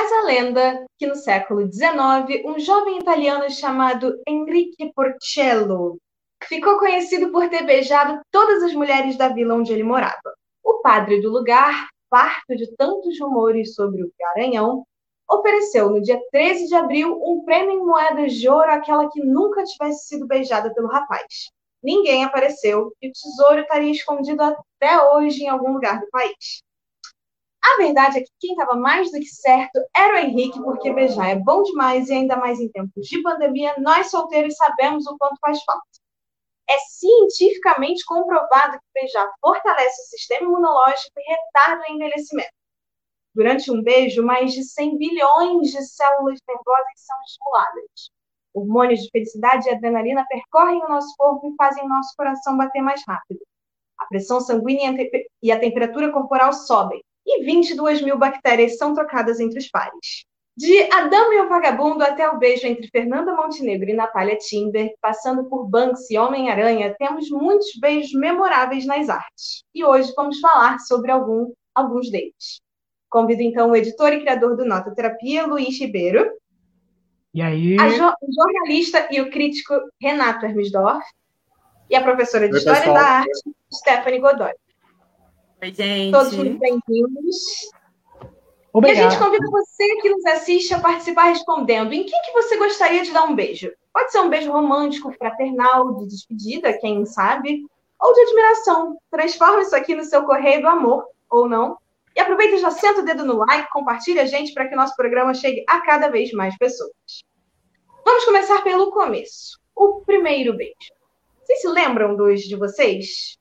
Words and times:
Reza 0.00 0.16
a 0.16 0.22
lenda 0.22 0.86
que 0.98 1.06
no 1.06 1.14
século 1.14 1.70
XIX, 1.70 2.42
um 2.46 2.58
jovem 2.58 3.00
italiano 3.00 3.50
chamado 3.50 4.18
Enrique 4.26 4.90
Porcello 4.94 5.98
ficou 6.44 6.78
conhecido 6.78 7.30
por 7.30 7.50
ter 7.50 7.66
beijado 7.66 8.18
todas 8.30 8.62
as 8.62 8.72
mulheres 8.72 9.18
da 9.18 9.28
vila 9.28 9.56
onde 9.56 9.74
ele 9.74 9.82
morava. 9.82 10.34
O 10.64 10.80
padre 10.80 11.20
do 11.20 11.30
lugar, 11.30 11.86
farto 12.08 12.56
de 12.56 12.74
tantos 12.76 13.20
rumores 13.20 13.74
sobre 13.74 14.02
o 14.02 14.10
Garanhão, 14.18 14.86
ofereceu 15.30 15.90
no 15.90 16.00
dia 16.00 16.18
13 16.32 16.68
de 16.68 16.74
abril 16.74 17.20
um 17.22 17.44
prêmio 17.44 17.72
em 17.72 17.84
moedas 17.84 18.32
de 18.32 18.48
ouro 18.48 18.70
àquela 18.70 19.06
que 19.10 19.22
nunca 19.22 19.64
tivesse 19.64 20.08
sido 20.08 20.26
beijada 20.26 20.72
pelo 20.72 20.88
rapaz. 20.88 21.50
Ninguém 21.82 22.24
apareceu 22.24 22.90
e 23.02 23.08
o 23.10 23.12
tesouro 23.12 23.60
estaria 23.60 23.92
escondido 23.92 24.40
até 24.42 24.98
hoje 25.12 25.44
em 25.44 25.48
algum 25.48 25.74
lugar 25.74 26.00
do 26.00 26.08
país. 26.08 26.62
A 27.62 27.76
verdade 27.76 28.18
é 28.18 28.22
que 28.22 28.30
quem 28.40 28.52
estava 28.52 28.74
mais 28.74 29.10
do 29.10 29.18
que 29.18 29.26
certo 29.26 29.78
era 29.94 30.14
o 30.14 30.18
Henrique, 30.18 30.62
porque 30.62 30.92
beijar 30.92 31.30
é 31.30 31.36
bom 31.36 31.62
demais 31.62 32.08
e 32.08 32.14
ainda 32.14 32.36
mais 32.36 32.58
em 32.58 32.70
tempos 32.70 33.06
de 33.06 33.22
pandemia, 33.22 33.74
nós 33.78 34.10
solteiros 34.10 34.56
sabemos 34.56 35.06
o 35.06 35.16
quanto 35.18 35.38
faz 35.40 35.62
falta. 35.64 35.84
É 36.68 36.78
cientificamente 36.78 38.04
comprovado 38.04 38.78
que 38.78 38.84
beijar 38.94 39.30
fortalece 39.40 40.00
o 40.02 40.04
sistema 40.06 40.46
imunológico 40.46 41.12
e 41.18 41.30
retarda 41.30 41.84
o 41.86 41.92
envelhecimento. 41.92 42.52
Durante 43.34 43.70
um 43.70 43.82
beijo, 43.82 44.22
mais 44.24 44.52
de 44.52 44.64
100 44.64 44.96
bilhões 44.96 45.70
de 45.70 45.84
células 45.84 46.38
nervosas 46.48 46.92
são 46.96 47.16
estimuladas. 47.26 48.10
Hormônios 48.54 49.00
de 49.00 49.10
felicidade 49.10 49.68
e 49.68 49.72
adrenalina 49.72 50.26
percorrem 50.28 50.82
o 50.82 50.88
nosso 50.88 51.14
corpo 51.16 51.48
e 51.48 51.54
fazem 51.56 51.84
o 51.84 51.88
nosso 51.88 52.14
coração 52.16 52.56
bater 52.56 52.82
mais 52.82 53.02
rápido. 53.06 53.40
A 53.98 54.06
pressão 54.06 54.40
sanguínea 54.40 54.94
e 55.42 55.52
a 55.52 55.60
temperatura 55.60 56.10
corporal 56.10 56.52
sobem, 56.52 57.02
e 57.38 57.44
22 57.44 58.02
mil 58.02 58.18
bactérias 58.18 58.76
são 58.76 58.94
trocadas 58.94 59.40
entre 59.40 59.58
os 59.58 59.68
pares. 59.68 60.24
De 60.56 60.82
Adão 60.92 61.32
e 61.32 61.40
o 61.40 61.48
Vagabundo 61.48 62.04
até 62.04 62.28
o 62.28 62.38
beijo 62.38 62.66
entre 62.66 62.88
Fernanda 62.88 63.34
Montenegro 63.34 63.88
e 63.88 63.94
Natália 63.94 64.36
Timber, 64.36 64.92
passando 65.00 65.44
por 65.44 65.66
Banksy 65.66 66.14
e 66.14 66.18
Homem-Aranha, 66.18 66.94
temos 66.98 67.30
muitos 67.30 67.68
beijos 67.80 68.12
memoráveis 68.12 68.84
nas 68.84 69.08
artes. 69.08 69.64
E 69.74 69.84
hoje 69.84 70.12
vamos 70.14 70.38
falar 70.40 70.78
sobre 70.80 71.10
algum, 71.10 71.50
alguns 71.74 72.10
deles. 72.10 72.60
Convido 73.08 73.42
então 73.42 73.70
o 73.70 73.76
editor 73.76 74.12
e 74.12 74.20
criador 74.20 74.56
do 74.56 74.64
Nota 74.64 74.94
Terapia, 74.94 75.46
Luiz 75.46 75.80
Ribeiro. 75.80 76.30
E 77.32 77.40
aí? 77.40 77.76
Jo 77.96 78.12
o 78.20 78.32
jornalista 78.32 79.08
e 79.10 79.20
o 79.20 79.30
crítico 79.30 79.74
Renato 80.00 80.44
Hermesdorf. 80.44 81.04
E 81.88 81.96
a 81.96 82.02
professora 82.02 82.46
de 82.46 82.54
Oi, 82.54 82.58
História 82.58 82.80
pessoal. 82.80 82.96
da 82.96 83.02
Arte, 83.02 83.30
Stephanie 83.72 84.20
Godoy. 84.20 84.52
Oi, 85.62 85.74
gente. 85.74 86.12
Todos 86.12 86.34
muito 86.34 86.58
bem-vindos. 86.58 87.36
E 88.82 88.90
a 88.90 88.94
gente 88.94 89.18
convida 89.18 89.46
você 89.50 89.96
que 90.00 90.08
nos 90.08 90.24
assiste 90.24 90.72
a 90.72 90.80
participar 90.80 91.24
respondendo 91.24 91.92
em 91.92 92.04
quem 92.04 92.22
que 92.22 92.32
você 92.32 92.56
gostaria 92.56 93.02
de 93.02 93.10
dar 93.10 93.24
um 93.24 93.34
beijo. 93.34 93.70
Pode 93.92 94.10
ser 94.10 94.20
um 94.20 94.30
beijo 94.30 94.50
romântico, 94.50 95.12
fraternal, 95.12 95.96
de 95.96 96.06
despedida, 96.06 96.78
quem 96.78 97.04
sabe, 97.04 97.66
ou 98.00 98.14
de 98.14 98.20
admiração. 98.22 98.96
Transforma 99.10 99.60
isso 99.60 99.76
aqui 99.76 99.94
no 99.94 100.04
seu 100.04 100.24
correio 100.24 100.62
do 100.62 100.68
amor, 100.68 101.04
ou 101.28 101.46
não. 101.46 101.76
E 102.16 102.20
aproveita 102.20 102.54
e 102.54 102.58
já 102.58 102.70
senta 102.70 103.02
o 103.02 103.04
dedo 103.04 103.26
no 103.26 103.36
like, 103.36 103.68
compartilha 103.70 104.22
a 104.22 104.26
gente 104.26 104.54
para 104.54 104.66
que 104.66 104.74
o 104.74 104.78
nosso 104.78 104.96
programa 104.96 105.34
chegue 105.34 105.62
a 105.68 105.80
cada 105.82 106.08
vez 106.08 106.32
mais 106.32 106.56
pessoas. 106.56 106.90
Vamos 108.02 108.24
começar 108.24 108.62
pelo 108.62 108.90
começo. 108.92 109.60
O 109.76 110.00
primeiro 110.06 110.56
beijo. 110.56 110.74
Vocês 111.42 111.60
se 111.60 111.68
lembram 111.68 112.16
dos 112.16 112.40
de 112.40 112.56
vocês? 112.56 113.38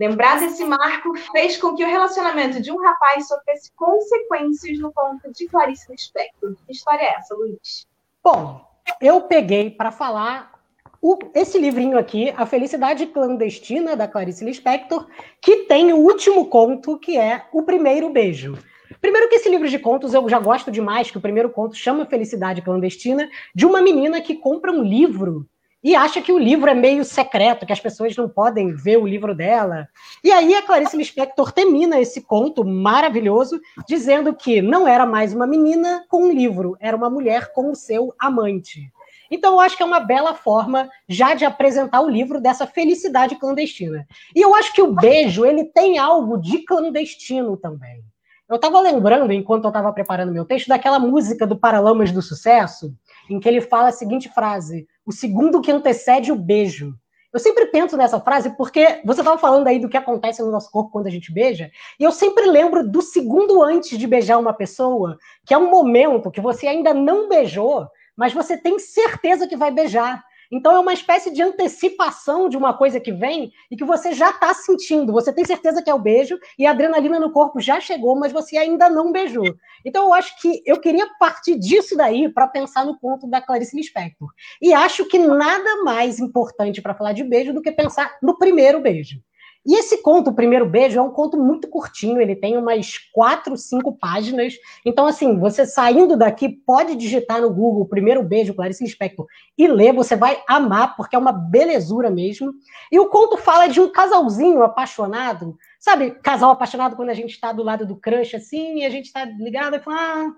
Lembrar 0.00 0.40
desse 0.40 0.64
marco 0.64 1.12
fez 1.30 1.58
com 1.58 1.74
que 1.74 1.84
o 1.84 1.86
relacionamento 1.86 2.62
de 2.62 2.72
um 2.72 2.80
rapaz 2.82 3.28
sofresse 3.28 3.70
consequências 3.76 4.78
no 4.78 4.90
conto 4.90 5.30
de 5.30 5.46
Clarice 5.46 5.92
Lispector. 5.92 6.56
Que 6.66 6.72
história 6.72 7.02
é 7.02 7.16
essa, 7.18 7.34
Luiz? 7.34 7.86
Bom, 8.24 8.64
eu 8.98 9.20
peguei 9.20 9.70
para 9.70 9.90
falar 9.90 10.58
o, 11.02 11.18
esse 11.34 11.58
livrinho 11.58 11.98
aqui, 11.98 12.32
A 12.34 12.46
Felicidade 12.46 13.08
Clandestina, 13.08 13.94
da 13.94 14.08
Clarice 14.08 14.42
Lispector, 14.42 15.06
que 15.38 15.64
tem 15.64 15.92
o 15.92 15.98
último 15.98 16.46
conto, 16.46 16.98
que 16.98 17.18
é 17.18 17.44
O 17.52 17.62
Primeiro 17.62 18.08
Beijo. 18.08 18.56
Primeiro 19.02 19.28
que 19.28 19.34
esse 19.34 19.50
livro 19.50 19.68
de 19.68 19.78
contos 19.78 20.14
eu 20.14 20.26
já 20.30 20.38
gosto 20.38 20.70
demais, 20.70 21.10
que 21.10 21.18
o 21.18 21.22
primeiro 21.22 21.50
conto 21.50 21.76
chama 21.76 22.06
Felicidade 22.06 22.62
Clandestina, 22.62 23.28
de 23.54 23.66
uma 23.66 23.82
menina 23.82 24.22
que 24.22 24.34
compra 24.34 24.72
um 24.72 24.82
livro 24.82 25.46
e 25.82 25.96
acha 25.96 26.20
que 26.20 26.32
o 26.32 26.38
livro 26.38 26.68
é 26.70 26.74
meio 26.74 27.04
secreto, 27.04 27.64
que 27.64 27.72
as 27.72 27.80
pessoas 27.80 28.14
não 28.16 28.28
podem 28.28 28.74
ver 28.74 28.98
o 28.98 29.06
livro 29.06 29.34
dela. 29.34 29.88
E 30.22 30.30
aí 30.30 30.54
a 30.54 30.62
Clarice 30.62 30.96
Lispector 30.96 31.52
termina 31.52 31.98
esse 31.98 32.20
conto 32.20 32.64
maravilhoso 32.64 33.60
dizendo 33.88 34.34
que 34.34 34.60
não 34.60 34.86
era 34.86 35.06
mais 35.06 35.34
uma 35.34 35.46
menina 35.46 36.04
com 36.08 36.24
um 36.24 36.32
livro, 36.32 36.76
era 36.80 36.96
uma 36.96 37.08
mulher 37.08 37.52
com 37.52 37.70
o 37.70 37.74
seu 37.74 38.14
amante. 38.18 38.92
Então 39.30 39.54
eu 39.54 39.60
acho 39.60 39.76
que 39.76 39.82
é 39.82 39.86
uma 39.86 40.00
bela 40.00 40.34
forma 40.34 40.90
já 41.08 41.34
de 41.34 41.44
apresentar 41.44 42.00
o 42.00 42.10
livro 42.10 42.40
dessa 42.40 42.66
felicidade 42.66 43.36
clandestina. 43.36 44.06
E 44.34 44.40
eu 44.40 44.54
acho 44.54 44.74
que 44.74 44.82
o 44.82 44.92
beijo, 44.92 45.46
ele 45.46 45.64
tem 45.64 45.98
algo 45.98 46.36
de 46.36 46.64
clandestino 46.64 47.56
também. 47.56 48.02
Eu 48.48 48.56
estava 48.56 48.80
lembrando, 48.80 49.32
enquanto 49.32 49.62
eu 49.62 49.68
estava 49.68 49.92
preparando 49.92 50.32
meu 50.32 50.44
texto, 50.44 50.66
daquela 50.66 50.98
música 50.98 51.46
do 51.46 51.56
Paralamas 51.56 52.10
do 52.10 52.20
Sucesso, 52.20 52.92
em 53.30 53.38
que 53.38 53.48
ele 53.48 53.60
fala 53.60 53.88
a 53.88 53.92
seguinte 53.92 54.28
frase: 54.28 54.86
o 55.06 55.12
segundo 55.12 55.60
que 55.60 55.70
antecede 55.70 56.32
o 56.32 56.36
beijo. 56.36 56.94
Eu 57.32 57.38
sempre 57.38 57.66
penso 57.66 57.96
nessa 57.96 58.20
frase 58.20 58.56
porque 58.56 59.00
você 59.04 59.20
estava 59.20 59.38
falando 59.38 59.68
aí 59.68 59.78
do 59.78 59.88
que 59.88 59.96
acontece 59.96 60.42
no 60.42 60.50
nosso 60.50 60.68
corpo 60.68 60.90
quando 60.90 61.06
a 61.06 61.10
gente 61.10 61.32
beija, 61.32 61.70
e 61.98 62.02
eu 62.02 62.10
sempre 62.10 62.44
lembro 62.46 62.86
do 62.88 63.00
segundo 63.00 63.62
antes 63.62 63.96
de 63.96 64.06
beijar 64.06 64.36
uma 64.36 64.52
pessoa, 64.52 65.16
que 65.46 65.54
é 65.54 65.58
um 65.58 65.70
momento 65.70 66.30
que 66.30 66.40
você 66.40 66.66
ainda 66.66 66.92
não 66.92 67.28
beijou, 67.28 67.86
mas 68.16 68.32
você 68.32 68.56
tem 68.56 68.80
certeza 68.80 69.46
que 69.46 69.56
vai 69.56 69.70
beijar. 69.70 70.24
Então 70.50 70.72
é 70.72 70.78
uma 70.78 70.92
espécie 70.92 71.30
de 71.30 71.42
antecipação 71.42 72.48
de 72.48 72.56
uma 72.56 72.74
coisa 72.74 72.98
que 72.98 73.12
vem 73.12 73.52
e 73.70 73.76
que 73.76 73.84
você 73.84 74.12
já 74.12 74.30
está 74.30 74.52
sentindo. 74.52 75.12
Você 75.12 75.32
tem 75.32 75.44
certeza 75.44 75.82
que 75.82 75.88
é 75.88 75.94
o 75.94 75.98
beijo 75.98 76.38
e 76.58 76.66
a 76.66 76.72
adrenalina 76.72 77.20
no 77.20 77.32
corpo 77.32 77.60
já 77.60 77.80
chegou, 77.80 78.16
mas 78.16 78.32
você 78.32 78.56
ainda 78.56 78.88
não 78.88 79.12
beijou. 79.12 79.54
Então 79.84 80.06
eu 80.06 80.14
acho 80.14 80.40
que 80.40 80.62
eu 80.66 80.80
queria 80.80 81.06
partir 81.18 81.58
disso 81.58 81.96
daí 81.96 82.28
para 82.28 82.48
pensar 82.48 82.84
no 82.84 82.98
ponto 82.98 83.28
da 83.28 83.40
Clarice 83.40 83.76
Lispector. 83.76 84.28
E 84.60 84.72
acho 84.72 85.06
que 85.06 85.18
nada 85.18 85.82
mais 85.84 86.18
importante 86.18 86.82
para 86.82 86.94
falar 86.94 87.12
de 87.12 87.22
beijo 87.22 87.52
do 87.52 87.62
que 87.62 87.70
pensar 87.70 88.18
no 88.22 88.36
primeiro 88.36 88.80
beijo. 88.80 89.20
E 89.64 89.78
esse 89.78 90.02
conto, 90.02 90.30
O 90.30 90.34
Primeiro 90.34 90.64
Beijo, 90.64 90.98
é 90.98 91.02
um 91.02 91.10
conto 91.10 91.36
muito 91.36 91.68
curtinho, 91.68 92.20
ele 92.20 92.34
tem 92.34 92.56
umas 92.56 92.96
quatro, 93.12 93.56
cinco 93.58 93.96
páginas. 93.96 94.54
Então, 94.86 95.06
assim, 95.06 95.38
você 95.38 95.66
saindo 95.66 96.16
daqui, 96.16 96.48
pode 96.48 96.96
digitar 96.96 97.42
no 97.42 97.52
Google 97.52 97.86
Primeiro 97.86 98.22
Beijo, 98.22 98.54
Clarice 98.54 98.82
Lispector, 98.82 99.26
e 99.58 99.68
ler, 99.68 99.92
você 99.92 100.16
vai 100.16 100.42
amar, 100.48 100.96
porque 100.96 101.14
é 101.14 101.18
uma 101.18 101.32
belezura 101.32 102.10
mesmo. 102.10 102.52
E 102.90 102.98
o 102.98 103.10
conto 103.10 103.36
fala 103.36 103.66
de 103.66 103.80
um 103.80 103.92
casalzinho 103.92 104.62
apaixonado, 104.62 105.56
sabe, 105.78 106.12
casal 106.22 106.50
apaixonado 106.52 106.96
quando 106.96 107.10
a 107.10 107.14
gente 107.14 107.32
está 107.32 107.52
do 107.52 107.62
lado 107.62 107.84
do 107.84 107.96
crush, 107.96 108.34
assim, 108.34 108.78
e 108.78 108.86
a 108.86 108.90
gente 108.90 109.06
está 109.06 109.26
ligado 109.26 109.76
e 109.76 109.80
fala, 109.80 109.96
ah, 109.96 110.32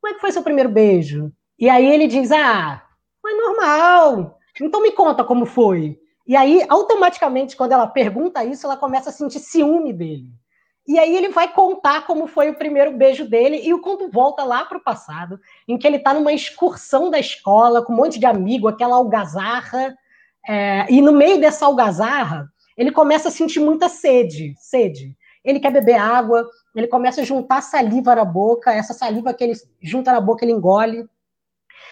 como 0.00 0.12
é 0.12 0.14
que 0.14 0.20
foi 0.20 0.30
seu 0.30 0.42
primeiro 0.42 0.68
beijo? 0.68 1.32
E 1.58 1.70
aí 1.70 1.86
ele 1.86 2.06
diz, 2.06 2.30
ah, 2.30 2.82
foi 3.22 3.34
normal, 3.34 4.38
então 4.60 4.82
me 4.82 4.92
conta 4.92 5.24
como 5.24 5.46
foi. 5.46 5.98
E 6.28 6.36
aí, 6.36 6.62
automaticamente, 6.68 7.56
quando 7.56 7.72
ela 7.72 7.86
pergunta 7.86 8.44
isso, 8.44 8.66
ela 8.66 8.76
começa 8.76 9.08
a 9.08 9.12
sentir 9.12 9.40
ciúme 9.40 9.94
dele. 9.94 10.28
E 10.86 10.98
aí 10.98 11.16
ele 11.16 11.30
vai 11.30 11.50
contar 11.52 12.06
como 12.06 12.26
foi 12.26 12.50
o 12.50 12.54
primeiro 12.54 12.92
beijo 12.92 13.26
dele, 13.26 13.62
e 13.64 13.72
o 13.72 13.80
conto 13.80 14.10
volta 14.10 14.44
lá 14.44 14.66
para 14.66 14.76
o 14.76 14.82
passado, 14.82 15.40
em 15.66 15.78
que 15.78 15.86
ele 15.86 15.96
está 15.96 16.12
numa 16.12 16.32
excursão 16.32 17.08
da 17.10 17.18
escola, 17.18 17.82
com 17.82 17.94
um 17.94 17.96
monte 17.96 18.18
de 18.18 18.26
amigo, 18.26 18.68
aquela 18.68 18.96
algazarra, 18.96 19.96
é, 20.46 20.86
e 20.90 21.00
no 21.00 21.12
meio 21.12 21.40
dessa 21.40 21.64
algazarra, 21.64 22.46
ele 22.76 22.92
começa 22.92 23.28
a 23.28 23.32
sentir 23.32 23.60
muita 23.60 23.88
sede, 23.88 24.54
sede. 24.58 25.16
Ele 25.42 25.60
quer 25.60 25.70
beber 25.70 25.96
água, 25.98 26.46
ele 26.74 26.86
começa 26.86 27.22
a 27.22 27.24
juntar 27.24 27.62
saliva 27.62 28.14
na 28.14 28.24
boca, 28.24 28.72
essa 28.72 28.92
saliva 28.92 29.32
que 29.32 29.44
ele 29.44 29.54
junta 29.82 30.12
na 30.12 30.20
boca, 30.20 30.44
ele 30.44 30.52
engole, 30.52 31.08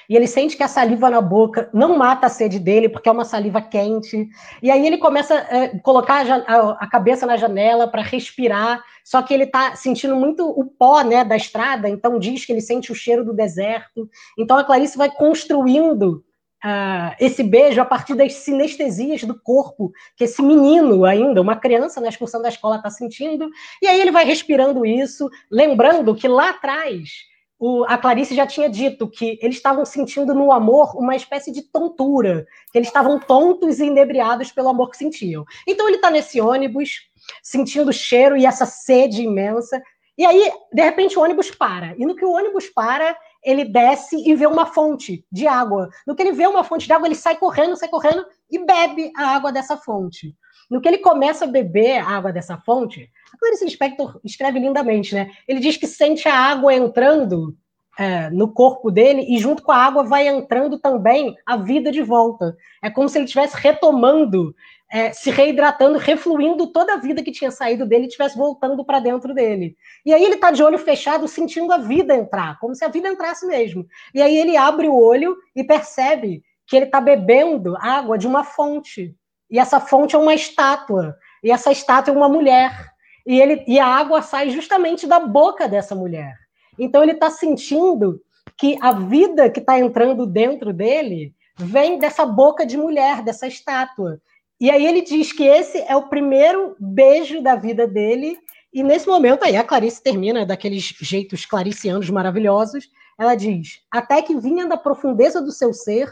e 0.08 0.17
ele 0.17 0.26
sente 0.26 0.56
que 0.56 0.62
a 0.62 0.69
saliva 0.69 1.11
na 1.11 1.20
boca 1.20 1.69
não 1.73 1.97
mata 1.97 2.26
a 2.26 2.31
sede 2.31 2.58
dele, 2.58 2.88
porque 2.88 3.08
é 3.08 3.12
uma 3.12 3.25
saliva 3.25 3.61
quente. 3.61 4.29
E 4.62 4.70
aí 4.70 4.87
ele 4.87 4.99
começa 4.99 5.35
a 5.35 5.56
é, 5.56 5.69
colocar 5.79 6.25
a, 6.29 6.70
a, 6.73 6.87
cabeça 6.88 7.26
na 7.26 7.37
janela 7.37 7.88
para 7.88 8.03
respirar, 8.03 8.82
só 9.05 9.23
que 9.23 9.35
ele 9.35 9.44
está 9.44 9.75
sentindo 9.76 10.17
muito 10.17 10.49
o 10.49 10.64
pó 10.64 11.03
né, 11.03 11.25
da 11.25 11.37
estrada, 11.37 11.88
então 11.88 12.19
diz 12.19 12.44
que 12.44 12.53
ele 12.53 12.61
sente 12.61 12.93
o 12.93 12.94
cheiro 12.94 13.25
do 13.25 13.35
deserto. 13.35 14.08
Então 14.38 14.56
a 14.56 14.64
Clarice 14.64 14.97
vai 14.97 15.11
construindo 15.11 16.25
Uh, 16.64 17.14
esse 17.20 17.43
beijo 17.44 17.81
a 17.81 17.85
partir 17.85 18.14
das 18.14 18.32
sinestesias 18.32 19.23
do 19.23 19.38
corpo 19.38 19.93
que 20.17 20.25
esse 20.25 20.43
menino 20.43 21.05
ainda, 21.05 21.41
uma 21.41 21.55
criança 21.55 22.00
na 22.00 22.08
excursão 22.08 22.41
da 22.41 22.49
escola 22.49 22.76
está 22.76 22.88
sentindo, 22.91 23.49
e 23.81 23.87
aí 23.87 24.00
ele 24.00 24.11
vai 24.11 24.25
respirando 24.25 24.85
isso, 24.85 25.31
lembrando 25.53 26.14
que 26.14 26.26
lá 26.26 26.50
atrás 26.50 27.11
o, 27.58 27.85
a 27.85 27.97
Clarice 27.97 28.35
já 28.35 28.47
tinha 28.47 28.69
dito 28.69 29.08
que 29.08 29.38
eles 29.41 29.56
estavam 29.56 29.85
sentindo 29.85 30.35
no 30.35 30.53
amor 30.53 30.97
uma 30.97 31.17
espécie 31.17 31.50
de 31.50 31.62
tontura, 31.62 32.47
que 32.70 32.79
eles 32.79 32.88
estavam 32.88 33.19
tontos 33.19 33.79
e 33.79 33.87
inebriados 33.87 34.53
pelo 34.53 34.69
amor 34.69 34.91
que 34.91 34.99
sentiam. 34.99 35.44
Então 35.67 35.88
ele 35.88 35.97
está 35.97 36.11
nesse 36.11 36.41
ônibus, 36.41 37.08
sentindo 37.43 37.88
o 37.91 37.94
cheiro 37.94 38.37
e 38.37 38.44
essa 38.44 38.67
sede 38.67 39.23
imensa, 39.23 39.81
E 40.19 40.25
aí, 40.25 40.50
de 40.73 40.82
repente, 40.82 41.19
o 41.19 41.23
ônibus 41.23 41.50
para. 41.50 41.94
E 41.99 42.06
no 42.06 42.17
que 42.17 42.25
o 42.25 42.32
ônibus 42.32 42.69
para, 42.70 43.17
ele 43.44 43.64
desce 43.64 44.17
e 44.17 44.35
vê 44.35 44.47
uma 44.47 44.64
fonte 44.64 45.25
de 45.31 45.47
água. 45.47 45.91
No 46.06 46.17
que 46.17 46.23
ele 46.23 46.32
vê 46.32 46.47
uma 46.47 46.64
fonte 46.64 46.87
de 46.87 46.93
água, 46.93 47.06
ele 47.06 47.14
sai 47.14 47.37
correndo, 47.37 47.76
sai 47.76 47.88
correndo 47.88 48.25
e 48.50 48.58
bebe 48.58 49.12
a 49.14 49.37
água 49.37 49.53
dessa 49.53 49.76
fonte. 49.76 50.35
No 50.69 50.81
que 50.81 50.89
ele 50.89 50.99
começa 50.99 51.45
a 51.45 51.49
beber 51.49 51.99
a 51.99 52.09
água 52.09 52.33
dessa 52.33 52.59
fonte, 52.59 53.11
a 53.33 53.39
Clarice 53.39 53.65
Lispector 53.65 54.21
escreve 54.25 54.59
lindamente, 54.59 55.15
né? 55.15 55.31
Ele 55.47 55.61
diz 55.61 55.77
que 55.77 55.87
sente 55.87 56.29
a 56.29 56.35
água 56.35 56.75
entrando 56.75 57.57
é, 57.99 58.29
no 58.31 58.53
corpo 58.53 58.91
dele 58.91 59.25
e 59.29 59.39
junto 59.39 59.63
com 59.63 59.73
a 59.73 59.77
água 59.77 60.03
vai 60.03 60.29
entrando 60.29 60.79
também 60.79 61.35
a 61.47 61.57
vida 61.57 61.91
de 61.91 62.03
volta. 62.03 62.57
É 62.83 62.91
como 62.91 63.09
se 63.09 63.17
ele 63.17 63.25
estivesse 63.25 63.57
retomando 63.57 64.55
é, 64.91 65.13
se 65.13 65.31
reidratando, 65.31 65.99
refluindo 65.99 66.69
toda 66.69 66.95
a 66.95 66.99
vida 66.99 67.23
que 67.23 67.33
tinha 67.33 67.51
saído 67.51 67.85
dele 67.85 68.05
e 68.05 68.07
estivesse 68.07 68.37
voltando 68.37 68.85
para 68.85 69.01
dentro 69.01 69.35
dele. 69.35 69.77
E 70.05 70.13
aí 70.13 70.23
ele 70.23 70.35
está 70.35 70.51
de 70.51 70.63
olho 70.63 70.79
fechado, 70.79 71.27
sentindo 71.27 71.73
a 71.73 71.79
vida 71.79 72.15
entrar, 72.15 72.59
como 72.61 72.75
se 72.75 72.85
a 72.85 72.89
vida 72.89 73.09
entrasse 73.09 73.47
mesmo. 73.47 73.87
E 74.15 74.23
aí 74.23 74.37
ele 74.37 74.57
abre 74.57 74.89
o 74.89 74.97
olho 74.97 75.37
e 75.55 75.65
percebe 75.65 76.43
que 76.67 76.77
ele 76.77 76.87
está 76.87 77.01
bebendo 77.01 77.77
água 77.79 78.17
de 78.17 78.27
uma 78.27 78.45
fonte. 78.45 79.15
E 79.50 79.58
essa 79.58 79.81
fonte 79.81 80.14
é 80.14 80.19
uma 80.19 80.34
estátua. 80.34 81.16
E 81.43 81.50
essa 81.50 81.70
estátua 81.70 82.12
é 82.12 82.16
uma 82.16 82.28
mulher. 82.28 82.90
E, 83.26 83.40
ele, 83.40 83.64
e 83.66 83.78
a 83.78 83.87
água 83.87 84.22
sai 84.22 84.50
justamente 84.50 85.06
da 85.06 85.20
boca 85.20 85.69
dessa 85.69 85.94
mulher. 85.94 86.34
Então 86.78 87.02
ele 87.02 87.12
está 87.12 87.31
sentindo 87.31 88.20
que 88.56 88.78
a 88.81 88.93
vida 88.93 89.50
que 89.50 89.60
está 89.60 89.78
entrando 89.78 90.26
dentro 90.26 90.72
dele 90.72 91.34
vem 91.58 91.98
dessa 91.98 92.25
boca 92.25 92.64
de 92.64 92.76
mulher, 92.76 93.22
dessa 93.22 93.46
estátua. 93.46 94.20
E 94.60 94.70
aí 94.70 94.87
ele 94.87 95.02
diz 95.02 95.32
que 95.32 95.44
esse 95.44 95.78
é 95.78 95.94
o 95.96 96.08
primeiro 96.08 96.76
beijo 96.78 97.43
da 97.43 97.56
vida 97.56 97.87
dele. 97.87 98.38
E 98.72 98.82
nesse 98.82 99.06
momento 99.06 99.44
aí 99.44 99.56
a 99.56 99.64
Clarice 99.64 100.02
termina 100.02 100.46
daqueles 100.46 100.94
jeitos 101.00 101.44
claricianos 101.44 102.08
maravilhosos. 102.10 102.88
Ela 103.19 103.34
diz: 103.34 103.81
até 103.90 104.22
que 104.22 104.38
vinha 104.38 104.66
da 104.66 104.76
profundeza 104.76 105.40
do 105.40 105.52
seu 105.52 105.72
ser, 105.72 106.10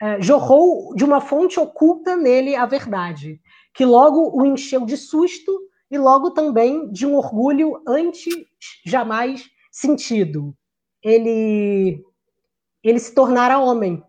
eh, 0.00 0.20
jorrou 0.20 0.94
de 0.94 1.04
uma 1.04 1.20
fonte 1.20 1.58
oculta 1.58 2.16
nele 2.16 2.54
a 2.54 2.66
verdade, 2.66 3.40
que 3.74 3.84
logo 3.84 4.30
o 4.34 4.44
encheu 4.46 4.84
de 4.84 4.96
susto 4.96 5.52
e 5.90 5.98
logo 5.98 6.30
também 6.30 6.90
de 6.90 7.06
um 7.06 7.16
orgulho 7.16 7.82
antes 7.86 8.34
jamais 8.84 9.48
sentido. 9.70 10.54
Ele 11.02 12.02
ele 12.82 12.98
se 12.98 13.12
tornara 13.12 13.58
homem, 13.58 14.02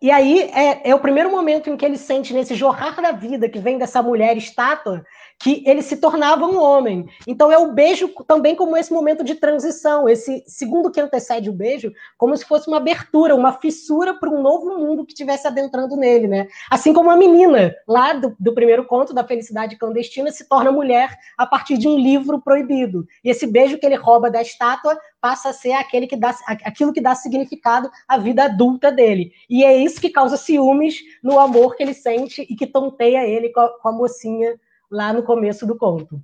e 0.00 0.10
aí 0.10 0.42
é, 0.52 0.90
é, 0.90 0.94
o 0.94 1.00
primeiro 1.00 1.30
momento 1.30 1.70
em 1.70 1.76
que 1.76 1.84
ele 1.84 1.96
sente 1.96 2.34
nesse 2.34 2.54
jorrar 2.54 3.00
da 3.00 3.12
vida 3.12 3.48
que 3.48 3.58
vem 3.58 3.78
dessa 3.78 4.02
mulher 4.02 4.36
estátua 4.36 5.02
que 5.38 5.62
ele 5.66 5.82
se 5.82 5.96
tornava 5.96 6.46
um 6.46 6.60
homem. 6.60 7.06
Então 7.26 7.52
é 7.52 7.58
o 7.58 7.72
beijo 7.72 8.08
também 8.26 8.54
como 8.54 8.76
esse 8.76 8.92
momento 8.92 9.22
de 9.22 9.34
transição, 9.34 10.08
esse 10.08 10.42
segundo 10.46 10.90
que 10.90 11.00
antecede 11.00 11.50
o 11.50 11.52
beijo, 11.52 11.92
como 12.16 12.36
se 12.36 12.44
fosse 12.44 12.68
uma 12.68 12.78
abertura, 12.78 13.34
uma 13.34 13.52
fissura 13.52 14.14
para 14.14 14.30
um 14.30 14.42
novo 14.42 14.78
mundo 14.78 15.04
que 15.04 15.12
estivesse 15.12 15.46
adentrando 15.46 15.96
nele, 15.96 16.26
né? 16.26 16.48
Assim 16.70 16.92
como 16.92 17.10
a 17.10 17.16
menina 17.16 17.74
lá 17.86 18.12
do, 18.12 18.34
do 18.38 18.54
primeiro 18.54 18.86
conto 18.86 19.12
da 19.12 19.24
felicidade 19.24 19.76
clandestina 19.76 20.30
se 20.30 20.48
torna 20.48 20.72
mulher 20.72 21.16
a 21.36 21.46
partir 21.46 21.76
de 21.76 21.86
um 21.86 21.98
livro 21.98 22.40
proibido. 22.40 23.06
E 23.22 23.30
esse 23.30 23.46
beijo 23.46 23.78
que 23.78 23.86
ele 23.86 23.96
rouba 23.96 24.30
da 24.30 24.40
estátua 24.40 24.98
passa 25.20 25.50
a 25.50 25.52
ser 25.52 25.72
aquele 25.72 26.06
que 26.06 26.16
dá, 26.16 26.34
aquilo 26.46 26.92
que 26.92 27.00
dá 27.00 27.14
significado 27.14 27.90
à 28.06 28.16
vida 28.16 28.44
adulta 28.44 28.90
dele. 28.92 29.32
E 29.50 29.64
é 29.64 29.76
isso 29.76 30.00
que 30.00 30.08
causa 30.08 30.36
ciúmes 30.36 31.00
no 31.22 31.38
amor 31.38 31.76
que 31.76 31.82
ele 31.82 31.94
sente 31.94 32.46
e 32.48 32.54
que 32.54 32.66
tonteia 32.66 33.26
ele 33.26 33.50
com 33.50 33.60
a, 33.60 33.68
com 33.80 33.88
a 33.88 33.92
mocinha 33.92 34.58
lá 34.90 35.12
no 35.12 35.22
começo 35.22 35.66
do 35.66 35.76
conto. 35.76 36.20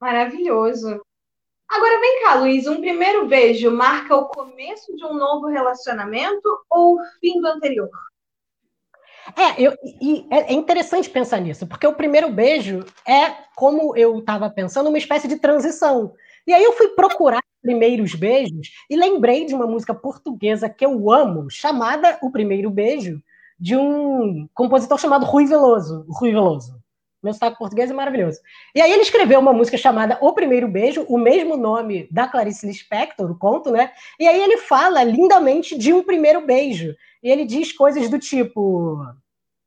Maravilhoso. 0.00 1.00
Agora 1.68 2.00
vem 2.00 2.22
cá, 2.22 2.34
Luiz, 2.34 2.66
um 2.66 2.80
primeiro 2.80 3.26
beijo 3.26 3.70
marca 3.70 4.14
o 4.14 4.26
começo 4.26 4.94
de 4.94 5.04
um 5.04 5.14
novo 5.14 5.46
relacionamento 5.46 6.46
ou 6.68 6.96
o 6.96 7.04
fim 7.20 7.40
do 7.40 7.46
anterior? 7.46 7.88
É, 9.36 9.62
eu, 9.62 9.72
e 10.00 10.26
é 10.30 10.52
interessante 10.52 11.08
pensar 11.08 11.40
nisso, 11.40 11.66
porque 11.66 11.86
o 11.86 11.94
primeiro 11.94 12.30
beijo 12.30 12.84
é, 13.06 13.30
como 13.54 13.96
eu 13.96 14.18
estava 14.18 14.50
pensando, 14.50 14.88
uma 14.88 14.98
espécie 14.98 15.28
de 15.28 15.38
transição. 15.38 16.12
E 16.46 16.52
aí 16.52 16.62
eu 16.62 16.72
fui 16.72 16.88
procurar 16.88 17.42
primeiros 17.62 18.14
beijos 18.14 18.70
e 18.90 18.96
lembrei 18.96 19.46
de 19.46 19.54
uma 19.54 19.66
música 19.66 19.94
portuguesa 19.94 20.68
que 20.68 20.84
eu 20.84 21.10
amo, 21.10 21.48
chamada 21.48 22.18
O 22.20 22.30
Primeiro 22.30 22.68
Beijo, 22.68 23.22
de 23.58 23.76
um 23.76 24.48
compositor 24.52 24.98
chamado 24.98 25.24
Rui 25.24 25.46
Veloso. 25.46 26.04
Rui 26.08 26.32
Veloso. 26.32 26.81
Meu 27.22 27.32
sotaque 27.32 27.58
português 27.58 27.90
é 27.90 27.94
maravilhoso. 27.94 28.40
E 28.74 28.80
aí 28.80 28.90
ele 28.90 29.02
escreveu 29.02 29.38
uma 29.38 29.52
música 29.52 29.78
chamada 29.78 30.18
O 30.20 30.32
Primeiro 30.32 30.66
Beijo, 30.66 31.06
o 31.08 31.16
mesmo 31.16 31.56
nome 31.56 32.08
da 32.10 32.26
Clarice 32.26 32.66
Lispector, 32.66 33.30
o 33.30 33.38
conto, 33.38 33.70
né? 33.70 33.92
E 34.18 34.26
aí 34.26 34.40
ele 34.40 34.58
fala 34.58 35.04
lindamente 35.04 35.78
de 35.78 35.92
um 35.92 36.02
primeiro 36.02 36.44
beijo. 36.44 36.96
E 37.22 37.30
ele 37.30 37.44
diz 37.44 37.70
coisas 37.72 38.08
do 38.08 38.18
tipo: 38.18 38.98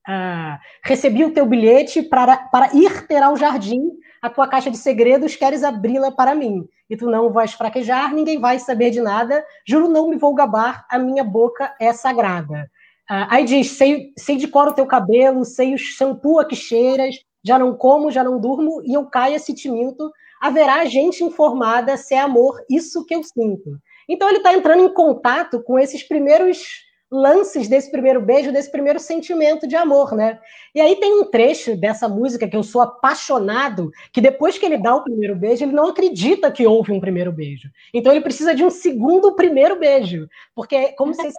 ah, 0.06 0.60
Recebi 0.84 1.24
o 1.24 1.34
teu 1.34 1.46
bilhete 1.46 2.02
para, 2.02 2.36
para 2.36 2.76
ir 2.76 3.08
ter 3.08 3.24
ao 3.24 3.38
jardim 3.38 3.90
a 4.22 4.30
tua 4.30 4.48
caixa 4.48 4.72
de 4.72 4.78
segredos, 4.78 5.36
queres 5.36 5.64
abri-la 5.64 6.12
para 6.12 6.34
mim. 6.34 6.68
E 6.90 6.98
tu 6.98 7.10
não 7.10 7.32
vais 7.32 7.54
fraquejar, 7.54 8.14
ninguém 8.14 8.40
vai 8.40 8.60
saber 8.60 8.90
de 8.92 9.00
nada. 9.00 9.46
Juro, 9.68 9.88
não 9.88 10.10
me 10.10 10.18
vou 10.18 10.34
gabar, 10.34 10.86
a 10.90 10.98
minha 10.98 11.24
boca 11.24 11.74
é 11.80 11.94
sagrada. 11.94 12.70
Ah, 13.08 13.28
aí 13.36 13.46
diz: 13.46 13.72
sei, 13.72 14.14
sei 14.18 14.36
de 14.36 14.48
cor 14.48 14.68
o 14.68 14.74
teu 14.74 14.86
cabelo, 14.86 15.46
sei 15.46 15.74
o 15.74 15.78
shampoo 15.78 16.40
a 16.40 16.46
que 16.46 16.56
cheiras, 16.56 17.16
já 17.46 17.60
não 17.60 17.76
como, 17.76 18.10
já 18.10 18.24
não 18.24 18.40
durmo, 18.40 18.82
e 18.84 18.94
eu 18.96 19.06
caia 19.06 19.38
se 19.38 19.54
te 19.54 19.70
minto, 19.70 20.12
haverá 20.42 20.84
gente 20.86 21.24
informada 21.24 21.96
se 21.96 22.16
é 22.16 22.20
amor 22.20 22.60
isso 22.70 23.06
que 23.06 23.16
eu 23.16 23.24
sinto. 23.24 23.78
Então 24.10 24.28
ele 24.28 24.38
está 24.38 24.54
entrando 24.54 24.84
em 24.84 24.94
contato 24.94 25.62
com 25.62 25.78
esses 25.78 26.04
primeiros 26.04 26.84
lances 27.12 27.68
desse 27.68 27.92
primeiro 27.92 28.20
beijo, 28.20 28.52
desse 28.52 28.72
primeiro 28.72 29.00
sentimento 29.00 29.68
de 29.68 29.76
amor, 29.76 30.14
né? 30.14 30.40
E 30.74 30.82
aí 30.82 30.96
tem 30.96 31.20
um 31.20 31.26
trecho 31.26 31.78
dessa 31.78 32.10
música 32.10 32.48
que 32.48 32.58
eu 32.58 32.64
sou 32.64 32.82
apaixonado, 32.82 33.92
que 34.12 34.20
depois 34.20 34.58
que 34.58 34.66
ele 34.66 34.78
dá 34.78 34.96
o 34.96 35.04
primeiro 35.04 35.36
beijo, 35.36 35.64
ele 35.64 35.72
não 35.72 35.88
acredita 35.88 36.52
que 36.52 36.66
houve 36.66 36.92
um 36.92 37.00
primeiro 37.00 37.32
beijo. 37.32 37.70
Então 37.94 38.12
ele 38.12 38.22
precisa 38.22 38.56
de 38.56 38.64
um 38.64 38.72
segundo 38.72 39.36
primeiro 39.36 39.78
beijo, 39.78 40.28
porque 40.56 40.76
é 40.76 40.92
como 40.94 41.14
se 41.14 41.28
esse 41.28 41.38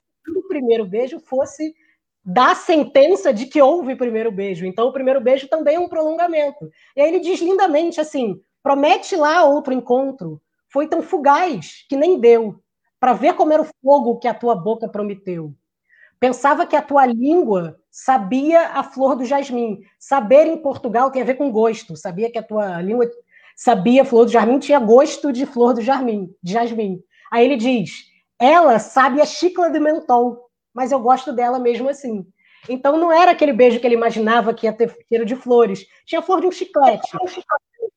primeiro 0.48 0.86
beijo 0.86 1.18
fosse 1.18 1.74
da 2.26 2.56
sentença 2.56 3.32
de 3.32 3.46
que 3.46 3.62
houve 3.62 3.94
primeiro 3.94 4.32
beijo. 4.32 4.66
Então, 4.66 4.88
o 4.88 4.92
primeiro 4.92 5.20
beijo 5.20 5.46
também 5.46 5.76
é 5.76 5.78
um 5.78 5.88
prolongamento. 5.88 6.68
E 6.96 7.00
aí 7.00 7.08
ele 7.08 7.20
diz 7.20 7.40
lindamente 7.40 8.00
assim: 8.00 8.40
promete 8.64 9.14
lá 9.14 9.44
outro 9.44 9.72
encontro. 9.72 10.42
Foi 10.68 10.88
tão 10.88 11.00
fugaz 11.02 11.86
que 11.88 11.96
nem 11.96 12.18
deu, 12.18 12.56
para 12.98 13.12
ver 13.12 13.34
como 13.34 13.52
era 13.52 13.62
o 13.62 13.68
fogo 13.80 14.18
que 14.18 14.26
a 14.26 14.34
tua 14.34 14.56
boca 14.56 14.88
prometeu. 14.88 15.54
Pensava 16.18 16.66
que 16.66 16.74
a 16.74 16.82
tua 16.82 17.06
língua 17.06 17.78
sabia 17.90 18.70
a 18.70 18.82
flor 18.82 19.14
do 19.14 19.24
jasmim. 19.24 19.78
Saber 19.96 20.48
em 20.48 20.56
Portugal 20.56 21.12
tem 21.12 21.22
a 21.22 21.24
ver 21.24 21.34
com 21.34 21.52
gosto. 21.52 21.96
Sabia 21.96 22.30
que 22.30 22.38
a 22.38 22.42
tua 22.42 22.80
língua 22.82 23.08
sabia 23.54 24.02
a 24.02 24.04
flor 24.04 24.24
do 24.24 24.32
jasmim, 24.32 24.58
tinha 24.58 24.80
gosto 24.80 25.32
de 25.32 25.46
flor 25.46 25.74
do 25.74 25.80
jasmim. 25.80 26.28
De 26.42 26.54
jasmim. 26.54 26.98
Aí 27.30 27.44
ele 27.44 27.56
diz: 27.56 28.06
ela 28.36 28.80
sabe 28.80 29.20
a 29.20 29.26
chicla 29.26 29.70
de 29.70 29.78
mentol 29.78 30.45
mas 30.76 30.92
eu 30.92 31.00
gosto 31.00 31.32
dela 31.32 31.58
mesmo 31.58 31.88
assim. 31.88 32.26
Então 32.68 32.98
não 32.98 33.10
era 33.10 33.30
aquele 33.30 33.52
beijo 33.52 33.80
que 33.80 33.86
ele 33.86 33.94
imaginava 33.94 34.52
que 34.52 34.66
ia 34.66 34.72
ter 34.72 34.94
cheiro 35.08 35.24
de 35.24 35.34
flores. 35.34 35.86
Tinha 36.04 36.20
flor 36.20 36.42
de 36.42 36.46
um 36.46 36.52
chiclete. 36.52 37.16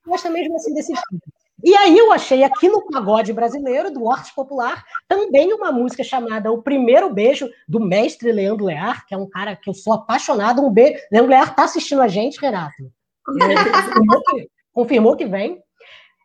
Gosta 0.06 0.30
mesmo 0.30 0.56
assim 0.56 0.72
desse 0.72 0.94
tipo. 0.94 1.20
E 1.62 1.76
aí 1.76 1.98
eu 1.98 2.10
achei 2.10 2.42
aqui 2.42 2.70
no 2.70 2.86
pagode 2.86 3.34
brasileiro, 3.34 3.92
do 3.92 4.04
Horte 4.04 4.34
Popular, 4.34 4.82
também 5.06 5.52
uma 5.52 5.70
música 5.70 6.02
chamada 6.02 6.50
O 6.50 6.62
Primeiro 6.62 7.12
Beijo, 7.12 7.50
do 7.68 7.78
mestre 7.78 8.32
Leandro 8.32 8.64
Lear, 8.64 9.06
que 9.06 9.14
é 9.14 9.18
um 9.18 9.28
cara 9.28 9.54
que 9.54 9.68
eu 9.68 9.74
sou 9.74 9.92
apaixonado. 9.92 10.64
Um 10.64 10.70
beijo. 10.70 10.98
Leandro 11.12 11.30
Lear 11.30 11.50
está 11.50 11.64
assistindo 11.64 12.00
a 12.00 12.08
gente, 12.08 12.40
Renato. 12.40 12.90
Confirmou 13.22 14.22
que, 14.24 14.50
confirmou 14.72 15.16
que 15.16 15.26
vem. 15.26 15.62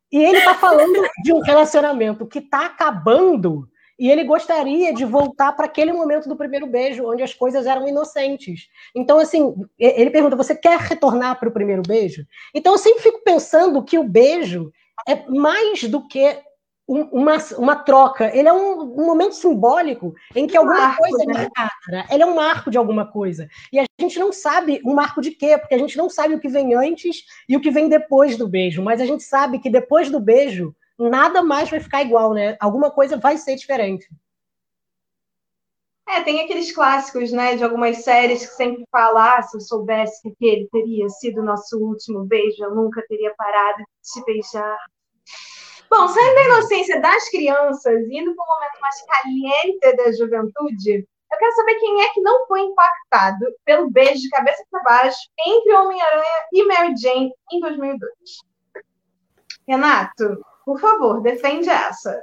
E 0.09 0.17
ele 0.17 0.37
está 0.37 0.55
falando 0.55 1.05
de 1.21 1.33
um 1.33 1.41
relacionamento 1.41 2.25
que 2.25 2.39
está 2.39 2.67
acabando 2.67 3.67
e 3.97 4.09
ele 4.09 4.23
gostaria 4.23 4.93
de 4.93 5.05
voltar 5.05 5.53
para 5.53 5.65
aquele 5.65 5.93
momento 5.93 6.27
do 6.27 6.35
primeiro 6.35 6.67
beijo, 6.67 7.09
onde 7.09 7.23
as 7.23 7.33
coisas 7.33 7.65
eram 7.65 7.87
inocentes. 7.87 8.67
Então, 8.93 9.19
assim, 9.19 9.55
ele 9.79 10.09
pergunta: 10.09 10.35
você 10.35 10.55
quer 10.55 10.79
retornar 10.79 11.39
para 11.39 11.49
o 11.49 11.53
primeiro 11.53 11.81
beijo? 11.81 12.25
Então, 12.53 12.73
eu 12.73 12.77
sempre 12.77 13.01
fico 13.01 13.21
pensando 13.23 13.83
que 13.83 13.97
o 13.97 14.03
beijo 14.03 14.71
é 15.07 15.27
mais 15.29 15.83
do 15.83 16.05
que 16.07 16.37
uma, 16.87 17.37
uma 17.57 17.75
troca. 17.75 18.35
Ele 18.35 18.47
é 18.47 18.53
um, 18.53 18.81
um 18.81 19.05
momento 19.05 19.33
simbólico 19.33 20.13
em 20.35 20.45
que 20.45 20.57
um 20.57 20.61
alguma 20.61 20.79
marco, 20.79 21.01
coisa 21.01 21.23
é 21.23 21.25
né? 21.25 21.33
marcada. 21.33 22.13
Ele 22.13 22.23
é 22.23 22.25
um 22.25 22.35
marco 22.35 22.69
de 22.69 22.77
alguma 22.77 23.05
coisa. 23.05 23.47
E 23.71 23.79
a 23.79 23.85
gente 23.99 24.19
não 24.19 24.31
sabe 24.31 24.81
um 24.85 24.93
marco 24.93 25.21
de 25.21 25.31
quê, 25.31 25.57
porque 25.57 25.73
a 25.73 25.79
gente 25.79 25.97
não 25.97 26.09
sabe 26.09 26.35
o 26.35 26.39
que 26.39 26.47
vem 26.47 26.75
antes 26.75 27.23
e 27.49 27.57
o 27.57 27.61
que 27.61 27.71
vem 27.71 27.89
depois 27.89 28.37
do 28.37 28.47
beijo. 28.47 28.83
Mas 28.83 29.01
a 29.01 29.05
gente 29.05 29.23
sabe 29.23 29.59
que 29.59 29.69
depois 29.69 30.11
do 30.11 30.19
beijo 30.19 30.75
nada 30.97 31.43
mais 31.43 31.69
vai 31.69 31.79
ficar 31.79 32.01
igual, 32.01 32.33
né? 32.33 32.57
Alguma 32.59 32.91
coisa 32.91 33.17
vai 33.17 33.37
ser 33.37 33.55
diferente. 33.55 34.07
É, 36.07 36.21
tem 36.21 36.41
aqueles 36.41 36.71
clássicos, 36.71 37.31
né, 37.31 37.55
de 37.55 37.63
algumas 37.63 38.03
séries 38.03 38.45
que 38.45 38.53
sempre 38.53 38.85
falam, 38.91 39.17
ah, 39.17 39.41
se 39.41 39.57
eu 39.57 39.61
soubesse 39.61 40.21
que 40.21 40.29
aquele 40.29 40.69
teria 40.71 41.09
sido 41.09 41.41
o 41.41 41.43
nosso 41.43 41.79
último 41.79 42.23
beijo, 42.23 42.63
eu 42.63 42.75
nunca 42.75 43.03
teria 43.07 43.33
parado 43.35 43.79
de 43.79 44.11
te 44.13 44.23
beijar. 44.23 44.77
Bom, 45.89 46.07
saindo 46.07 46.35
da 46.35 46.43
inocência 46.45 47.01
das 47.01 47.27
crianças, 47.29 48.01
indo 48.11 48.35
para 48.35 48.43
um 48.43 48.47
momento 48.47 48.81
mais 48.81 49.01
caliente 49.01 49.95
da 49.95 50.11
juventude, 50.11 51.07
eu 51.31 51.39
quero 51.39 51.55
saber 51.55 51.75
quem 51.75 52.01
é 52.03 52.09
que 52.09 52.21
não 52.21 52.45
foi 52.45 52.61
impactado 52.61 53.45
pelo 53.65 53.89
beijo 53.89 54.21
de 54.21 54.29
cabeça 54.29 54.63
para 54.69 54.83
baixo 54.83 55.17
entre 55.45 55.73
Homem-Aranha 55.73 56.45
e 56.53 56.65
Mary 56.65 56.95
Jane 56.97 57.33
em 57.51 57.59
2002. 57.59 58.11
Renato, 59.67 60.39
por 60.65 60.79
favor, 60.79 61.21
defende 61.21 61.69
essa. 61.69 62.19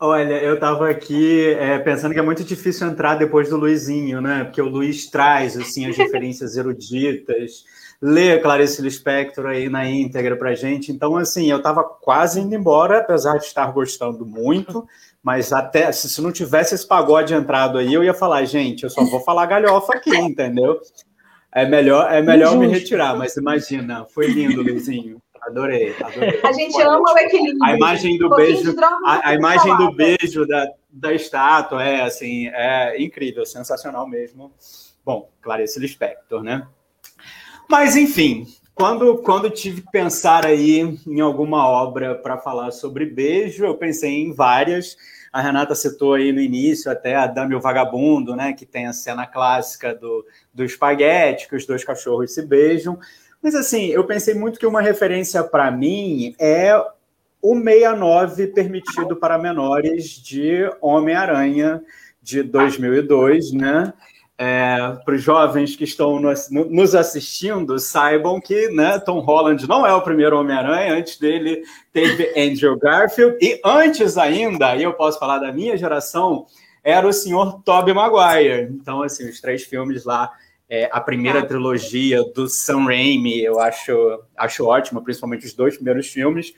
Olha, 0.00 0.34
eu 0.34 0.54
estava 0.54 0.88
aqui 0.88 1.50
é, 1.54 1.78
pensando 1.78 2.12
que 2.12 2.20
é 2.20 2.22
muito 2.22 2.44
difícil 2.44 2.86
entrar 2.86 3.16
depois 3.16 3.48
do 3.48 3.56
Luizinho, 3.56 4.20
né? 4.20 4.44
Porque 4.44 4.62
o 4.62 4.68
Luiz 4.68 5.08
traz 5.10 5.56
assim 5.56 5.86
as 5.86 5.96
referências 5.96 6.54
eruditas, 6.58 7.64
lê 8.00 8.38
Clarice 8.38 8.80
Lispector 8.80 9.46
aí 9.46 9.68
na 9.68 9.88
íntegra 9.88 10.36
para 10.36 10.54
gente. 10.54 10.92
Então, 10.92 11.16
assim, 11.16 11.50
eu 11.50 11.56
estava 11.56 11.82
quase 11.82 12.40
indo 12.40 12.54
embora, 12.54 12.98
apesar 12.98 13.38
de 13.38 13.46
estar 13.46 13.72
gostando 13.72 14.24
muito. 14.24 14.86
Mas 15.20 15.52
até 15.52 15.90
se, 15.90 16.08
se 16.08 16.20
não 16.20 16.30
tivesse 16.30 16.76
esse 16.76 16.86
pagode 16.86 17.34
entrado 17.34 17.76
aí, 17.76 17.92
eu 17.92 18.04
ia 18.04 18.14
falar, 18.14 18.44
gente, 18.44 18.84
eu 18.84 18.90
só 18.90 19.04
vou 19.04 19.20
falar 19.20 19.46
galhofa 19.46 19.94
aqui, 19.94 20.16
entendeu? 20.16 20.80
É 21.52 21.66
melhor, 21.66 22.12
é 22.12 22.22
melhor 22.22 22.56
me 22.56 22.68
retirar, 22.68 23.16
mas 23.16 23.36
imagina, 23.36 24.06
foi 24.06 24.28
lindo, 24.28 24.62
Luizinho. 24.62 25.20
Adorei, 25.42 25.94
adorei. 26.02 26.40
A 26.42 26.52
gente 26.52 26.80
ama 26.82 27.12
o 27.12 27.18
equilíbrio. 27.18 27.64
A 27.64 27.76
imagem 27.76 28.18
do 28.18 28.28
beijo, 28.30 28.74
a, 29.04 29.28
a 29.30 29.34
imagem 29.34 29.76
do 29.76 29.92
beijo 29.92 30.46
da, 30.46 30.66
da 30.90 31.12
estátua 31.12 31.82
é 31.82 32.02
assim, 32.02 32.48
é 32.48 33.00
incrível, 33.00 33.44
sensacional 33.46 34.06
mesmo. 34.08 34.52
Bom, 35.04 35.30
Clarice 35.40 35.80
Lispector, 35.80 36.42
né? 36.42 36.66
Mas 37.68 37.96
enfim, 37.96 38.46
quando, 38.74 39.18
quando 39.18 39.50
tive 39.50 39.82
que 39.82 39.90
pensar 39.90 40.46
aí 40.46 40.98
em 41.06 41.20
alguma 41.20 41.66
obra 41.66 42.14
para 42.14 42.38
falar 42.38 42.70
sobre 42.70 43.06
beijo, 43.06 43.64
eu 43.64 43.74
pensei 43.74 44.22
em 44.22 44.32
várias. 44.32 44.96
A 45.32 45.40
Renata 45.40 45.74
citou 45.74 46.14
aí 46.14 46.32
no 46.32 46.40
início 46.40 46.90
até 46.90 47.14
a 47.16 47.26
Dame 47.26 47.54
o 47.54 47.60
Vagabundo, 47.60 48.36
né? 48.36 48.52
Que 48.52 48.64
tem 48.64 48.86
a 48.86 48.92
cena 48.92 49.26
clássica 49.26 49.94
do, 49.94 50.24
do 50.54 50.64
espaguete, 50.64 51.48
que 51.48 51.56
os 51.56 51.66
dois 51.66 51.84
cachorros 51.84 52.32
se 52.32 52.40
beijam. 52.40 52.98
Mas 53.42 53.54
assim, 53.54 53.86
eu 53.86 54.04
pensei 54.04 54.34
muito 54.34 54.58
que 54.58 54.66
uma 54.66 54.80
referência 54.80 55.42
para 55.44 55.70
mim 55.70 56.34
é 56.38 56.76
o 57.40 57.54
69 57.54 58.48
permitido 58.48 59.16
para 59.16 59.38
menores 59.38 60.04
de 60.04 60.70
Homem-Aranha 60.80 61.82
de 62.20 62.42
2002, 62.42 63.52
né? 63.52 63.92
É, 64.40 64.96
para 65.04 65.16
os 65.16 65.22
jovens 65.22 65.74
que 65.74 65.82
estão 65.82 66.20
nos 66.20 66.94
assistindo, 66.94 67.76
saibam 67.80 68.40
que 68.40 68.68
né, 68.68 68.96
Tom 69.00 69.18
Holland 69.18 69.68
não 69.68 69.84
é 69.84 69.92
o 69.92 70.02
primeiro 70.02 70.38
Homem-Aranha, 70.38 70.94
antes 70.94 71.18
dele 71.18 71.62
teve 71.92 72.32
Andrew 72.36 72.78
Garfield, 72.78 73.36
e 73.40 73.60
antes 73.64 74.16
ainda, 74.16 74.76
e 74.76 74.84
eu 74.84 74.92
posso 74.92 75.18
falar 75.18 75.40
da 75.40 75.50
minha 75.50 75.76
geração, 75.76 76.46
era 76.84 77.04
o 77.04 77.12
senhor 77.12 77.60
Tobey 77.64 77.92
Maguire. 77.92 78.68
Então, 78.70 79.02
assim, 79.02 79.28
os 79.28 79.40
três 79.40 79.64
filmes 79.64 80.04
lá 80.04 80.30
é, 80.68 80.88
a 80.92 81.00
primeira 81.00 81.46
trilogia 81.46 82.22
do 82.34 82.48
Sam 82.48 82.84
Raimi, 82.84 83.42
eu 83.42 83.58
acho, 83.58 84.22
acho 84.36 84.66
ótima, 84.66 85.02
principalmente 85.02 85.46
os 85.46 85.54
dois 85.54 85.76
primeiros 85.76 86.08
filmes. 86.08 86.52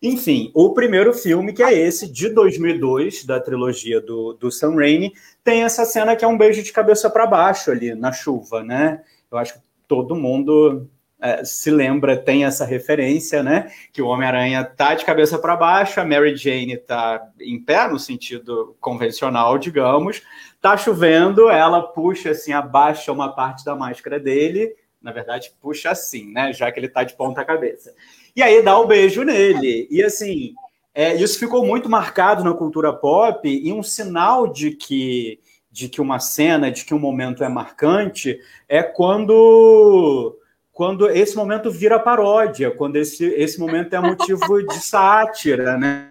Enfim, 0.00 0.50
o 0.54 0.72
primeiro 0.72 1.12
filme, 1.12 1.52
que 1.52 1.62
é 1.62 1.72
esse, 1.72 2.10
de 2.10 2.28
2002, 2.28 3.24
da 3.24 3.40
trilogia 3.40 4.00
do, 4.00 4.34
do 4.34 4.52
Sam 4.52 4.76
Raimi, 4.76 5.12
tem 5.42 5.64
essa 5.64 5.84
cena 5.84 6.14
que 6.14 6.24
é 6.24 6.28
um 6.28 6.38
beijo 6.38 6.62
de 6.62 6.72
cabeça 6.72 7.10
para 7.10 7.26
baixo 7.26 7.70
ali, 7.70 7.94
na 7.94 8.12
chuva, 8.12 8.62
né? 8.62 9.02
Eu 9.30 9.38
acho 9.38 9.54
que 9.54 9.60
todo 9.88 10.14
mundo 10.14 10.88
é, 11.20 11.44
se 11.44 11.70
lembra, 11.70 12.16
tem 12.16 12.44
essa 12.44 12.64
referência, 12.64 13.42
né? 13.42 13.72
Que 13.92 14.02
o 14.02 14.06
Homem-Aranha 14.06 14.62
tá 14.64 14.94
de 14.94 15.04
cabeça 15.04 15.38
para 15.38 15.56
baixo, 15.56 15.98
a 15.98 16.04
Mary 16.04 16.36
Jane 16.36 16.76
tá 16.76 17.20
em 17.40 17.60
pé, 17.60 17.88
no 17.88 17.98
sentido 17.98 18.76
convencional, 18.80 19.56
digamos. 19.58 20.22
Tá 20.66 20.76
chovendo, 20.76 21.48
ela 21.48 21.80
puxa 21.80 22.30
assim, 22.30 22.52
abaixa 22.52 23.12
uma 23.12 23.32
parte 23.32 23.64
da 23.64 23.76
máscara 23.76 24.18
dele, 24.18 24.74
na 25.00 25.12
verdade, 25.12 25.52
puxa 25.62 25.92
assim, 25.92 26.32
né? 26.32 26.52
Já 26.52 26.72
que 26.72 26.80
ele 26.80 26.88
tá 26.88 27.04
de 27.04 27.14
ponta 27.14 27.44
cabeça. 27.44 27.94
E 28.34 28.42
aí 28.42 28.60
dá 28.60 28.76
um 28.76 28.84
beijo 28.84 29.22
nele. 29.22 29.86
E 29.88 30.02
assim, 30.02 30.56
é, 30.92 31.14
isso 31.14 31.38
ficou 31.38 31.64
muito 31.64 31.88
marcado 31.88 32.42
na 32.42 32.52
cultura 32.52 32.92
pop 32.92 33.48
e 33.48 33.72
um 33.72 33.80
sinal 33.80 34.48
de 34.48 34.72
que 34.72 35.38
de 35.70 35.88
que 35.88 36.00
uma 36.00 36.18
cena, 36.18 36.68
de 36.68 36.84
que 36.84 36.92
um 36.92 36.98
momento 36.98 37.44
é 37.44 37.48
marcante, 37.48 38.36
é 38.68 38.82
quando 38.82 40.36
quando 40.72 41.08
esse 41.08 41.36
momento 41.36 41.70
vira 41.70 41.96
paródia, 41.96 42.72
quando 42.72 42.96
esse, 42.96 43.24
esse 43.24 43.60
momento 43.60 43.94
é 43.94 44.00
motivo 44.00 44.60
de 44.66 44.80
sátira, 44.84 45.78
né? 45.78 46.10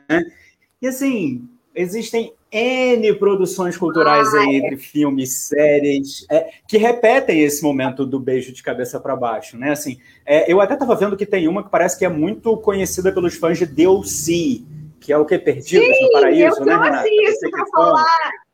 E 0.81 0.88
assim, 0.88 1.45
existem 1.75 2.33
N 2.55 3.13
produções 3.15 3.75
culturais 3.75 4.33
aí 4.33 4.55
entre 4.55 4.77
filmes, 4.77 5.33
séries, 5.33 6.25
é, 6.31 6.47
que 6.65 6.77
repetem 6.77 7.41
esse 7.41 7.62
momento 7.62 8.05
do 8.05 8.17
beijo 8.17 8.53
de 8.53 8.63
cabeça 8.63 8.97
para 8.97 9.13
baixo, 9.13 9.57
né? 9.57 9.71
Assim, 9.71 9.97
é, 10.25 10.50
eu 10.51 10.62
até 10.62 10.74
estava 10.75 10.95
vendo 10.95 11.17
que 11.17 11.25
tem 11.25 11.50
uma 11.50 11.63
que 11.63 11.69
parece 11.69 12.00
que 12.00 12.05
é 12.05 12.09
muito 12.09 12.55
conhecida 12.57 13.12
pelos 13.12 13.35
fãs 13.35 13.57
de 13.57 13.65
DLC, 13.65 14.63
que 15.01 15.12
é 15.12 15.17
o 15.17 15.25
que? 15.25 15.38
Perdidos 15.38 15.85
Sim, 15.85 16.03
no 16.03 16.12
Paraíso, 16.13 16.59
eu 16.62 16.65
né, 16.65 16.74
Renata? 16.75 17.09
Isso 17.09 17.50
pra 17.51 17.65
falar. 17.67 18.45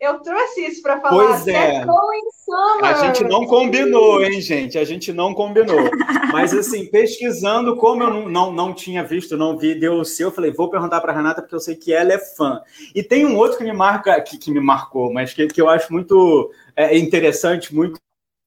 Eu 0.00 0.20
trouxe 0.20 0.60
isso 0.64 0.80
para 0.80 1.00
falar. 1.00 1.10
Pois 1.10 1.48
é. 1.48 1.84
A 2.82 3.04
gente 3.04 3.24
não 3.24 3.44
combinou, 3.46 4.22
hein, 4.22 4.40
gente? 4.40 4.78
A 4.78 4.84
gente 4.84 5.12
não 5.12 5.34
combinou. 5.34 5.90
Mas, 6.32 6.54
assim, 6.54 6.86
pesquisando, 6.86 7.76
como 7.76 8.04
eu 8.04 8.10
não, 8.10 8.28
não, 8.28 8.52
não 8.52 8.72
tinha 8.72 9.02
visto, 9.02 9.36
não 9.36 9.58
vi 9.58 9.74
deu 9.74 9.94
o 9.94 10.04
seu, 10.04 10.28
eu 10.28 10.32
falei, 10.32 10.52
vou 10.52 10.70
perguntar 10.70 11.00
para 11.00 11.12
Renata, 11.12 11.42
porque 11.42 11.54
eu 11.54 11.60
sei 11.60 11.74
que 11.74 11.92
ela 11.92 12.12
é 12.12 12.18
fã. 12.18 12.62
E 12.94 13.02
tem 13.02 13.26
um 13.26 13.36
outro 13.36 13.58
que 13.58 13.64
me 13.64 13.72
marca, 13.72 14.20
que, 14.20 14.38
que 14.38 14.52
me 14.52 14.60
marcou, 14.60 15.12
mas 15.12 15.34
que, 15.34 15.48
que 15.48 15.60
eu 15.60 15.68
acho 15.68 15.92
muito 15.92 16.52
é, 16.76 16.96
interessante, 16.96 17.74
muito 17.74 17.98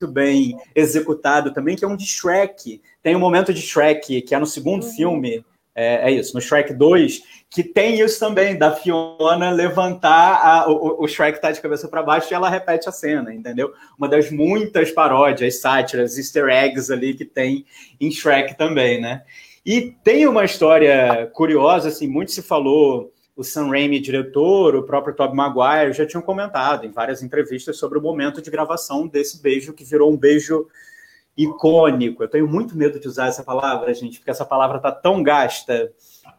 bem 0.10 0.58
executado 0.74 1.54
também, 1.54 1.76
que 1.76 1.84
é 1.84 1.88
um 1.88 1.98
de 1.98 2.06
Shrek. 2.06 2.82
Tem 3.04 3.16
um 3.16 3.20
momento 3.20 3.54
de 3.54 3.62
Shrek, 3.62 4.22
que 4.22 4.34
é 4.34 4.40
no 4.40 4.46
segundo 4.46 4.84
uhum. 4.84 4.92
filme, 4.92 5.46
é, 5.74 6.10
é, 6.10 6.12
isso, 6.12 6.34
no 6.34 6.42
Shrek 6.42 6.74
2, 6.74 7.24
que 7.50 7.64
tem 7.64 8.00
isso 8.00 8.20
também, 8.20 8.58
da 8.58 8.72
Fiona 8.76 9.52
levantar, 9.52 10.36
a, 10.44 10.70
o, 10.70 11.04
o 11.04 11.08
Shrek 11.08 11.42
tá 11.42 11.52
de 11.52 11.62
cabeça 11.62 11.88
para 11.88 12.04
baixo 12.04 12.28
e 12.32 12.34
ela 12.34 12.50
repete 12.50 12.90
a 12.90 12.92
cena, 12.92 13.34
entendeu? 13.34 13.74
Uma 13.98 14.08
das 14.08 14.30
muitas 14.30 14.92
paródias, 14.92 15.62
sátiras, 15.62 16.18
easter 16.18 16.50
eggs 16.50 16.92
ali 16.92 17.14
que 17.14 17.26
tem 17.26 17.66
em 18.00 18.12
Shrek 18.12 18.58
também, 18.58 19.00
né? 19.00 19.24
E 19.66 19.96
tem 20.04 20.28
uma 20.28 20.44
história 20.44 21.30
curiosa, 21.34 21.90
assim, 21.90 22.08
muito 22.08 22.32
se 22.32 22.42
falou, 22.42 23.14
o 23.36 23.44
Sam 23.44 23.70
Raimi, 23.70 24.00
diretor, 24.00 24.76
o 24.76 24.84
próprio 24.84 25.16
Tobey 25.16 25.36
Maguire 25.36 25.94
já 25.94 26.06
tinham 26.06 26.22
comentado 26.22 26.86
em 26.86 26.92
várias 26.92 27.24
entrevistas 27.24 27.78
sobre 27.78 27.98
o 27.98 28.02
momento 28.02 28.42
de 28.42 28.52
gravação 28.52 29.08
desse 29.08 29.42
beijo, 29.42 29.74
que 29.74 29.86
virou 29.86 30.12
um 30.12 30.18
beijo 30.18 30.68
icônico. 31.36 32.24
Eu 32.24 32.28
tenho 32.28 32.48
muito 32.48 32.78
medo 32.78 33.00
de 33.00 33.08
usar 33.08 33.28
essa 33.28 33.44
palavra, 33.44 33.94
gente, 33.94 34.20
porque 34.20 34.32
essa 34.32 34.46
palavra 34.46 34.80
tá 34.80 34.92
tão 34.92 35.24
gasta 35.24 35.92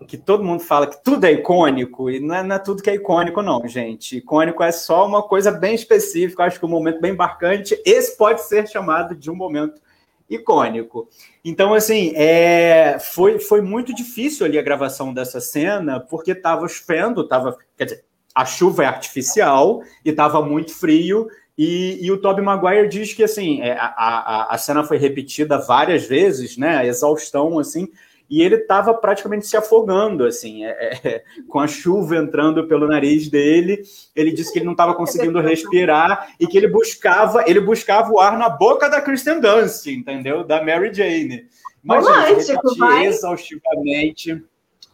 que 0.07 0.17
todo 0.17 0.45
mundo 0.45 0.61
fala 0.61 0.87
que 0.87 1.03
tudo 1.03 1.25
é 1.25 1.33
icônico, 1.33 2.11
e 2.11 2.21
não 2.21 2.35
é, 2.35 2.43
não 2.43 2.57
é, 2.57 2.59
tudo 2.59 2.83
que 2.83 2.91
é 2.91 2.95
icônico, 2.95 3.43
não, 3.43 3.67
gente. 3.67 4.19
Icônico 4.19 4.63
é 4.63 4.73
só 4.73 5.07
uma 5.07 5.23
coisa 5.23 5.51
bem 5.51 5.75
específica, 5.75 6.45
acho 6.45 6.59
que 6.59 6.67
um 6.67 6.69
momento 6.69 7.01
bem 7.01 7.15
marcante. 7.15 7.81
Esse 7.85 8.17
pode 8.17 8.43
ser 8.43 8.69
chamado 8.69 9.15
de 9.15 9.31
um 9.31 9.35
momento 9.35 9.81
icônico. 10.29 11.09
Então, 11.45 11.75
assim, 11.75 12.13
é, 12.15 12.99
foi, 12.99 13.39
foi 13.39 13.61
muito 13.61 13.95
difícil 13.95 14.47
ali 14.47 14.59
a 14.59 14.63
gravação 14.63 15.13
dessa 15.13 15.41
cena, 15.41 16.01
porque 16.01 16.33
estava 16.33 16.67
chovendo, 16.69 17.27
tava, 17.27 17.57
quer 17.77 17.85
dizer, 17.85 18.05
a 18.35 18.45
chuva 18.47 18.85
é 18.85 18.87
artificial 18.87 19.83
e 20.05 20.11
estava 20.11 20.43
muito 20.43 20.75
frio, 20.75 21.29
e, 21.57 21.99
e, 22.01 22.11
o 22.11 22.19
Tobey 22.19 22.45
Maguire 22.45 22.89
diz 22.89 23.13
que 23.13 23.23
assim 23.23 23.61
é, 23.61 23.73
a, 23.73 23.87
a, 23.87 24.55
a 24.55 24.59
cena 24.59 24.83
foi 24.85 24.97
repetida 24.97 25.59
várias 25.59 26.05
vezes, 26.07 26.57
né? 26.57 26.79
A 26.79 26.87
exaustão, 26.87 27.59
assim, 27.59 27.89
e 28.33 28.41
ele 28.41 28.55
estava 28.55 28.95
praticamente 28.95 29.47
se 29.47 29.59
afogando, 29.59 30.25
assim, 30.25 30.65
é, 30.65 30.99
é, 31.05 31.25
com 31.47 31.61
a 31.61 31.67
chuva 31.67 32.17
entrando 32.17 32.67
pelo 32.67 32.89
nariz 32.89 33.29
dele. 33.29 33.83
Ele 34.17 34.33
disse 34.33 34.51
que 34.51 34.59
ele 34.59 34.65
não 34.65 34.73
estava 34.73 34.95
conseguindo 34.95 35.39
respirar 35.39 36.35
e 36.41 36.47
que 36.47 36.57
ele 36.57 36.69
buscava, 36.69 37.45
ele 37.47 37.61
buscava 37.61 38.11
o 38.11 38.19
ar 38.19 38.39
na 38.39 38.49
boca 38.49 38.89
da 38.89 39.03
Kristen 39.03 39.39
Dunst, 39.39 39.87
entendeu? 39.87 40.45
Da 40.45 40.65
Mary 40.65 40.95
Jane. 40.95 41.45
Mas 41.85 42.07
romântico, 42.07 42.75
vai. 42.79 43.05
exaustivamente. 43.05 44.43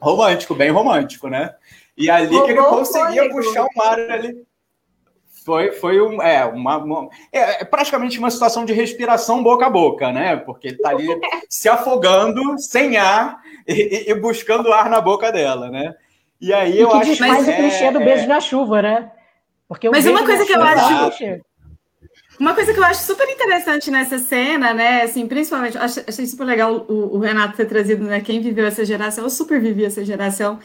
Romântico, 0.00 0.56
bem 0.56 0.70
romântico, 0.70 1.28
né? 1.28 1.54
E 1.96 2.10
ali 2.10 2.42
que 2.42 2.50
ele 2.50 2.62
conseguia 2.62 3.30
puxar 3.30 3.66
o 3.66 3.82
ar 3.82 4.00
ali. 4.00 4.47
Foi, 5.48 5.72
foi 5.72 5.98
um, 5.98 6.20
é, 6.20 6.44
uma, 6.44 6.76
uma 6.76 7.08
é, 7.32 7.62
é, 7.62 7.64
praticamente 7.64 8.18
uma 8.18 8.30
situação 8.30 8.66
de 8.66 8.74
respiração 8.74 9.42
boca 9.42 9.64
a 9.64 9.70
boca, 9.70 10.12
né? 10.12 10.36
Porque 10.36 10.68
ele 10.68 10.76
está 10.76 10.90
ali 10.90 11.08
se 11.48 11.70
afogando, 11.70 12.58
sem 12.58 12.98
ar, 12.98 13.40
e, 13.66 14.10
e, 14.10 14.14
buscando 14.14 14.70
ar 14.70 14.90
na 14.90 15.00
boca 15.00 15.32
dela, 15.32 15.70
né? 15.70 15.94
E 16.38 16.52
aí 16.52 16.76
e 16.76 16.80
eu 16.80 16.90
que 16.90 16.96
acho 16.98 17.14
que 17.14 17.20
mais 17.20 17.48
o 17.48 17.52
clichê 17.52 17.90
do 17.90 17.98
beijo 17.98 18.24
é... 18.24 18.26
na 18.26 18.40
chuva, 18.40 18.82
né? 18.82 19.10
Porque 19.66 19.88
Mas 19.88 20.04
uma 20.04 20.22
coisa 20.22 20.44
que 20.44 20.52
eu 20.52 20.62
acho. 20.62 21.40
Uma 22.38 22.54
coisa 22.54 22.74
que 22.74 22.78
eu 22.78 22.84
acho 22.84 23.04
super 23.04 23.26
interessante 23.26 23.90
nessa 23.90 24.18
cena, 24.18 24.74
né, 24.74 25.02
assim, 25.02 25.26
principalmente, 25.26 25.78
achei, 25.78 26.04
achei 26.06 26.26
super 26.26 26.44
legal 26.44 26.84
o, 26.88 27.16
o, 27.16 27.18
Renato 27.18 27.56
ter 27.56 27.64
trazido, 27.64 28.04
né, 28.04 28.20
quem 28.20 28.40
viveu 28.40 28.66
essa 28.66 28.84
geração, 28.84 29.24
eu 29.24 29.30
super 29.30 29.60
vivi 29.60 29.84
essa 29.84 30.04
geração, 30.04 30.60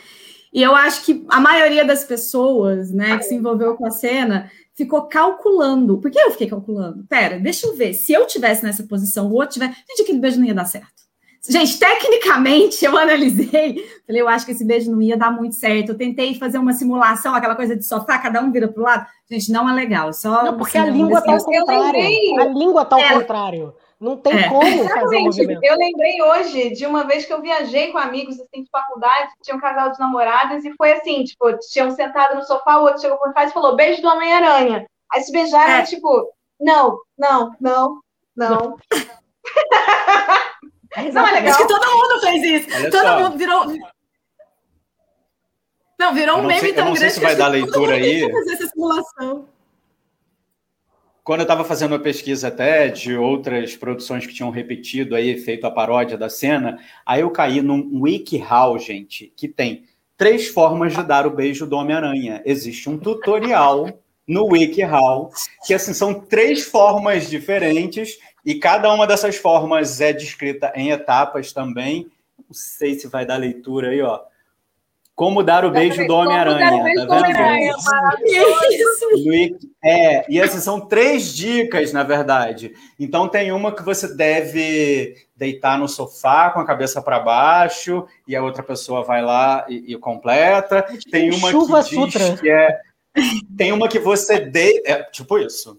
e 0.53 0.61
eu 0.61 0.75
acho 0.75 1.03
que 1.03 1.25
a 1.29 1.39
maioria 1.39 1.83
das 1.83 2.03
pessoas, 2.03 2.91
né, 2.91 3.17
que 3.17 3.23
se 3.23 3.33
envolveu 3.33 3.75
com 3.75 3.87
a 3.87 3.91
cena, 3.91 4.51
ficou 4.75 5.03
calculando. 5.03 5.97
Por 5.99 6.09
que 6.11 6.19
eu 6.19 6.31
fiquei 6.31 6.47
calculando? 6.47 7.03
Pera, 7.05 7.39
deixa 7.39 7.67
eu 7.67 7.75
ver, 7.75 7.93
se 7.93 8.13
eu 8.13 8.25
tivesse 8.27 8.63
nessa 8.63 8.83
posição, 8.83 9.27
o 9.27 9.33
outro 9.33 9.53
tiver, 9.53 9.67
gente, 9.89 10.01
aquele 10.01 10.19
beijo 10.19 10.39
não 10.39 10.45
ia 10.45 10.53
dar 10.53 10.65
certo. 10.65 11.03
Gente, 11.47 11.77
tecnicamente 11.77 12.85
eu 12.85 12.97
analisei, 12.97 13.85
falei, 14.07 14.21
eu 14.21 14.29
acho 14.29 14.45
que 14.45 14.53
esse 14.53 14.63
beijo 14.63 14.89
não 14.89 15.01
ia 15.01 15.17
dar 15.17 15.29
muito 15.29 15.55
certo. 15.55 15.89
Eu 15.89 15.97
tentei 15.97 16.35
fazer 16.35 16.57
uma 16.57 16.71
simulação, 16.71 17.35
aquela 17.35 17.55
coisa 17.55 17.75
de 17.75 17.85
sofá, 17.85 18.17
cada 18.17 18.41
um 18.41 18.49
vira 18.49 18.69
para 18.69 18.81
o 18.81 18.85
lado. 18.85 19.05
Gente, 19.29 19.51
não 19.51 19.69
é 19.69 19.73
legal. 19.73 20.13
Só 20.13 20.45
não, 20.45 20.57
porque 20.57 20.77
a 20.77 20.85
língua 20.85 21.19
está 21.19 21.33
ao 21.33 21.43
contrário. 21.43 22.39
A 22.39 22.45
língua 22.45 22.81
está 22.83 22.95
ao 22.95 23.01
é. 23.01 23.13
contrário. 23.19 23.73
Não 24.03 24.17
tem 24.17 24.37
é. 24.37 24.49
como 24.49 24.67
Exatamente. 24.67 24.99
fazer 24.99 25.17
um 25.17 25.23
movimento. 25.23 25.63
Eu 25.63 25.77
lembrei 25.77 26.21
hoje 26.21 26.69
de 26.71 26.85
uma 26.85 27.05
vez 27.05 27.25
que 27.25 27.31
eu 27.31 27.41
viajei 27.41 27.89
com 27.89 27.97
amigos 27.97 28.37
assim, 28.37 28.63
de 28.63 28.69
faculdade, 28.69 29.31
tinha 29.41 29.55
um 29.55 29.61
casal 29.61 29.93
de 29.93 29.99
namoradas, 29.99 30.65
e 30.65 30.73
foi 30.73 30.91
assim, 30.91 31.23
tipo, 31.23 31.57
tinham 31.71 31.89
sentado 31.89 32.35
no 32.35 32.43
sofá, 32.43 32.79
o 32.79 32.81
outro 32.81 32.99
chegou 32.99 33.17
por 33.17 33.31
trás 33.31 33.49
e 33.49 33.53
falou, 33.53 33.77
beijo 33.77 34.01
do 34.01 34.09
Homem-Aranha. 34.09 34.85
Aí 35.09 35.23
se 35.23 35.31
beijaram, 35.31 35.75
é. 35.75 35.83
tipo, 35.83 36.29
não, 36.59 36.99
não, 37.17 37.55
não, 37.61 38.01
não. 38.35 38.49
não. 38.49 38.77
É 40.95 41.11
não, 41.11 41.25
é 41.25 41.31
legal. 41.31 41.53
Acho 41.55 41.57
que 41.57 41.73
todo 41.73 41.91
mundo 41.91 42.19
fez 42.21 42.43
isso. 42.43 42.77
Olha 42.77 42.91
todo 42.91 43.01
só. 43.01 43.19
mundo 43.19 43.35
virou. 43.35 43.65
Não, 45.97 46.13
virou 46.13 46.37
um 46.37 46.43
meme 46.43 46.59
sei, 46.59 46.73
tão 46.73 46.83
grande. 46.85 46.89
Não 46.89 46.95
sei 46.97 47.09
se 47.09 47.19
vai 47.19 47.35
dar 47.35 47.47
leitura 47.47 47.95
aí. 47.95 48.31
Fazer 48.31 48.53
essa 48.53 48.67
simulação. 48.67 49.49
Quando 51.23 51.39
eu 51.39 51.43
estava 51.43 51.63
fazendo 51.63 51.93
uma 51.93 51.99
pesquisa 51.99 52.49
até 52.49 52.89
de 52.89 53.15
outras 53.15 53.77
produções 53.77 54.27
que 54.27 54.33
tinham 54.33 54.49
repetido 54.49 55.15
aí, 55.15 55.37
feito 55.37 55.65
a 55.65 55.71
paródia 55.71 56.17
da 56.17 56.27
cena, 56.27 56.77
aí 57.05 57.21
eu 57.21 57.31
caí 57.31 57.61
num 57.61 58.01
WikiHow, 58.01 58.77
gente, 58.77 59.31
que 59.37 59.47
tem 59.47 59.85
três 60.17 60.49
formas 60.49 60.93
de 60.93 61.01
dar 61.01 61.25
o 61.25 61.31
beijo 61.31 61.65
do 61.65 61.77
Homem-Aranha. 61.77 62.41
Existe 62.45 62.89
um 62.89 62.97
tutorial 62.97 63.89
no 64.27 64.47
WikiHow, 64.51 65.31
que 65.65 65.73
assim 65.73 65.93
são 65.93 66.13
três 66.13 66.65
formas 66.65 67.29
diferentes 67.29 68.17
e 68.45 68.55
cada 68.55 68.93
uma 68.93 69.07
dessas 69.07 69.37
formas 69.37 70.01
é 70.01 70.11
descrita 70.11 70.73
em 70.75 70.89
etapas 70.89 71.53
também. 71.53 72.11
Não 72.37 72.53
sei 72.53 72.95
se 72.95 73.07
vai 73.07 73.25
dar 73.25 73.37
leitura 73.37 73.91
aí, 73.91 74.01
ó. 74.01 74.19
Como 75.15 75.43
dar 75.43 75.63
o 75.63 75.71
beijo 75.71 76.05
do 76.07 76.15
Homem-Aranha. 76.15 77.05
Tá 77.07 77.21
vendo? 79.27 79.59
É, 79.83 80.25
e 80.31 80.39
essas 80.39 80.63
são 80.63 80.81
três 80.81 81.35
dicas, 81.35 81.93
na 81.93 82.03
verdade. 82.03 82.73
Então 82.99 83.27
tem 83.27 83.51
uma 83.51 83.75
que 83.75 83.83
você 83.83 84.15
deve 84.15 85.15
deitar 85.35 85.77
no 85.77 85.87
sofá 85.87 86.49
com 86.49 86.59
a 86.59 86.65
cabeça 86.65 87.01
para 87.01 87.19
baixo, 87.19 88.05
e 88.27 88.35
a 88.35 88.41
outra 88.41 88.63
pessoa 88.63 89.03
vai 89.03 89.21
lá 89.21 89.65
e, 89.69 89.93
e 89.93 89.97
completa. 89.97 90.83
Tem 91.11 91.31
uma 91.31 91.51
Chuva 91.51 91.83
que 91.83 91.89
diz 91.89 92.13
sutra. 92.13 92.37
que 92.37 92.49
é. 92.49 92.79
Tem 93.55 93.71
uma 93.71 93.87
que 93.87 93.99
você 93.99 94.39
deita. 94.39 94.91
É, 94.91 95.03
tipo 95.03 95.37
isso. 95.37 95.77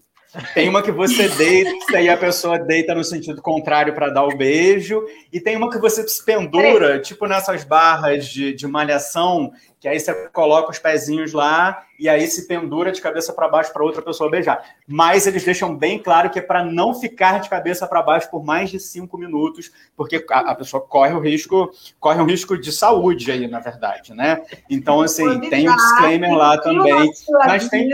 Tem 0.53 0.67
uma 0.67 0.81
que 0.81 0.91
você 0.91 1.27
deita 1.29 2.01
e 2.01 2.09
a 2.09 2.17
pessoa 2.17 2.59
deita 2.59 2.93
no 2.93 3.03
sentido 3.03 3.41
contrário 3.41 3.93
para 3.93 4.09
dar 4.09 4.23
o 4.23 4.35
beijo. 4.35 5.03
E 5.31 5.39
tem 5.39 5.55
uma 5.55 5.69
que 5.69 5.77
você 5.77 6.07
se 6.07 6.23
pendura, 6.23 6.99
tipo 6.99 7.25
nessas 7.27 7.63
barras 7.63 8.27
de, 8.27 8.53
de 8.53 8.67
malhação, 8.67 9.51
que 9.79 9.87
aí 9.87 9.99
você 9.99 10.13
coloca 10.29 10.71
os 10.71 10.79
pezinhos 10.79 11.31
lá 11.31 11.83
e 11.99 12.09
aí 12.09 12.27
se 12.27 12.47
pendura 12.47 12.91
de 12.91 13.01
cabeça 13.01 13.31
para 13.31 13.47
baixo 13.47 13.71
para 13.71 13.83
outra 13.83 14.01
pessoa 14.01 14.29
beijar. 14.29 14.63
Mas 14.87 15.27
eles 15.27 15.43
deixam 15.43 15.75
bem 15.75 15.99
claro 15.99 16.29
que 16.29 16.39
é 16.39 16.41
para 16.41 16.63
não 16.63 16.93
ficar 16.93 17.39
de 17.39 17.49
cabeça 17.49 17.87
para 17.87 18.01
baixo 18.01 18.29
por 18.29 18.43
mais 18.43 18.69
de 18.69 18.79
cinco 18.79 19.17
minutos, 19.17 19.71
porque 19.95 20.25
a, 20.29 20.51
a, 20.51 20.55
pessoa 20.55 20.81
corre 20.81 21.13
o 21.13 21.19
risco, 21.19 21.71
corre 21.99 22.21
um 22.21 22.25
risco 22.25 22.57
de 22.57 22.71
saúde 22.71 23.31
aí, 23.31 23.47
na 23.47 23.59
verdade, 23.59 24.13
né? 24.13 24.41
Então, 24.69 25.01
assim, 25.01 25.39
tem 25.49 25.69
um 25.69 25.75
disclaimer 25.75 26.31
lá 26.31 26.57
também. 26.57 27.11
Mas 27.45 27.69
tem. 27.69 27.89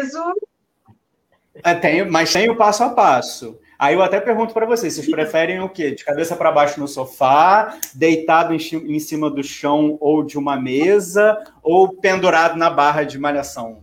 É, 1.55 1.73
tem, 1.75 2.09
mas 2.09 2.31
tem 2.31 2.49
o 2.49 2.55
passo 2.55 2.83
a 2.83 2.89
passo. 2.89 3.59
Aí 3.77 3.95
eu 3.95 4.01
até 4.01 4.19
pergunto 4.21 4.53
para 4.53 4.65
vocês, 4.65 4.93
vocês 4.93 5.09
preferem 5.09 5.59
o 5.59 5.67
quê? 5.67 5.91
De 5.91 6.05
cabeça 6.05 6.35
para 6.35 6.51
baixo 6.51 6.79
no 6.79 6.87
sofá, 6.87 7.77
deitado 7.95 8.53
em, 8.53 8.57
em, 8.57 8.99
cima 8.99 9.29
do 9.29 9.43
chão 9.43 9.97
ou 9.99 10.23
de 10.23 10.37
uma 10.37 10.55
mesa, 10.55 11.35
ou 11.63 11.89
pendurado 11.89 12.57
na 12.57 12.69
barra 12.69 13.03
de 13.03 13.17
malhação? 13.17 13.81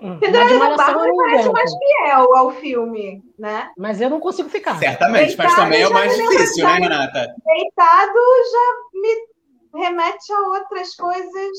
Hum, 0.00 0.18
pendurado 0.20 0.56
na 0.56 0.76
barra 0.76 0.94
parece 0.94 1.50
mais 1.50 1.70
fiel 1.72 2.36
ao 2.36 2.52
filme, 2.52 3.24
né? 3.36 3.70
Mas 3.76 4.00
eu 4.00 4.08
não 4.08 4.20
consigo 4.20 4.48
ficar. 4.48 4.78
Certamente, 4.78 5.36
deitado 5.36 5.48
mas 5.48 5.56
também 5.56 5.82
é 5.82 5.88
o 5.88 5.92
mais 5.92 6.16
difícil, 6.16 6.64
né, 6.64 6.74
Renata? 6.74 7.34
Deitado 7.44 8.18
já 8.52 9.00
me 9.00 9.82
remete 9.82 10.32
a 10.32 10.40
outras 10.58 10.94
coisas, 10.94 11.58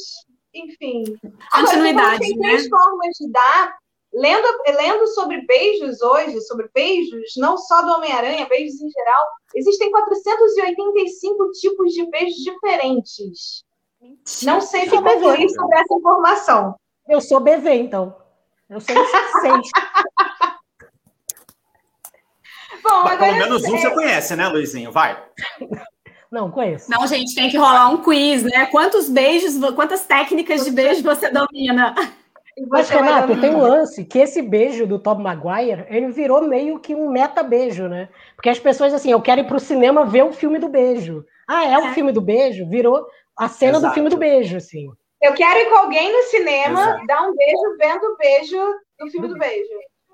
enfim. 0.55 1.03
Continuidade, 1.51 1.99
Agora, 1.99 2.19
tem 2.19 2.37
né? 2.37 2.47
três 2.47 2.69
formas 2.69 3.17
de 3.19 3.29
dar 3.31 3.77
Lendo, 4.11 4.47
lendo 4.67 5.07
sobre 5.07 5.45
beijos 5.45 6.01
hoje, 6.01 6.41
sobre 6.41 6.67
beijos, 6.73 7.33
não 7.37 7.57
só 7.57 7.83
do 7.83 7.91
Homem-Aranha, 7.91 8.47
beijos 8.47 8.81
em 8.81 8.89
geral, 8.89 9.23
existem 9.53 9.91
485 9.91 11.51
tipos 11.51 11.93
de 11.93 12.09
beijos 12.09 12.37
diferentes. 12.37 13.63
Mentira. 14.01 14.51
Não 14.51 14.61
sei 14.61 14.89
se 14.89 14.89
concluir 14.89 15.49
sobre 15.49 15.77
essa 15.77 15.93
informação. 15.93 16.75
Eu 17.07 17.21
sou 17.21 17.39
BV, 17.39 17.71
então. 17.73 18.15
Eu 18.69 18.79
sei 18.79 18.95
seis. 19.41 19.69
Bom, 22.81 23.03
Mas, 23.03 23.19
pelo 23.19 23.33
menos 23.33 23.63
um 23.63 23.71
você 23.71 23.91
conhece, 23.91 24.35
né, 24.35 24.47
Luizinho? 24.47 24.91
Vai. 24.91 25.21
Não, 26.31 26.49
conheço. 26.49 26.89
Não, 26.89 27.05
gente, 27.07 27.35
tem 27.35 27.49
que 27.49 27.57
rolar 27.57 27.89
um 27.89 28.01
quiz, 28.01 28.43
né? 28.43 28.67
Quantos 28.67 29.09
beijos, 29.09 29.55
quantas 29.75 30.05
técnicas 30.05 30.63
de 30.63 30.71
beijo 30.71 31.03
você 31.03 31.29
domina? 31.29 31.93
Mas, 32.67 32.89
Renato, 32.89 33.39
tem 33.39 33.55
um 33.55 33.61
lance 33.61 34.03
que 34.03 34.19
esse 34.19 34.41
beijo 34.41 34.87
do 34.87 34.99
Tom 34.99 35.15
Maguire, 35.15 35.85
ele 35.89 36.07
virou 36.09 36.41
meio 36.41 36.79
que 36.79 36.95
um 36.95 37.09
meta-beijo, 37.09 37.87
né? 37.87 38.09
Porque 38.35 38.49
as 38.49 38.59
pessoas, 38.59 38.93
assim, 38.93 39.11
eu 39.11 39.21
quero 39.21 39.41
ir 39.41 39.47
pro 39.47 39.59
cinema 39.59 40.05
ver 40.05 40.23
o 40.23 40.33
filme 40.33 40.59
do 40.59 40.67
beijo. 40.67 41.25
Ah, 41.47 41.65
é, 41.65 41.73
é. 41.73 41.77
o 41.77 41.93
filme 41.93 42.11
do 42.11 42.21
beijo? 42.21 42.67
Virou 42.67 43.05
a 43.37 43.47
cena 43.47 43.77
Exato. 43.77 43.87
do 43.87 43.93
filme 43.93 44.09
do 44.09 44.17
beijo, 44.17 44.57
assim. 44.57 44.89
Eu 45.21 45.33
quero 45.33 45.59
ir 45.59 45.69
com 45.69 45.75
alguém 45.75 46.11
no 46.11 46.23
cinema, 46.23 46.81
Exato. 46.81 47.07
dar 47.07 47.27
um 47.27 47.35
beijo 47.35 47.77
vendo 47.77 48.03
o 48.03 48.17
beijo 48.17 48.57
do 48.99 49.11
filme 49.11 49.27
do, 49.27 49.33
do 49.33 49.39
beijo. 49.39 49.69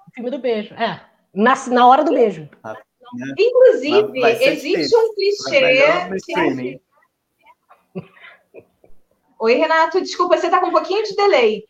O 0.08 0.14
filme 0.14 0.32
do 0.32 0.40
beijo, 0.40 0.74
é. 0.76 1.02
Na, 1.34 1.54
na 1.68 1.88
hora 1.88 2.04
do 2.04 2.14
beijo. 2.14 2.50
Ah, 2.64 2.76
Inclusive, 3.38 4.20
existe 4.42 4.96
um 4.96 5.14
clichê. 5.14 6.80
Oi, 9.40 9.56
Renato, 9.56 10.02
desculpa, 10.02 10.38
você 10.38 10.50
tá 10.50 10.60
com 10.60 10.68
um 10.68 10.72
pouquinho 10.72 11.04
de 11.04 11.16
delay. 11.16 11.64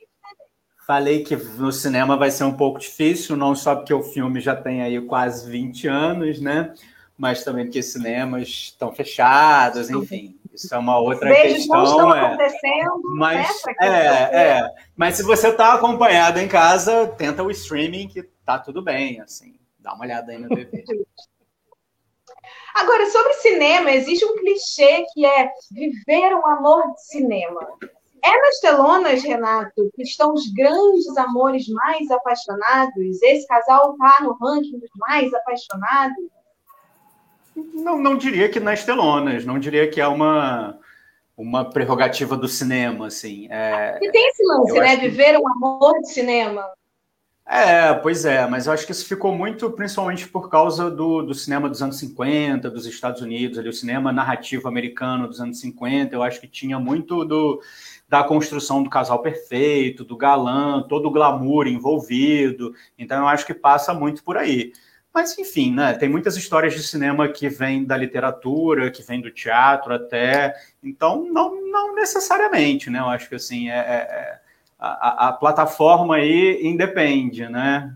Falei 0.86 1.24
que 1.24 1.36
no 1.36 1.72
cinema 1.72 2.16
vai 2.16 2.30
ser 2.30 2.44
um 2.44 2.56
pouco 2.56 2.78
difícil, 2.78 3.36
não 3.36 3.56
só 3.56 3.76
porque 3.76 3.94
o 3.94 4.04
filme 4.04 4.40
já 4.40 4.56
tem 4.56 4.84
aí 4.84 5.02
quase 5.02 5.50
20 5.50 5.88
anos, 5.88 6.40
né? 6.40 6.74
Mas 7.18 7.44
também 7.44 7.66
porque 7.66 7.82
cinemas 7.82 8.48
estão 8.48 8.94
fechados, 8.94 9.90
enfim. 9.90 10.38
Isso 10.54 10.74
é 10.74 10.78
uma 10.78 11.00
outra 11.00 11.30
Beijos 11.30 11.58
questão. 11.58 11.78
Não 11.78 11.86
estão 11.86 12.16
é. 12.16 12.22
acontecendo. 12.22 13.02
Mas, 13.16 13.48
né? 13.66 13.74
é, 13.82 14.38
é. 14.38 14.70
Mas 14.96 15.16
se 15.16 15.24
você 15.24 15.50
está 15.50 15.74
acompanhado 15.74 16.40
em 16.40 16.48
casa, 16.48 17.08
tenta 17.08 17.42
o 17.42 17.50
streaming, 17.50 18.08
que 18.08 18.22
tá 18.46 18.60
tudo 18.60 18.82
bem, 18.82 19.20
assim. 19.22 19.56
Dá 19.80 19.94
uma 19.94 20.06
olhada 20.06 20.32
aí 20.32 20.38
no 20.38 20.50
TV. 20.50 20.86
Agora, 22.76 23.10
sobre 23.10 23.34
cinema, 23.36 23.92
existe 23.92 24.26
um 24.26 24.36
clichê 24.36 25.06
que 25.14 25.26
é 25.26 25.50
viver 25.72 26.36
um 26.36 26.46
amor 26.46 26.94
de 26.94 27.06
cinema. 27.06 27.66
É 28.26 28.42
nas 28.42 28.60
telonas, 28.60 29.22
Renato, 29.22 29.92
que 29.96 30.02
estão 30.02 30.34
os 30.34 30.52
grandes 30.52 31.16
amores 31.16 31.68
mais 31.68 32.10
apaixonados? 32.10 33.22
Esse 33.22 33.46
casal 33.48 33.92
está 33.92 34.24
no 34.24 34.34
ranking 34.34 34.80
dos 34.80 34.90
mais 34.98 35.32
apaixonados? 35.32 36.26
Não, 37.56 38.00
não 38.00 38.18
diria 38.18 38.50
que 38.50 38.60
nas 38.60 38.84
telonas, 38.84 39.46
não 39.46 39.60
diria 39.60 39.88
que 39.88 40.02
é 40.02 40.08
uma, 40.08 40.80
uma 41.38 41.70
prerrogativa 41.70 42.36
do 42.36 42.48
cinema, 42.48 43.08
assim. 43.08 43.48
É, 43.52 44.00
e 44.02 44.12
tem 44.12 44.28
esse 44.28 44.44
lance, 44.44 44.74
né? 44.74 44.96
Viver 44.98 45.38
um 45.38 45.48
amor 45.48 45.94
de 46.02 46.12
cinema. 46.12 46.68
É, 47.48 47.94
pois 47.94 48.26
é, 48.26 48.48
mas 48.48 48.66
eu 48.66 48.74
acho 48.74 48.88
que 48.88 48.92
isso 48.92 49.08
ficou 49.08 49.32
muito, 49.32 49.70
principalmente 49.70 50.28
por 50.28 50.50
causa 50.50 50.90
do, 50.90 51.22
do 51.22 51.34
cinema 51.36 51.70
dos 51.70 51.80
anos 51.80 52.00
50, 52.00 52.72
dos 52.72 52.88
Estados 52.88 53.22
Unidos, 53.22 53.60
ali, 53.60 53.70
o 53.70 53.74
cinema 53.74 54.12
narrativo 54.12 54.68
americano 54.68 55.28
dos 55.28 55.40
anos 55.40 55.60
50, 55.60 56.16
eu 56.16 56.24
acho 56.24 56.42
que 56.42 56.48
tinha 56.48 56.80
muito 56.80 57.24
do 57.24 57.62
da 58.16 58.24
construção 58.24 58.82
do 58.82 58.90
casal 58.90 59.22
perfeito, 59.22 60.06
do 60.06 60.16
galã, 60.16 60.82
todo 60.88 61.08
o 61.08 61.12
glamour 61.12 61.68
envolvido. 61.68 62.74
Então 62.98 63.20
eu 63.20 63.28
acho 63.28 63.46
que 63.46 63.54
passa 63.54 63.94
muito 63.94 64.24
por 64.24 64.38
aí. 64.38 64.72
Mas 65.14 65.38
enfim, 65.38 65.74
né? 65.74 65.94
Tem 65.94 66.08
muitas 66.08 66.38
histórias 66.38 66.74
de 66.74 66.82
cinema 66.82 67.28
que 67.28 67.50
vêm 67.50 67.84
da 67.84 67.98
literatura, 67.98 68.90
que 68.90 69.04
vêm 69.04 69.20
do 69.20 69.30
teatro 69.30 69.94
até. 69.94 70.56
Então 70.82 71.26
não, 71.26 71.62
não 71.70 71.94
necessariamente, 71.94 72.90
né? 72.90 73.00
Eu 73.00 73.10
acho 73.10 73.28
que 73.28 73.36
assim 73.36 73.70
é, 73.70 73.80
é, 73.80 73.96
é 73.96 74.40
a, 74.80 75.28
a, 75.28 75.34
plataforma 75.34 76.16
aí 76.16 76.62
independe, 76.66 77.50
né? 77.50 77.94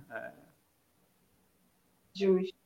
Justo. 2.13 2.57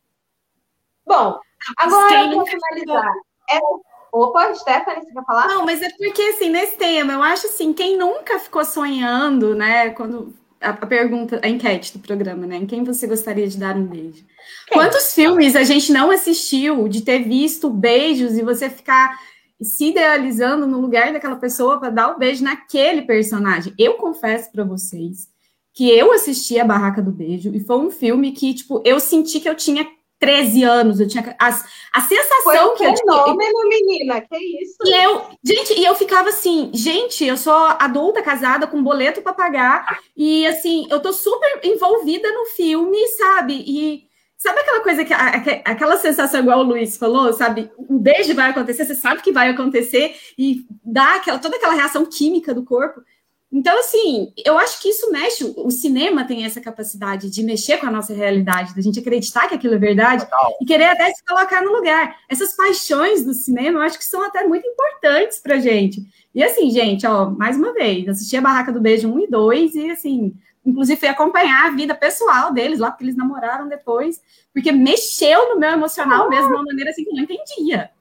Bom, 1.06 1.40
agora 1.78 2.30
para 2.30 2.46
finalizar. 2.46 3.14
É... 3.52 3.93
Opa, 4.14 4.54
Stephanie, 4.54 5.04
você 5.04 5.12
quer 5.12 5.26
falar? 5.26 5.48
Não, 5.48 5.66
mas 5.66 5.82
é 5.82 5.90
porque, 5.90 6.22
assim, 6.22 6.48
nesse 6.48 6.78
tema, 6.78 7.14
eu 7.14 7.24
acho 7.24 7.48
assim, 7.48 7.74
quem 7.74 7.98
nunca 7.98 8.38
ficou 8.38 8.64
sonhando, 8.64 9.56
né, 9.56 9.90
quando 9.90 10.32
a, 10.62 10.72
pergunta, 10.72 11.40
a 11.42 11.50
enquete 11.50 11.98
do 11.98 12.00
programa, 12.00 12.46
né, 12.46 12.58
em 12.58 12.68
quem 12.68 12.84
você 12.84 13.08
gostaria 13.08 13.48
de 13.48 13.58
dar 13.58 13.76
um 13.76 13.88
beijo? 13.88 14.24
Quem? 14.68 14.78
Quantos 14.78 15.16
filmes 15.16 15.56
a 15.56 15.64
gente 15.64 15.92
não 15.92 16.12
assistiu 16.12 16.88
de 16.88 17.02
ter 17.02 17.24
visto 17.24 17.72
beijos 17.72 18.38
e 18.38 18.44
você 18.44 18.70
ficar 18.70 19.20
se 19.60 19.90
idealizando 19.90 20.68
no 20.68 20.80
lugar 20.80 21.12
daquela 21.12 21.38
pessoa 21.38 21.80
para 21.80 21.90
dar 21.90 22.12
o 22.12 22.16
um 22.16 22.20
beijo 22.20 22.44
naquele 22.44 23.02
personagem? 23.02 23.74
Eu 23.80 23.96
confesso 23.96 24.52
para 24.52 24.64
vocês 24.64 25.28
que 25.74 25.90
eu 25.90 26.14
assisti 26.14 26.60
a 26.60 26.66
Barraca 26.66 27.02
do 27.02 27.12
Beijo 27.12 27.50
e 27.52 27.60
foi 27.60 27.78
um 27.78 27.90
filme 27.90 28.32
que, 28.32 28.54
tipo, 28.54 28.80
eu 28.86 29.00
senti 29.00 29.40
que 29.40 29.50
eu 29.50 29.56
tinha 29.56 29.88
13 30.24 30.64
anos, 30.64 31.00
eu 31.02 31.08
tinha 31.08 31.36
a, 31.38 31.48
a 31.50 32.02
sensação 32.02 32.72
um 32.72 32.76
que 32.78 32.86
eu 32.86 32.94
tinha. 32.94 33.36
menina, 33.68 34.22
que 34.22 34.38
isso? 34.38 34.78
E 34.86 35.04
eu, 35.04 35.22
gente, 35.44 35.78
e 35.78 35.84
eu 35.84 35.94
ficava 35.96 36.30
assim, 36.30 36.72
gente, 36.74 37.26
eu 37.26 37.36
sou 37.36 37.54
adulta, 37.54 38.22
casada, 38.22 38.66
com 38.66 38.82
boleto 38.82 39.22
para 39.22 39.34
pagar, 39.34 40.00
e 40.16 40.48
assim, 40.48 40.88
eu 40.90 41.02
tô 41.02 41.12
super 41.12 41.60
envolvida 41.62 42.32
no 42.32 42.46
filme, 42.46 42.98
sabe? 43.18 43.66
E 43.68 44.08
sabe 44.38 44.62
aquela 44.62 44.80
coisa 44.80 45.04
que 45.04 45.14
aquela 45.14 45.98
sensação 45.98 46.40
igual 46.40 46.60
o 46.60 46.64
Luiz 46.64 46.96
falou, 46.96 47.34
sabe? 47.34 47.70
Um 47.78 48.00
beijo 48.00 48.34
vai 48.34 48.52
acontecer, 48.52 48.86
você 48.86 48.96
sabe 48.96 49.22
que 49.22 49.34
vai 49.34 49.50
acontecer 49.50 50.16
e 50.38 50.66
dá 50.86 51.16
aquela 51.16 51.38
toda 51.38 51.58
aquela 51.58 51.74
reação 51.74 52.06
química 52.06 52.54
do 52.54 52.64
corpo. 52.64 53.02
Então, 53.54 53.80
assim, 53.80 54.34
eu 54.44 54.58
acho 54.58 54.82
que 54.82 54.90
isso 54.90 55.12
mexe, 55.12 55.44
o 55.44 55.70
cinema 55.70 56.26
tem 56.26 56.44
essa 56.44 56.60
capacidade 56.60 57.30
de 57.30 57.44
mexer 57.44 57.78
com 57.78 57.86
a 57.86 57.92
nossa 57.92 58.12
realidade, 58.12 58.74
da 58.74 58.82
gente 58.82 59.00
acreditar 59.00 59.48
que 59.48 59.54
aquilo 59.54 59.76
é 59.76 59.78
verdade 59.78 60.26
Total. 60.26 60.58
e 60.60 60.66
querer 60.66 60.86
até 60.86 61.14
se 61.14 61.24
colocar 61.24 61.62
no 61.62 61.72
lugar. 61.72 62.16
Essas 62.28 62.56
paixões 62.56 63.24
do 63.24 63.32
cinema, 63.32 63.78
eu 63.78 63.84
acho 63.84 64.00
que 64.00 64.06
são 64.06 64.24
até 64.24 64.44
muito 64.48 64.66
importantes 64.68 65.38
pra 65.38 65.60
gente. 65.60 66.02
E 66.34 66.44
assim, 66.44 66.72
gente, 66.72 67.06
ó, 67.06 67.30
mais 67.30 67.56
uma 67.56 67.74
vez, 67.74 68.10
assisti 68.10 68.36
a 68.36 68.42
Barraca 68.42 68.72
do 68.72 68.82
Beijo 68.82 69.08
1 69.08 69.20
e 69.20 69.28
2 69.28 69.76
e 69.76 69.92
assim, 69.92 70.34
inclusive 70.66 71.00
fui 71.00 71.10
acompanhar 71.10 71.68
a 71.68 71.76
vida 71.76 71.94
pessoal 71.94 72.52
deles 72.52 72.80
lá, 72.80 72.90
porque 72.90 73.04
eles 73.04 73.16
namoraram 73.16 73.68
depois, 73.68 74.20
porque 74.52 74.72
mexeu 74.72 75.54
no 75.54 75.60
meu 75.60 75.70
emocional 75.70 76.28
mesmo 76.28 76.48
de 76.48 76.54
uma 76.56 76.64
maneira 76.64 76.90
assim 76.90 77.04
que 77.04 77.12
eu 77.12 77.16
não 77.16 77.24
entendia. 77.24 77.92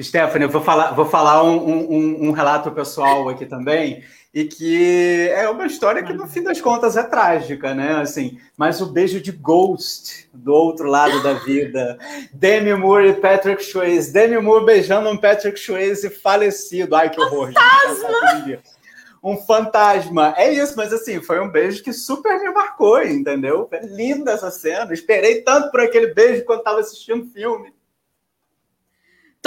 Stephanie, 0.00 0.46
eu 0.46 0.50
vou 0.50 0.62
falar, 0.62 0.92
vou 0.92 1.04
falar 1.04 1.42
um, 1.42 1.58
um, 1.58 2.28
um 2.28 2.30
relato 2.30 2.70
pessoal 2.70 3.28
aqui 3.28 3.44
também 3.44 4.04
e 4.32 4.44
que 4.44 5.28
é 5.30 5.48
uma 5.48 5.66
história 5.66 6.02
que 6.02 6.12
no 6.12 6.26
fim 6.26 6.42
das 6.42 6.60
contas 6.60 6.96
é 6.96 7.02
trágica, 7.02 7.74
né? 7.74 7.96
Assim, 7.96 8.38
mas 8.56 8.80
o 8.80 8.86
beijo 8.86 9.20
de 9.20 9.32
Ghost 9.32 10.28
do 10.32 10.52
outro 10.52 10.88
lado 10.88 11.22
da 11.22 11.34
vida, 11.34 11.98
Demi 12.32 12.74
Moore 12.74 13.08
e 13.08 13.14
Patrick 13.14 13.64
Swayze, 13.64 14.12
Demi 14.12 14.38
Moore 14.38 14.66
beijando 14.66 15.08
um 15.08 15.16
Patrick 15.16 15.58
Swayze 15.58 16.10
falecido, 16.10 16.94
ai 16.94 17.08
que 17.10 17.20
horror! 17.20 17.52
Fantasma! 17.52 18.62
Um 19.22 19.36
fantasma, 19.36 20.32
é 20.36 20.52
isso, 20.52 20.74
mas 20.76 20.92
assim 20.92 21.20
foi 21.20 21.40
um 21.40 21.50
beijo 21.50 21.82
que 21.82 21.92
super 21.92 22.38
me 22.38 22.50
marcou, 22.50 23.02
entendeu? 23.02 23.66
Foi 23.68 23.80
linda 23.80 24.32
essa 24.32 24.50
cena, 24.50 24.92
esperei 24.92 25.42
tanto 25.42 25.70
por 25.72 25.80
aquele 25.80 26.14
beijo 26.14 26.44
quando 26.44 26.60
estava 26.60 26.80
assistindo 26.80 27.26
filme. 27.32 27.72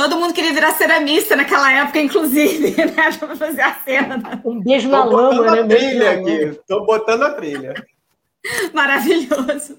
Todo 0.02 0.18
mundo 0.18 0.34
queria 0.34 0.52
virar 0.52 0.72
ceramista 0.72 1.36
naquela 1.36 1.72
época, 1.72 2.00
inclusive, 2.00 2.74
né? 2.84 3.12
Pra 3.20 3.36
fazer 3.36 3.62
a 3.62 3.76
cena. 3.76 4.42
Um 4.44 4.60
beijo 4.60 4.90
na 4.90 5.04
Tô 5.04 5.12
lama, 5.12 5.64
né? 5.64 5.76
trilha 5.76 6.12
aqui. 6.14 6.60
Tô 6.68 6.84
botando 6.88 7.22
a 7.22 7.34
trilha. 7.34 7.76
Maravilhoso. 8.74 9.78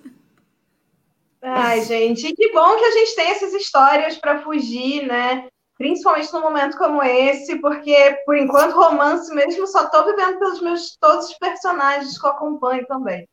Ai, 1.43 1.83
gente, 1.83 2.33
que 2.35 2.53
bom 2.53 2.77
que 2.77 2.85
a 2.85 2.91
gente 2.93 3.17
tem 3.17 3.31
essas 3.33 3.53
histórias 3.53 4.17
para 4.17 4.41
fugir, 4.43 5.05
né? 5.09 5.49
Principalmente 5.77 6.33
num 6.33 6.43
momento 6.43 6.79
como 6.79 7.03
esse, 7.03 7.57
porque 7.57 8.17
por 8.25 8.37
enquanto 8.37 8.77
romance 8.77 9.35
mesmo 9.35 9.67
só 9.67 9.91
tô 9.91 10.05
vivendo 10.05 10.39
pelos 10.39 10.63
meus 10.63 10.97
todos 11.01 11.31
os 11.31 11.39
personagens 11.39 12.17
que 12.17 12.25
eu 12.25 12.31
acompanho 12.31 12.87
também. 12.87 13.27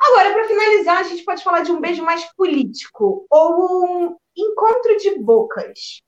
Agora, 0.00 0.32
para 0.32 0.48
finalizar, 0.48 0.98
a 0.98 1.02
gente 1.02 1.24
pode 1.24 1.44
falar 1.44 1.60
de 1.60 1.70
um 1.70 1.80
beijo 1.80 2.02
mais 2.02 2.24
político 2.34 3.26
ou 3.28 3.84
um 3.84 4.16
encontro 4.36 4.96
de 4.96 5.18
bocas. 5.18 6.00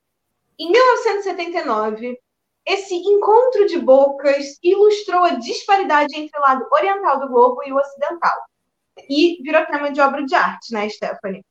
Em 0.58 0.70
1979, 0.70 2.18
esse 2.64 2.94
encontro 2.94 3.66
de 3.66 3.78
bocas 3.78 4.58
ilustrou 4.62 5.24
a 5.24 5.34
disparidade 5.34 6.16
entre 6.16 6.38
o 6.38 6.42
lado 6.42 6.66
oriental 6.72 7.20
do 7.20 7.28
globo 7.28 7.62
e 7.64 7.72
o 7.72 7.76
ocidental. 7.76 8.36
E 9.08 9.42
virou 9.42 9.66
tema 9.66 9.90
de 9.90 10.00
obra 10.00 10.24
de 10.24 10.34
arte, 10.34 10.72
né, 10.72 10.88
Stephanie? 10.88 11.44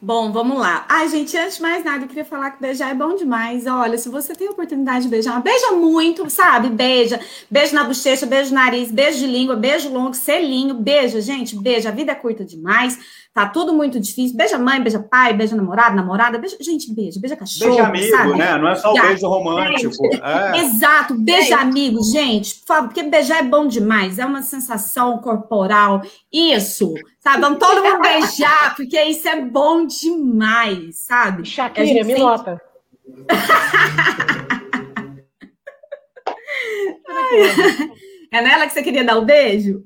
Bom, 0.00 0.32
vamos 0.32 0.58
lá. 0.58 0.86
Ai, 0.88 1.08
gente, 1.08 1.36
antes 1.36 1.56
de 1.56 1.62
mais 1.62 1.84
nada, 1.84 2.04
eu 2.04 2.08
queria 2.08 2.24
falar 2.24 2.50
que 2.52 2.60
beijar 2.60 2.90
é 2.90 2.94
bom 2.94 3.16
demais. 3.16 3.66
Olha, 3.66 3.98
se 3.98 4.08
você 4.08 4.34
tem 4.34 4.48
a 4.48 4.50
oportunidade 4.50 5.04
de 5.04 5.08
beijar, 5.08 5.42
beija 5.42 5.72
muito, 5.72 6.28
sabe? 6.30 6.68
Beija. 6.68 7.20
Beijo 7.50 7.74
na 7.74 7.84
bochecha, 7.84 8.26
beijo 8.26 8.50
no 8.50 8.56
nariz, 8.56 8.90
beijo 8.90 9.18
de 9.18 9.26
língua, 9.26 9.56
beijo 9.56 9.88
longo, 9.90 10.14
selinho, 10.14 10.74
beija, 10.74 11.20
gente, 11.20 11.56
beija. 11.56 11.88
A 11.88 11.92
vida 11.92 12.12
é 12.12 12.14
curta 12.14 12.44
demais, 12.44 12.98
tá 13.38 13.46
tudo 13.46 13.72
muito 13.72 14.00
difícil. 14.00 14.36
Beija 14.36 14.58
mãe, 14.58 14.82
beija 14.82 14.98
pai, 14.98 15.32
beija 15.32 15.54
namorado, 15.54 15.94
namorada, 15.94 16.38
beija, 16.38 16.56
gente, 16.60 16.92
beija, 16.92 17.20
beija 17.20 17.36
cachorro, 17.36 17.70
Beija 17.70 17.86
amigo, 17.86 18.16
sabe? 18.16 18.36
né? 18.36 18.58
Não 18.58 18.68
é 18.68 18.74
só 18.74 18.92
o 18.92 19.00
beijo 19.00 19.28
romântico. 19.28 19.94
É. 20.22 20.58
Exato, 20.58 21.14
beija 21.14 21.56
amigo, 21.56 22.02
gente, 22.02 22.56
por 22.56 22.66
favor, 22.66 22.88
porque 22.88 23.02
beijar 23.04 23.38
é 23.38 23.42
bom 23.42 23.66
demais, 23.66 24.18
é 24.18 24.26
uma 24.26 24.42
sensação 24.42 25.18
corporal. 25.18 26.02
Isso, 26.32 26.94
Sabe? 27.28 27.42
Vamos 27.42 27.58
todo 27.58 27.82
mundo 27.82 28.00
beijar, 28.00 28.74
porque 28.74 28.98
isso 29.02 29.28
é 29.28 29.38
bom 29.40 29.86
demais, 29.86 31.00
sabe? 31.00 31.44
Shakira, 31.44 32.02
me 32.04 32.16
nota. 32.16 32.58
é 38.32 38.40
nela 38.40 38.66
que 38.66 38.72
você 38.72 38.82
queria 38.82 39.04
dar 39.04 39.18
o 39.18 39.22
um 39.22 39.24
beijo? 39.24 39.84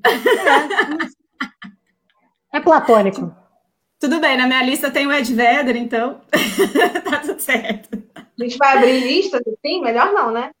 É. 2.53 2.57
é 2.57 2.61
platônico. 2.61 3.35
Tudo 4.03 4.19
bem, 4.19 4.35
na 4.35 4.45
minha 4.45 4.61
lista 4.61 4.91
tem 4.91 5.07
o 5.07 5.13
Ed 5.13 5.33
Vedder, 5.33 5.77
então 5.77 6.19
tá 7.09 7.19
tudo 7.19 7.39
certo. 7.39 8.03
A 8.13 8.43
gente 8.43 8.57
vai 8.57 8.77
abrir 8.77 8.99
lista 8.99 9.37
assim? 9.37 9.79
Melhor 9.79 10.11
não, 10.11 10.29
né? 10.29 10.51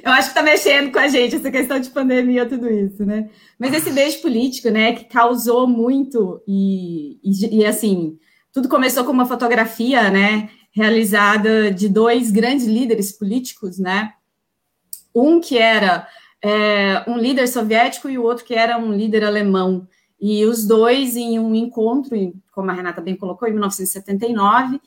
Eu 0.00 0.12
acho 0.12 0.28
que 0.28 0.34
tá 0.36 0.42
mexendo 0.44 0.92
com 0.92 1.00
a 1.00 1.08
gente 1.08 1.34
essa 1.34 1.50
questão 1.50 1.80
de 1.80 1.90
pandemia, 1.90 2.46
tudo 2.46 2.72
isso, 2.72 3.04
né? 3.04 3.28
Mas 3.58 3.74
esse 3.74 3.90
beijo 3.90 4.22
político, 4.22 4.70
né, 4.70 4.92
que 4.92 5.06
causou 5.06 5.66
muito 5.66 6.40
e, 6.46 7.18
e, 7.20 7.62
e 7.62 7.66
assim, 7.66 8.16
tudo 8.52 8.68
começou 8.68 9.02
com 9.02 9.10
uma 9.10 9.26
fotografia, 9.26 10.08
né, 10.08 10.50
realizada 10.70 11.68
de 11.68 11.88
dois 11.88 12.30
grandes 12.30 12.64
líderes 12.64 13.10
políticos, 13.10 13.80
né? 13.80 14.12
Um 15.12 15.40
que 15.40 15.58
era 15.58 16.06
é, 16.40 17.02
um 17.08 17.18
líder 17.18 17.48
soviético 17.48 18.08
e 18.08 18.16
o 18.16 18.22
outro 18.22 18.44
que 18.44 18.54
era 18.54 18.78
um 18.78 18.92
líder 18.92 19.24
alemão. 19.24 19.88
E 20.20 20.44
os 20.46 20.66
dois 20.66 21.16
em 21.16 21.38
um 21.38 21.54
encontro, 21.54 22.16
como 22.52 22.70
a 22.70 22.74
Renata 22.74 23.00
bem 23.00 23.16
colocou, 23.16 23.46
em 23.48 23.52
1979, 23.52 24.80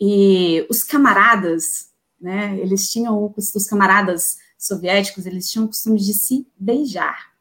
e 0.00 0.66
os 0.70 0.84
camaradas, 0.84 1.90
né, 2.20 2.56
eles 2.58 2.90
tinham, 2.90 3.32
os 3.36 3.66
camaradas 3.66 4.36
soviéticos, 4.58 5.26
eles 5.26 5.50
tinham 5.50 5.64
o 5.64 5.68
costume 5.68 5.98
de 5.98 6.14
se 6.14 6.46
beijar. 6.56 7.34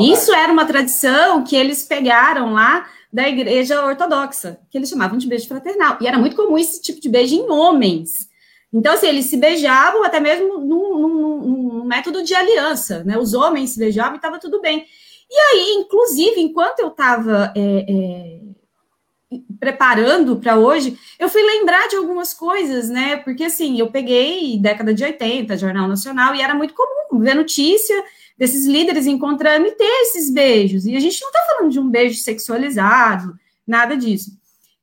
Isso 0.00 0.32
era 0.32 0.52
uma 0.52 0.66
tradição 0.66 1.42
que 1.42 1.56
eles 1.56 1.84
pegaram 1.84 2.52
lá 2.52 2.86
da 3.12 3.28
igreja 3.28 3.82
ortodoxa, 3.84 4.58
que 4.70 4.76
eles 4.76 4.90
chamavam 4.90 5.16
de 5.16 5.26
beijo 5.26 5.48
fraternal. 5.48 5.96
E 6.00 6.06
era 6.06 6.18
muito 6.18 6.36
comum 6.36 6.58
esse 6.58 6.82
tipo 6.82 7.00
de 7.00 7.08
beijo 7.08 7.34
em 7.34 7.50
homens. 7.50 8.28
Então, 8.72 8.92
assim, 8.92 9.06
eles 9.06 9.26
se 9.26 9.36
beijavam 9.36 10.04
até 10.04 10.20
mesmo 10.20 10.58
num, 10.58 10.98
num, 10.98 11.38
num 11.38 11.84
método 11.84 12.22
de 12.22 12.34
aliança, 12.34 13.02
né? 13.04 13.16
Os 13.16 13.32
homens 13.32 13.70
se 13.70 13.78
beijavam 13.78 14.14
e 14.14 14.16
estava 14.16 14.38
tudo 14.38 14.60
bem. 14.60 14.84
E 15.30 15.36
aí, 15.36 15.74
inclusive, 15.78 16.40
enquanto 16.40 16.80
eu 16.80 16.88
estava 16.88 17.52
é, 17.56 17.86
é, 17.88 19.38
preparando 19.58 20.36
para 20.36 20.56
hoje, 20.56 20.98
eu 21.18 21.28
fui 21.28 21.42
lembrar 21.42 21.88
de 21.88 21.96
algumas 21.96 22.32
coisas, 22.32 22.88
né? 22.88 23.16
Porque 23.16 23.44
assim, 23.44 23.78
eu 23.78 23.90
peguei 23.90 24.58
década 24.58 24.94
de 24.94 25.02
80, 25.02 25.56
Jornal 25.56 25.88
Nacional, 25.88 26.34
e 26.34 26.40
era 26.40 26.54
muito 26.54 26.74
comum 26.74 27.20
ver 27.20 27.34
notícia 27.34 28.04
desses 28.38 28.66
líderes 28.66 29.06
encontrando 29.06 29.66
e 29.66 29.72
ter 29.72 30.02
esses 30.02 30.30
beijos. 30.30 30.86
E 30.86 30.96
a 30.96 31.00
gente 31.00 31.20
não 31.20 31.28
está 31.28 31.40
falando 31.48 31.72
de 31.72 31.80
um 31.80 31.88
beijo 31.88 32.20
sexualizado, 32.20 33.34
nada 33.66 33.96
disso. 33.96 34.30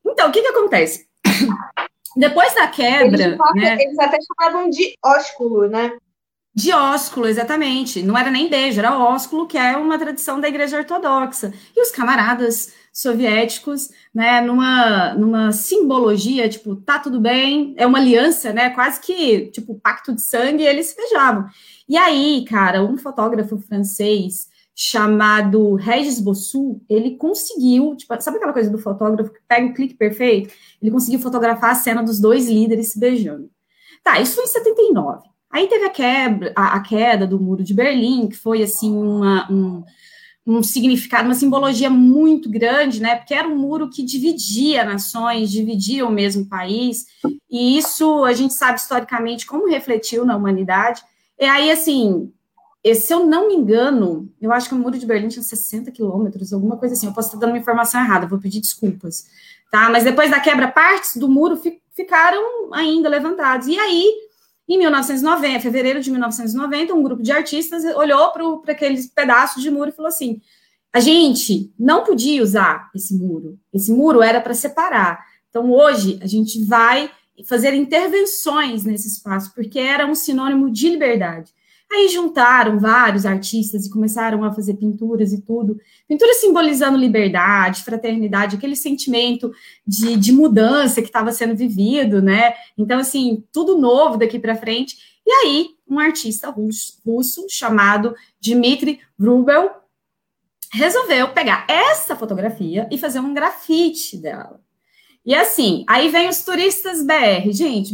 Então, 0.06 0.30
o 0.30 0.32
que, 0.32 0.42
que 0.42 0.48
acontece? 0.48 1.08
Depois 2.16 2.54
da 2.54 2.68
quebra. 2.68 3.24
Eles, 3.24 3.38
né, 3.56 3.78
eles 3.80 4.00
até 4.00 4.18
chamavam 4.22 4.70
de 4.70 4.96
ósculo, 5.04 5.68
né? 5.68 5.98
De 6.56 6.72
ósculo, 6.72 7.28
exatamente. 7.28 8.04
Não 8.04 8.18
era 8.18 8.30
nem 8.30 8.48
beijo, 8.50 8.80
era 8.80 8.98
ósculo, 8.98 9.48
que 9.48 9.58
é 9.58 9.76
uma 9.76 9.98
tradição 9.98 10.40
da 10.40 10.48
igreja 10.48 10.78
ortodoxa. 10.78 11.52
E 11.76 11.82
os 11.82 11.90
camaradas 11.90 12.72
soviéticos, 12.92 13.90
né, 14.14 14.40
numa, 14.40 15.16
numa 15.16 15.52
simbologia, 15.52 16.48
tipo, 16.48 16.76
tá 16.76 17.00
tudo 17.00 17.20
bem, 17.20 17.74
é 17.76 17.88
uma 17.88 17.98
aliança, 17.98 18.54
né, 18.54 18.70
quase 18.70 19.02
que, 19.02 19.48
tipo, 19.48 19.80
pacto 19.80 20.14
de 20.14 20.22
sangue, 20.22 20.64
eles 20.64 20.88
se 20.88 20.96
beijavam. 20.96 21.48
E 21.90 21.98
aí, 21.98 22.46
cara, 22.48 22.84
um 22.84 22.98
fotógrafo 22.98 23.58
francês 23.58 24.48
chamado 24.76 25.74
Regis 25.76 26.20
Bossu, 26.20 26.82
ele 26.88 27.18
conseguiu, 27.18 27.96
tipo, 27.96 28.20
sabe 28.22 28.38
aquela 28.38 28.54
coisa 28.54 28.70
do 28.70 28.78
fotógrafo 28.78 29.34
que 29.34 29.40
pega 29.48 29.68
o 29.68 29.74
clique 29.74 29.96
perfeito? 29.96 30.54
Ele 30.80 30.92
conseguiu 30.92 31.20
fotografar 31.20 31.72
a 31.72 31.76
cena 31.76 32.04
dos 32.04 32.20
dois 32.20 32.48
líderes 32.48 32.92
se 32.92 33.00
beijando. 33.00 33.50
Tá, 34.04 34.20
isso 34.20 34.36
foi 34.36 34.44
em 34.44 34.48
79. 34.48 35.33
Aí 35.54 35.68
teve 35.68 35.86
a 35.86 35.90
quebra, 35.92 36.52
a, 36.56 36.78
a 36.78 36.80
queda 36.82 37.28
do 37.28 37.40
muro 37.40 37.64
de 37.64 37.76
Berlim, 37.76 38.28
que 38.28 38.36
foi 38.36 38.64
assim 38.64 38.92
uma, 38.92 39.48
um, 39.52 39.84
um 40.48 40.64
significado, 40.64 41.26
uma 41.26 41.36
simbologia 41.36 41.92
muito 41.92 42.50
grande, 42.50 43.00
né? 43.00 43.16
Porque 43.16 43.36
era 43.36 43.48
um 43.48 43.56
muro 43.56 43.88
que 43.88 44.02
dividia 44.02 44.84
nações, 44.84 45.52
dividia 45.52 46.08
o 46.08 46.12
mesmo 46.12 46.48
país, 46.48 47.06
e 47.48 47.78
isso 47.78 48.26
a 48.26 48.34
gente 48.34 48.56
sabe 48.56 48.80
historicamente 48.80 49.46
como 49.46 49.70
refletiu 49.70 50.26
na 50.26 50.36
humanidade. 50.36 51.04
E 51.40 51.46
aí, 51.46 51.70
assim, 51.70 52.34
se 52.96 53.14
eu 53.14 53.24
não 53.24 53.48
me 53.48 53.54
engano, 53.54 54.28
eu 54.42 54.52
acho 54.52 54.68
que 54.68 54.74
o 54.74 54.78
muro 54.80 54.98
de 54.98 55.06
Berlim 55.06 55.28
tinha 55.28 55.44
60 55.44 55.92
quilômetros, 55.92 56.52
alguma 56.52 56.78
coisa 56.78 56.96
assim. 56.96 57.06
Eu 57.06 57.14
posso 57.14 57.28
estar 57.28 57.38
dando 57.38 57.52
uma 57.52 57.60
informação 57.60 58.02
errada, 58.02 58.26
vou 58.26 58.40
pedir 58.40 58.60
desculpas. 58.60 59.28
Tá? 59.72 59.88
Mas 59.92 60.04
depois 60.04 60.32
da 60.32 60.40
quebra, 60.40 60.68
partes 60.68 61.16
do 61.16 61.30
muro 61.30 61.62
ficaram 61.96 62.74
ainda 62.74 63.08
levantados. 63.08 63.68
E 63.68 63.78
aí, 63.78 64.33
em 64.68 64.78
1990, 64.78 65.60
fevereiro 65.60 66.02
de 66.02 66.10
1990, 66.10 66.94
um 66.94 67.04
grupo 67.04 67.22
de 67.22 67.32
artistas 67.32 67.84
olhou 67.96 68.32
para 68.32 68.72
aqueles 68.72 69.08
pedaços 69.08 69.62
de 69.62 69.70
muro 69.70 69.90
e 69.90 69.94
falou 69.94 70.08
assim: 70.08 70.42
a 70.92 71.00
gente 71.00 71.74
não 71.78 72.04
podia 72.04 72.42
usar 72.42 72.90
esse 72.96 73.14
muro. 73.16 73.60
Esse 73.74 73.92
muro 73.92 74.22
era 74.22 74.40
para 74.40 74.54
separar. 74.54 75.26
Então, 75.50 75.72
hoje, 75.72 76.20
a 76.22 76.28
gente 76.28 76.64
vai 76.64 77.12
fazer 77.48 77.74
intervenções 77.74 78.86
nesse 78.86 79.08
espaço, 79.08 79.52
porque 79.54 79.80
era 79.80 80.06
um 80.06 80.16
sinônimo 80.16 80.70
de 80.70 80.90
liberdade. 80.90 81.52
Aí 81.94 82.10
juntaram 82.10 82.80
vários 82.80 83.24
artistas 83.24 83.86
e 83.86 83.90
começaram 83.92 84.44
a 84.44 84.52
fazer 84.52 84.74
pinturas 84.74 85.32
e 85.32 85.42
tudo. 85.42 85.80
Pinturas 86.08 86.38
simbolizando 86.38 86.98
liberdade, 86.98 87.84
fraternidade, 87.84 88.56
aquele 88.56 88.76
sentimento 88.76 89.54
de, 89.86 90.18
de 90.18 90.32
mudança 90.32 91.04
que 91.04 91.08
estava 91.08 91.32
sendo 91.32 91.56
vivido, 91.56 92.20
né? 92.20 92.56
Então, 92.76 92.98
assim, 93.00 93.44
tudo 93.52 93.78
novo 93.78 94.18
daqui 94.18 94.40
para 94.40 94.56
frente. 94.56 94.98
E 95.24 95.32
aí, 95.32 95.70
um 95.88 96.00
artista 96.00 96.50
russo, 96.50 97.00
russo 97.06 97.46
chamado 97.48 98.16
Dmitry 98.42 99.00
Vrubel 99.16 99.70
resolveu 100.72 101.30
pegar 101.30 101.68
essa 101.70 102.16
fotografia 102.16 102.88
e 102.92 102.98
fazer 102.98 103.20
um 103.20 103.36
grafite 103.36 104.18
dela. 104.18 104.60
E 105.24 105.36
assim, 105.36 105.86
aí 105.88 106.10
vem 106.10 106.28
os 106.28 106.44
turistas 106.44 107.06
BR. 107.06 107.52
Gente, 107.52 107.94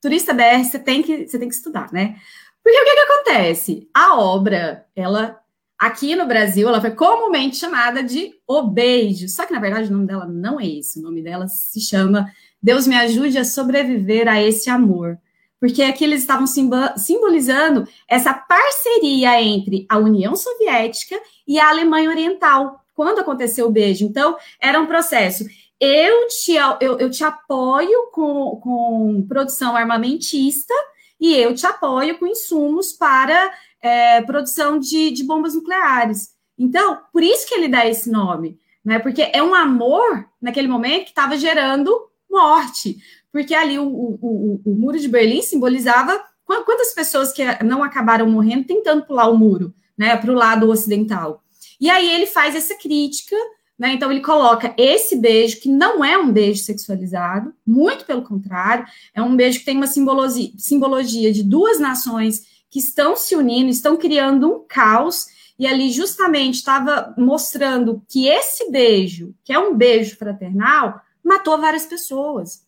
turista 0.00 0.32
BR 0.32 0.64
você 0.64 0.78
tem 0.78 1.02
que, 1.02 1.28
você 1.28 1.38
tem 1.38 1.48
que 1.48 1.54
estudar, 1.54 1.92
né? 1.92 2.16
Porque 2.62 2.80
o 2.80 2.84
que, 2.84 2.94
que 2.94 3.00
acontece? 3.00 3.88
A 3.92 4.18
obra, 4.18 4.86
ela 4.94 5.40
aqui 5.78 6.14
no 6.14 6.26
Brasil, 6.26 6.68
ela 6.68 6.80
foi 6.80 6.92
comumente 6.92 7.56
chamada 7.56 8.02
de 8.02 8.32
O 8.46 8.62
Beijo. 8.62 9.28
Só 9.28 9.44
que, 9.44 9.52
na 9.52 9.58
verdade, 9.58 9.88
o 9.88 9.92
nome 9.92 10.06
dela 10.06 10.26
não 10.26 10.60
é 10.60 10.66
esse. 10.66 11.00
O 11.00 11.02
nome 11.02 11.22
dela 11.22 11.48
se 11.48 11.80
chama 11.80 12.30
Deus 12.62 12.86
me 12.86 12.94
ajude 12.94 13.36
a 13.36 13.44
sobreviver 13.44 14.28
a 14.28 14.40
esse 14.40 14.70
amor. 14.70 15.18
Porque 15.58 15.82
aqui 15.82 16.04
eles 16.04 16.20
estavam 16.20 16.46
simbolizando 16.46 17.86
essa 18.08 18.32
parceria 18.32 19.40
entre 19.42 19.86
a 19.88 19.98
União 19.98 20.34
Soviética 20.36 21.20
e 21.46 21.58
a 21.58 21.68
Alemanha 21.68 22.10
Oriental, 22.10 22.80
quando 22.94 23.20
aconteceu 23.20 23.66
o 23.66 23.70
beijo. 23.70 24.04
Então, 24.04 24.36
era 24.60 24.80
um 24.80 24.86
processo. 24.86 25.44
Eu 25.80 26.28
te, 26.28 26.54
eu, 26.54 26.98
eu 26.98 27.10
te 27.10 27.24
apoio 27.24 28.10
com, 28.12 28.60
com 28.62 29.26
produção 29.28 29.76
armamentista, 29.76 30.74
e 31.22 31.36
eu 31.36 31.54
te 31.54 31.64
apoio 31.64 32.18
com 32.18 32.26
insumos 32.26 32.92
para 32.92 33.54
é, 33.80 34.20
produção 34.22 34.76
de, 34.76 35.12
de 35.12 35.22
bombas 35.22 35.54
nucleares. 35.54 36.30
Então, 36.58 36.98
por 37.12 37.22
isso 37.22 37.46
que 37.46 37.54
ele 37.54 37.68
dá 37.68 37.86
esse 37.86 38.10
nome, 38.10 38.58
né? 38.84 38.98
Porque 38.98 39.30
é 39.32 39.40
um 39.40 39.54
amor, 39.54 40.28
naquele 40.40 40.66
momento, 40.66 41.04
que 41.04 41.10
estava 41.10 41.38
gerando 41.38 41.96
morte. 42.28 42.96
Porque 43.30 43.54
ali 43.54 43.78
o, 43.78 43.86
o, 43.86 44.18
o, 44.20 44.62
o, 44.64 44.74
muro 44.74 44.98
de 44.98 45.06
Berlim 45.06 45.42
simbolizava 45.42 46.20
quantas 46.44 46.92
pessoas 46.92 47.32
que 47.32 47.44
não 47.62 47.84
acabaram 47.84 48.28
morrendo 48.28 48.66
tentando 48.66 49.06
pular 49.06 49.28
o 49.28 49.38
muro, 49.38 49.72
né, 49.96 50.16
para 50.16 50.32
o 50.32 50.34
lado 50.34 50.68
ocidental. 50.68 51.44
E 51.80 51.88
aí 51.88 52.12
ele 52.12 52.26
faz 52.26 52.56
essa 52.56 52.74
crítica 52.74 53.36
né? 53.82 53.94
Então, 53.94 54.12
ele 54.12 54.20
coloca 54.20 54.72
esse 54.78 55.16
beijo, 55.16 55.60
que 55.60 55.68
não 55.68 56.04
é 56.04 56.16
um 56.16 56.30
beijo 56.30 56.62
sexualizado, 56.62 57.52
muito 57.66 58.04
pelo 58.04 58.22
contrário, 58.22 58.86
é 59.12 59.20
um 59.20 59.34
beijo 59.34 59.58
que 59.58 59.64
tem 59.64 59.76
uma 59.76 59.88
simbologia, 59.88 60.52
simbologia 60.56 61.32
de 61.32 61.42
duas 61.42 61.80
nações 61.80 62.46
que 62.70 62.78
estão 62.78 63.16
se 63.16 63.34
unindo, 63.34 63.70
estão 63.70 63.96
criando 63.96 64.48
um 64.48 64.64
caos, 64.68 65.26
e 65.58 65.66
ali 65.66 65.90
justamente 65.90 66.54
estava 66.54 67.12
mostrando 67.18 68.00
que 68.08 68.28
esse 68.28 68.70
beijo, 68.70 69.34
que 69.42 69.52
é 69.52 69.58
um 69.58 69.74
beijo 69.74 70.16
fraternal, 70.16 71.00
matou 71.20 71.58
várias 71.58 71.84
pessoas, 71.84 72.64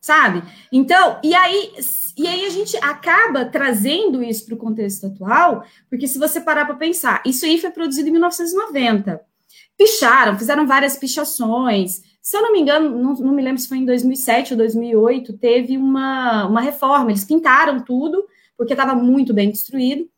sabe? 0.00 0.42
Então, 0.72 1.20
e 1.22 1.36
aí, 1.36 1.72
e 2.16 2.26
aí 2.26 2.46
a 2.46 2.50
gente 2.50 2.76
acaba 2.78 3.44
trazendo 3.44 4.20
isso 4.20 4.44
para 4.44 4.56
o 4.56 4.58
contexto 4.58 5.06
atual, 5.06 5.64
porque 5.88 6.08
se 6.08 6.18
você 6.18 6.40
parar 6.40 6.64
para 6.64 6.74
pensar, 6.74 7.22
isso 7.24 7.44
aí 7.44 7.60
foi 7.60 7.70
produzido 7.70 8.08
em 8.08 8.12
1990 8.12 9.30
picharam, 9.76 10.38
fizeram 10.38 10.66
várias 10.66 10.96
pichações. 10.96 12.02
Se 12.20 12.36
eu 12.36 12.42
não 12.42 12.52
me 12.52 12.60
engano, 12.60 12.90
não, 12.90 13.14
não, 13.14 13.34
me 13.34 13.42
lembro 13.42 13.60
se 13.60 13.68
foi 13.68 13.78
em 13.78 13.84
2007 13.84 14.52
ou 14.52 14.58
2008, 14.58 15.32
teve 15.38 15.76
uma, 15.76 16.46
uma 16.46 16.60
reforma. 16.60 17.10
Eles 17.10 17.24
pintaram 17.24 17.80
tudo, 17.80 18.24
porque 18.56 18.74
estava 18.74 18.94
muito 18.94 19.34
bem 19.34 19.50
destruído. 19.50 20.08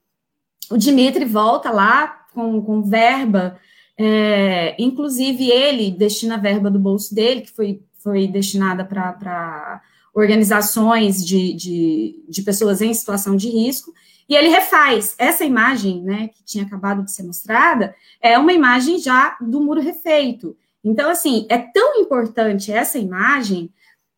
O 0.70 0.76
Dimitri 0.76 1.24
volta 1.24 1.70
lá 1.70 2.26
com, 2.32 2.60
com 2.62 2.82
verba, 2.82 3.58
é, 3.96 4.74
inclusive 4.78 5.50
ele 5.50 5.90
destina 5.90 6.34
a 6.34 6.38
verba 6.38 6.70
do 6.70 6.78
bolso 6.78 7.14
dele, 7.14 7.42
que 7.42 7.50
foi, 7.50 7.82
foi 7.98 8.26
destinada 8.26 8.84
para 8.84 9.80
organizações 10.14 11.24
de, 11.24 11.54
de, 11.54 12.24
de 12.28 12.42
pessoas 12.42 12.80
em 12.80 12.92
situação 12.92 13.36
de 13.36 13.48
risco, 13.48 13.92
e 14.28 14.34
ele 14.34 14.48
refaz 14.48 15.14
essa 15.18 15.44
imagem, 15.44 16.02
né, 16.02 16.28
que 16.28 16.44
tinha 16.44 16.64
acabado 16.64 17.02
de 17.02 17.12
ser 17.12 17.22
mostrada, 17.22 17.94
é 18.20 18.38
uma 18.38 18.52
imagem 18.52 18.98
já 18.98 19.36
do 19.40 19.60
muro 19.60 19.80
refeito. 19.80 20.56
Então, 20.82 21.10
assim, 21.10 21.46
é 21.48 21.58
tão 21.58 22.00
importante 22.00 22.72
essa 22.72 22.98
imagem, 22.98 23.70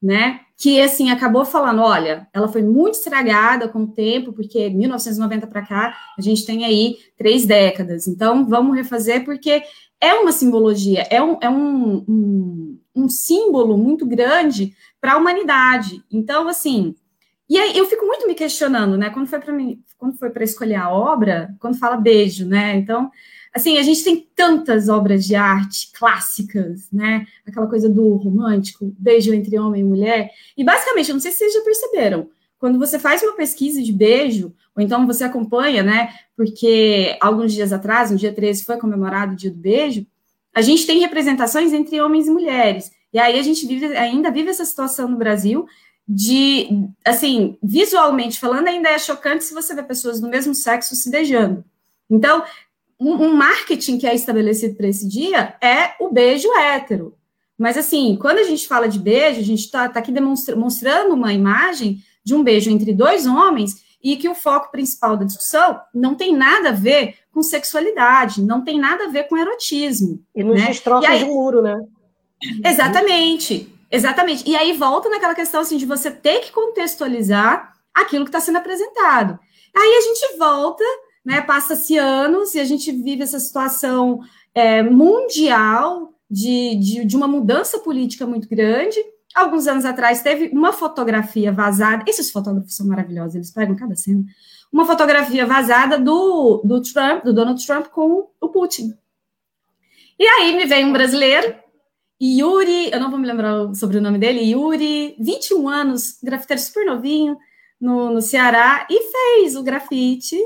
né, 0.03 0.41
que 0.59 0.81
assim 0.81 1.11
acabou 1.11 1.45
falando, 1.45 1.83
olha, 1.83 2.27
ela 2.33 2.49
foi 2.49 2.63
muito 2.63 2.95
estragada 2.95 3.69
com 3.69 3.81
o 3.81 3.87
tempo, 3.87 4.33
porque 4.33 4.71
1990 4.71 5.47
para 5.47 5.67
cá 5.67 5.97
a 6.17 6.23
gente 6.23 6.47
tem 6.47 6.65
aí 6.65 6.97
três 7.17 7.45
décadas. 7.45 8.07
Então, 8.07 8.47
vamos 8.49 8.77
refazer 8.77 9.25
porque 9.25 9.63
é 10.01 10.15
uma 10.15 10.33
simbologia, 10.33 11.07
é 11.11 11.23
um, 11.23 11.39
é 11.41 11.51
um, 11.51 12.05
um, 12.09 12.81
um 12.95 13.09
símbolo 13.09 13.77
muito 13.77 14.07
grande 14.07 14.75
para 15.01 15.15
a 15.15 15.17
humanidade. 15.17 16.03
Então, 16.11 16.49
assim, 16.49 16.95
e 17.49 17.57
aí 17.57 17.79
eu 17.79 17.87
fico 17.87 18.05
muito 18.05 18.27
me 18.27 18.35
questionando, 18.35 18.99
né? 18.99 19.11
Quando 19.11 19.29
foi 19.29 19.39
para 19.39 19.53
mim, 19.53 19.81
quando 19.97 20.19
foi 20.19 20.31
para 20.31 20.43
escolher 20.43 20.75
a 20.75 20.91
obra, 20.91 21.55
quando 21.61 21.79
fala 21.79 21.97
beijo, 21.97 22.45
né? 22.45 22.77
Então, 22.77 23.11
assim, 23.55 23.79
a 23.79 23.83
gente 23.83 24.03
tem 24.03 24.29
tantas 24.35 24.89
obras 24.89 25.25
de 25.25 25.37
arte 25.37 25.91
clássicas, 25.93 26.91
né? 26.93 27.25
Aquela 27.47 27.69
coisa 27.69 27.89
do 27.89 28.15
romântico, 28.15 28.93
beijo 28.99 29.33
entre 29.33 29.59
homem 29.59 29.83
e 29.83 29.85
mulher. 29.85 30.31
E 30.57 30.65
basicamente, 30.65 31.09
eu 31.11 31.15
não 31.15 31.21
sei 31.21 31.31
se 31.31 31.39
vocês 31.39 31.55
já 31.55 31.61
perceberam, 31.63 32.29
quando 32.59 32.79
você 32.79 32.99
faz 32.99 33.23
uma 33.23 33.37
pesquisa 33.37 33.81
de 33.83 33.93
beijo, 33.93 34.53
ou 34.75 34.83
então 34.83 35.07
você 35.07 35.23
acompanha, 35.23 35.83
né? 35.83 36.13
Porque 36.37 37.17
alguns 37.21 37.53
dias 37.53 37.73
atrás, 37.73 38.11
no 38.11 38.17
dia 38.17 38.33
13, 38.33 38.65
foi 38.65 38.77
comemorado 38.77 39.35
o 39.35 39.37
dia 39.37 39.51
do 39.51 39.59
beijo, 39.59 40.05
a 40.53 40.63
gente 40.63 40.87
tem 40.87 40.99
representações 41.01 41.73
entre 41.73 42.01
homens 42.01 42.27
e 42.27 42.31
mulheres. 42.31 42.91
E 43.13 43.19
aí 43.19 43.39
a 43.39 43.43
gente 43.43 43.67
vive, 43.67 43.87
ainda 43.97 44.31
vive 44.31 44.51
essa 44.51 44.65
situação 44.65 45.09
no 45.09 45.17
Brasil 45.17 45.67
de, 46.09 46.69
assim, 47.05 47.59
visualmente 47.63 48.39
falando, 48.39 48.69
ainda 48.69 48.89
é 48.89 48.99
chocante 48.99 49.45
se 49.45 49.55
você 49.55 49.75
vê 49.75 49.83
pessoas 49.83 50.21
do 50.21 50.29
mesmo 50.29 50.55
sexo 50.55 50.95
se 50.95 51.11
beijando. 51.11 51.65
Então, 52.09 52.45
um, 52.99 53.27
um 53.27 53.35
marketing 53.35 53.99
que 53.99 54.07
é 54.07 54.15
estabelecido 54.15 54.77
para 54.77 54.89
esse 54.89 55.09
dia 55.09 55.57
é 55.61 55.95
o 56.01 56.11
beijo 56.11 56.49
hétero. 56.55 57.15
Mas, 57.59 57.77
assim, 57.77 58.17
quando 58.21 58.39
a 58.39 58.45
gente 58.45 58.69
fala 58.69 58.89
de 58.89 58.99
beijo, 58.99 59.41
a 59.41 59.45
gente 59.45 59.61
está 59.61 59.89
tá 59.89 59.99
aqui 59.99 60.13
demonstrando 60.13 61.15
uma 61.15 61.33
imagem 61.33 62.03
de 62.23 62.35
um 62.35 62.43
beijo 62.45 62.71
entre 62.71 62.93
dois 62.93 63.27
homens 63.27 63.85
e 64.03 64.17
que 64.17 64.29
o 64.29 64.35
foco 64.35 64.71
principal 64.71 65.17
da 65.17 65.25
discussão 65.25 65.81
não 65.93 66.15
tem 66.15 66.37
nada 66.37 66.69
a 66.69 66.73
ver 66.73 67.17
com 67.33 67.43
sexualidade, 67.43 68.43
não 68.43 68.63
tem 68.63 68.79
nada 68.79 69.05
a 69.05 69.09
ver 69.09 69.25
com 69.25 69.37
erotismo. 69.37 70.23
E 70.35 70.45
nos 70.45 70.61
né? 70.61 70.67
destroços 70.69 71.09
aí, 71.09 71.21
do 71.21 71.27
muro, 71.27 71.63
né? 71.63 71.77
Exatamente. 72.65 73.73
Exatamente. 73.91 74.49
E 74.49 74.57
aí 74.57 74.73
volta 74.73 75.09
naquela 75.09 75.35
questão 75.35 75.61
assim 75.61 75.77
de 75.77 75.87
você 75.87 76.11
ter 76.11 76.41
que 76.41 76.53
contextualizar 76.53 77.73
aquilo 77.95 78.25
que 78.25 78.31
está 78.31 78.41
sendo 78.41 78.59
apresentado. 78.59 79.39
Aí 79.75 79.95
a 79.97 80.01
gente 80.01 80.39
volta, 80.39 80.85
né? 81.25 81.41
Passa-se 81.41 81.97
anos 81.97 82.55
e 82.55 82.61
a 82.61 82.65
gente 82.65 82.91
vive 82.91 83.23
essa 83.23 83.39
situação 83.39 84.21
é, 84.55 84.83
mundial 84.83 86.13
de, 86.31 86.75
de, 86.77 87.05
de 87.05 87.17
uma 87.17 87.29
mudança 87.29 87.79
política 87.79 88.27
muito 88.27 88.49
grande. 88.49 88.99
alguns 89.35 89.67
anos 89.67 89.85
atrás, 89.85 90.23
teve 90.23 90.49
uma 90.53 90.73
fotografia 90.73 91.53
vazada. 91.53 92.05
Esses 92.07 92.31
fotógrafos 92.31 92.75
são 92.75 92.87
maravilhosos, 92.87 93.35
eles 93.35 93.51
pegam 93.51 93.77
cada 93.77 93.95
cena. 93.95 94.25
Uma 94.73 94.87
fotografia 94.87 95.47
vazada 95.47 95.99
do, 95.99 96.63
do 96.65 96.81
Trump, 96.83 97.23
do 97.23 97.33
Donald 97.33 97.65
Trump 97.65 97.87
com 97.89 98.29
o 98.41 98.49
Putin. 98.49 98.95
E 100.19 100.25
aí 100.27 100.57
me 100.57 100.65
vem 100.65 100.87
um 100.87 100.93
brasileiro, 100.93 101.55
Yuri, 102.23 102.91
eu 102.93 103.01
não 103.01 103.11
vou 103.11 103.19
me 103.19 103.27
lembrar 103.27 103.75
sobre 103.75 103.99
o 103.99 104.03
nome 104.03 104.19
dele, 104.19 104.41
Yuri, 104.41 105.17
21 105.19 105.69
anos, 105.69 106.19
grafiteiro 106.23 106.63
super 106.63 106.87
novinho, 106.87 107.37
no, 107.81 108.11
no 108.11 108.23
Ceará, 108.23 108.87
e 108.91 109.01
fez 109.13 109.55
o 109.55 109.63
grafite, 109.63 110.37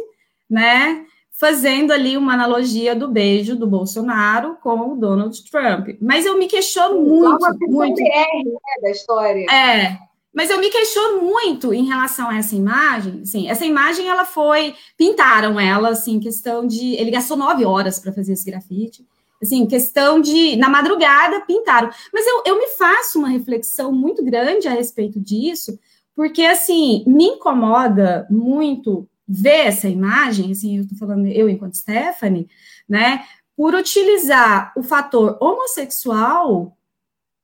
né? 0.48 1.06
fazendo 1.40 1.90
ali 1.90 2.18
uma 2.18 2.34
analogia 2.34 2.94
do 2.94 3.08
beijo 3.08 3.56
do 3.56 3.66
Bolsonaro 3.66 4.58
com 4.62 4.92
o 4.92 4.94
Donald 4.94 5.42
Trump. 5.50 5.96
Mas 5.98 6.26
eu 6.26 6.36
me 6.36 6.46
questiono 6.46 7.00
muito, 7.00 7.46
muito. 7.66 7.96
BR, 7.96 8.44
né, 8.44 8.82
da 8.82 8.90
história. 8.90 9.46
É, 9.50 9.96
mas 10.34 10.50
eu 10.50 10.60
me 10.60 10.68
questiono 10.68 11.22
muito 11.22 11.72
em 11.72 11.86
relação 11.86 12.28
a 12.28 12.36
essa 12.36 12.54
imagem. 12.54 13.24
Sim, 13.24 13.48
essa 13.48 13.64
imagem 13.64 14.06
ela 14.06 14.26
foi 14.26 14.74
pintaram 14.98 15.58
ela 15.58 15.88
assim 15.88 16.20
questão 16.20 16.66
de 16.66 16.94
ele 16.96 17.10
gastou 17.10 17.38
nove 17.38 17.64
horas 17.64 17.98
para 17.98 18.12
fazer 18.12 18.34
esse 18.34 18.44
grafite. 18.44 19.02
Assim, 19.42 19.66
questão 19.66 20.20
de 20.20 20.56
na 20.56 20.68
madrugada 20.68 21.40
pintaram. 21.46 21.90
Mas 22.12 22.26
eu, 22.26 22.42
eu 22.46 22.58
me 22.58 22.68
faço 22.68 23.18
uma 23.18 23.28
reflexão 23.28 23.92
muito 23.92 24.22
grande 24.22 24.68
a 24.68 24.72
respeito 24.72 25.18
disso, 25.18 25.78
porque 26.14 26.42
assim 26.42 27.04
me 27.06 27.24
incomoda 27.24 28.26
muito 28.30 29.08
ver 29.26 29.66
essa 29.66 29.88
imagem, 29.88 30.50
assim, 30.50 30.76
eu 30.76 30.82
estou 30.82 30.98
falando 30.98 31.26
eu 31.26 31.48
enquanto 31.48 31.76
Stephanie, 31.76 32.48
né, 32.88 33.24
por 33.56 33.74
utilizar 33.74 34.72
o 34.76 34.82
fator 34.82 35.38
homossexual 35.40 36.76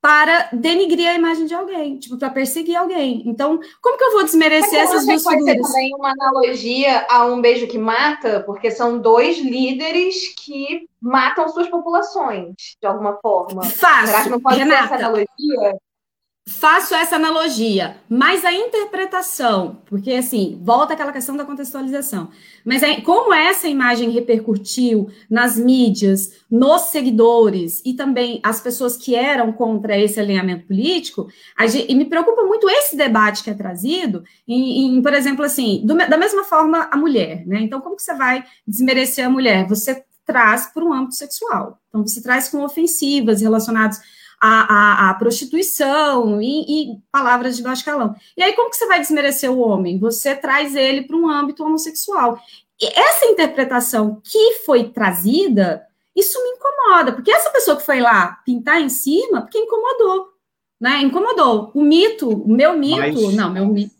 para 0.01 0.49
denigrir 0.53 1.07
a 1.09 1.15
imagem 1.15 1.45
de 1.45 1.53
alguém, 1.53 1.97
tipo, 1.97 2.17
para 2.17 2.29
perseguir 2.29 2.75
alguém. 2.75 3.23
Então, 3.25 3.59
como 3.81 3.97
que 3.97 4.03
eu 4.03 4.11
vou 4.13 4.23
desmerecer 4.23 4.79
essas 4.79 5.05
duas 5.05 5.23
pode 5.23 5.37
figuras? 5.37 5.57
Pode 5.57 5.67
ser 5.67 5.73
também 5.73 5.95
uma 5.95 6.11
analogia 6.11 7.05
a 7.09 7.25
um 7.25 7.41
beijo 7.41 7.67
que 7.67 7.77
mata, 7.77 8.41
porque 8.41 8.69
são 8.69 8.99
dois 8.99 9.37
líderes 9.37 10.33
que 10.35 10.87
matam 11.01 11.47
suas 11.49 11.69
populações, 11.69 12.55
de 12.81 12.87
alguma 12.87 13.17
forma. 13.21 13.63
Fácil. 13.63 14.07
Será 14.07 14.23
que 14.23 14.29
não 14.29 14.39
pode 14.39 14.57
Renata, 14.57 14.83
essa 14.83 14.95
analogia? 14.95 15.79
faço 16.47 16.95
essa 16.95 17.17
analogia, 17.17 17.97
mas 18.07 18.45
a 18.45 18.53
interpretação, 18.53 19.81
porque 19.85 20.13
assim, 20.13 20.57
volta 20.63 20.93
aquela 20.93 21.11
questão 21.11 21.35
da 21.35 21.43
contextualização, 21.43 22.29
mas 22.63 22.81
é, 22.83 23.01
como 23.01 23.33
essa 23.33 23.67
imagem 23.67 24.11
repercutiu 24.11 25.09
nas 25.29 25.57
mídias, 25.57 26.39
nos 26.49 26.83
seguidores 26.83 27.81
e 27.85 27.93
também 27.93 28.39
as 28.41 28.61
pessoas 28.61 28.95
que 28.95 29.13
eram 29.13 29.51
contra 29.51 29.99
esse 29.99 30.21
alinhamento 30.21 30.67
político, 30.67 31.27
gente, 31.67 31.91
e 31.91 31.95
me 31.95 32.05
preocupa 32.05 32.43
muito 32.43 32.69
esse 32.69 32.95
debate 32.95 33.43
que 33.43 33.49
é 33.49 33.53
trazido, 33.53 34.23
em, 34.47 34.97
em 34.97 35.01
por 35.01 35.13
exemplo, 35.13 35.43
assim, 35.43 35.81
do, 35.85 35.95
da 35.95 36.17
mesma 36.17 36.45
forma 36.45 36.87
a 36.89 36.95
mulher, 36.95 37.45
né? 37.45 37.59
Então, 37.59 37.81
como 37.81 37.97
que 37.97 38.03
você 38.03 38.15
vai 38.15 38.41
desmerecer 38.65 39.25
a 39.25 39.29
mulher? 39.29 39.67
Você 39.67 40.01
traz 40.27 40.67
para 40.67 40.83
um 40.83 40.93
âmbito 40.93 41.15
sexual. 41.15 41.79
Então, 41.87 42.05
você 42.05 42.21
traz 42.21 42.49
com 42.49 42.63
ofensivas 42.63 43.41
relacionadas 43.41 43.99
a, 44.39 45.07
a, 45.07 45.09
a 45.09 45.13
prostituição 45.15 46.39
e, 46.41 46.91
e, 46.91 46.97
palavras 47.11 47.57
de 47.57 47.63
baixo 47.63 47.83
calão. 47.83 48.15
E 48.35 48.43
aí, 48.43 48.53
como 48.53 48.69
que 48.69 48.75
você 48.75 48.85
vai 48.85 48.99
desmerecer 48.99 49.51
o 49.51 49.59
homem? 49.59 49.97
Você 49.97 50.35
traz 50.35 50.75
ele 50.75 51.03
para 51.03 51.17
um 51.17 51.27
âmbito 51.27 51.63
homossexual. 51.63 52.39
E 52.79 52.87
essa 52.99 53.25
interpretação 53.25 54.21
que 54.23 54.59
foi 54.65 54.89
trazida, 54.89 55.83
isso 56.15 56.37
me 56.43 56.49
incomoda, 56.49 57.13
porque 57.13 57.31
essa 57.31 57.49
pessoa 57.49 57.77
que 57.77 57.85
foi 57.85 57.99
lá 57.99 58.39
pintar 58.45 58.79
em 58.79 58.89
cima, 58.89 59.41
porque 59.41 59.57
incomodou, 59.57 60.27
né? 60.79 61.01
Incomodou. 61.01 61.71
O 61.73 61.81
mito, 61.81 62.29
o 62.29 62.47
meu 62.47 62.77
mito, 62.77 62.99
Mas... 62.99 63.33
não, 63.33 63.49
meu 63.51 63.65
mito. 63.65 63.96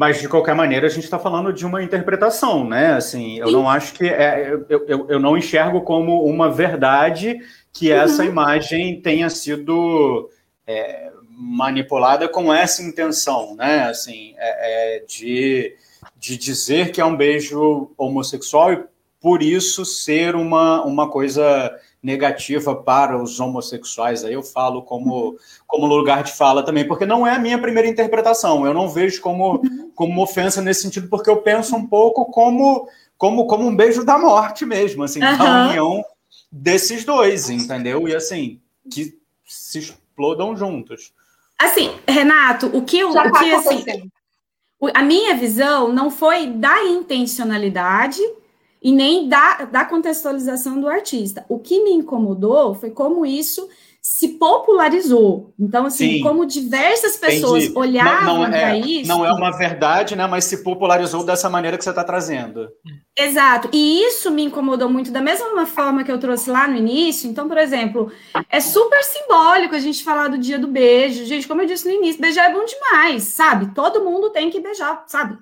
Mas, 0.00 0.18
de 0.18 0.30
qualquer 0.30 0.54
maneira, 0.54 0.86
a 0.86 0.88
gente 0.88 1.04
está 1.04 1.18
falando 1.18 1.52
de 1.52 1.66
uma 1.66 1.82
interpretação, 1.82 2.66
né? 2.66 2.94
Assim, 2.94 3.38
eu 3.38 3.48
Sim. 3.48 3.52
não 3.52 3.68
acho 3.68 3.92
que. 3.92 4.08
É, 4.08 4.50
eu, 4.50 4.86
eu, 4.88 5.06
eu 5.10 5.20
não 5.20 5.36
enxergo 5.36 5.82
como 5.82 6.24
uma 6.24 6.50
verdade 6.50 7.38
que 7.70 7.92
uhum. 7.92 7.98
essa 7.98 8.24
imagem 8.24 8.98
tenha 9.02 9.28
sido 9.28 10.30
é, 10.66 11.12
manipulada 11.28 12.26
com 12.30 12.50
essa 12.50 12.82
intenção, 12.82 13.54
né? 13.54 13.90
Assim, 13.90 14.32
é, 14.38 14.96
é, 14.96 15.04
de, 15.04 15.76
de 16.16 16.38
dizer 16.38 16.92
que 16.92 17.00
é 17.02 17.04
um 17.04 17.14
beijo 17.14 17.90
homossexual 17.98 18.72
e 18.72 18.82
por 19.20 19.42
isso 19.42 19.84
ser 19.84 20.34
uma, 20.34 20.82
uma 20.82 21.10
coisa 21.10 21.78
negativa 22.02 22.74
para 22.74 23.20
os 23.22 23.38
homossexuais. 23.38 24.24
Aí 24.24 24.32
eu 24.32 24.42
falo 24.42 24.82
como, 24.82 25.36
como 25.66 25.86
lugar 25.86 26.22
de 26.22 26.32
fala 26.32 26.64
também, 26.64 26.86
porque 26.86 27.04
não 27.04 27.26
é 27.26 27.32
a 27.32 27.38
minha 27.38 27.60
primeira 27.60 27.88
interpretação. 27.88 28.64
Eu 28.64 28.72
não 28.72 28.88
vejo 28.88 29.20
como, 29.20 29.60
como 29.94 30.22
ofensa 30.22 30.62
nesse 30.62 30.82
sentido, 30.82 31.08
porque 31.08 31.28
eu 31.28 31.42
penso 31.42 31.76
um 31.76 31.86
pouco 31.86 32.26
como, 32.26 32.88
como, 33.18 33.46
como 33.46 33.66
um 33.66 33.76
beijo 33.76 34.04
da 34.04 34.18
morte 34.18 34.64
mesmo, 34.64 35.04
assim, 35.04 35.22
uhum. 35.22 35.36
da 35.36 35.66
união 35.68 36.04
desses 36.50 37.04
dois, 37.04 37.50
entendeu? 37.50 38.08
E 38.08 38.14
assim, 38.14 38.60
que 38.90 39.18
se 39.46 39.78
explodam 39.78 40.56
juntos. 40.56 41.12
Assim, 41.58 41.94
Renato, 42.08 42.66
o 42.74 42.82
que 42.82 42.98
eu. 42.98 43.12
Já 43.12 43.26
o 43.26 43.32
tá 43.32 43.38
que, 43.38 43.52
assim, 43.52 44.10
a 44.94 45.02
minha 45.02 45.34
visão 45.34 45.92
não 45.92 46.10
foi 46.10 46.46
da 46.46 46.84
intencionalidade 46.84 48.20
e 48.82 48.92
nem 48.92 49.28
da, 49.28 49.64
da 49.64 49.84
contextualização 49.84 50.80
do 50.80 50.88
artista. 50.88 51.44
O 51.48 51.58
que 51.58 51.82
me 51.84 51.92
incomodou 51.92 52.74
foi 52.74 52.90
como 52.90 53.26
isso 53.26 53.68
se 54.02 54.28
popularizou. 54.28 55.52
Então, 55.58 55.84
assim, 55.84 56.14
Sim, 56.14 56.22
como 56.22 56.46
diversas 56.46 57.16
pessoas 57.18 57.64
entendi. 57.64 57.78
olhavam 57.78 58.48
para 58.48 58.74
é, 58.74 58.78
isso. 58.78 59.08
Não 59.08 59.26
é 59.26 59.32
uma 59.32 59.50
verdade, 59.50 60.16
né? 60.16 60.26
Mas 60.26 60.46
se 60.46 60.62
popularizou 60.62 61.22
dessa 61.22 61.50
maneira 61.50 61.76
que 61.76 61.84
você 61.84 61.90
está 61.90 62.02
trazendo. 62.02 62.66
Exato. 63.16 63.68
E 63.72 64.02
isso 64.04 64.30
me 64.30 64.44
incomodou 64.44 64.88
muito, 64.88 65.10
da 65.10 65.20
mesma 65.20 65.66
forma 65.66 66.02
que 66.02 66.10
eu 66.10 66.18
trouxe 66.18 66.48
lá 66.50 66.66
no 66.66 66.76
início. 66.76 67.28
Então, 67.28 67.46
por 67.46 67.58
exemplo, 67.58 68.10
é 68.48 68.58
super 68.58 69.04
simbólico 69.04 69.74
a 69.74 69.80
gente 69.80 70.02
falar 70.02 70.28
do 70.28 70.38
dia 70.38 70.58
do 70.58 70.66
beijo. 70.66 71.26
Gente, 71.26 71.46
como 71.46 71.60
eu 71.60 71.66
disse 71.66 71.86
no 71.86 71.94
início, 71.94 72.22
beijar 72.22 72.50
é 72.50 72.54
bom 72.54 72.64
demais, 72.64 73.24
sabe? 73.24 73.74
Todo 73.74 74.02
mundo 74.02 74.30
tem 74.30 74.48
que 74.48 74.60
beijar, 74.60 75.04
sabe? 75.06 75.36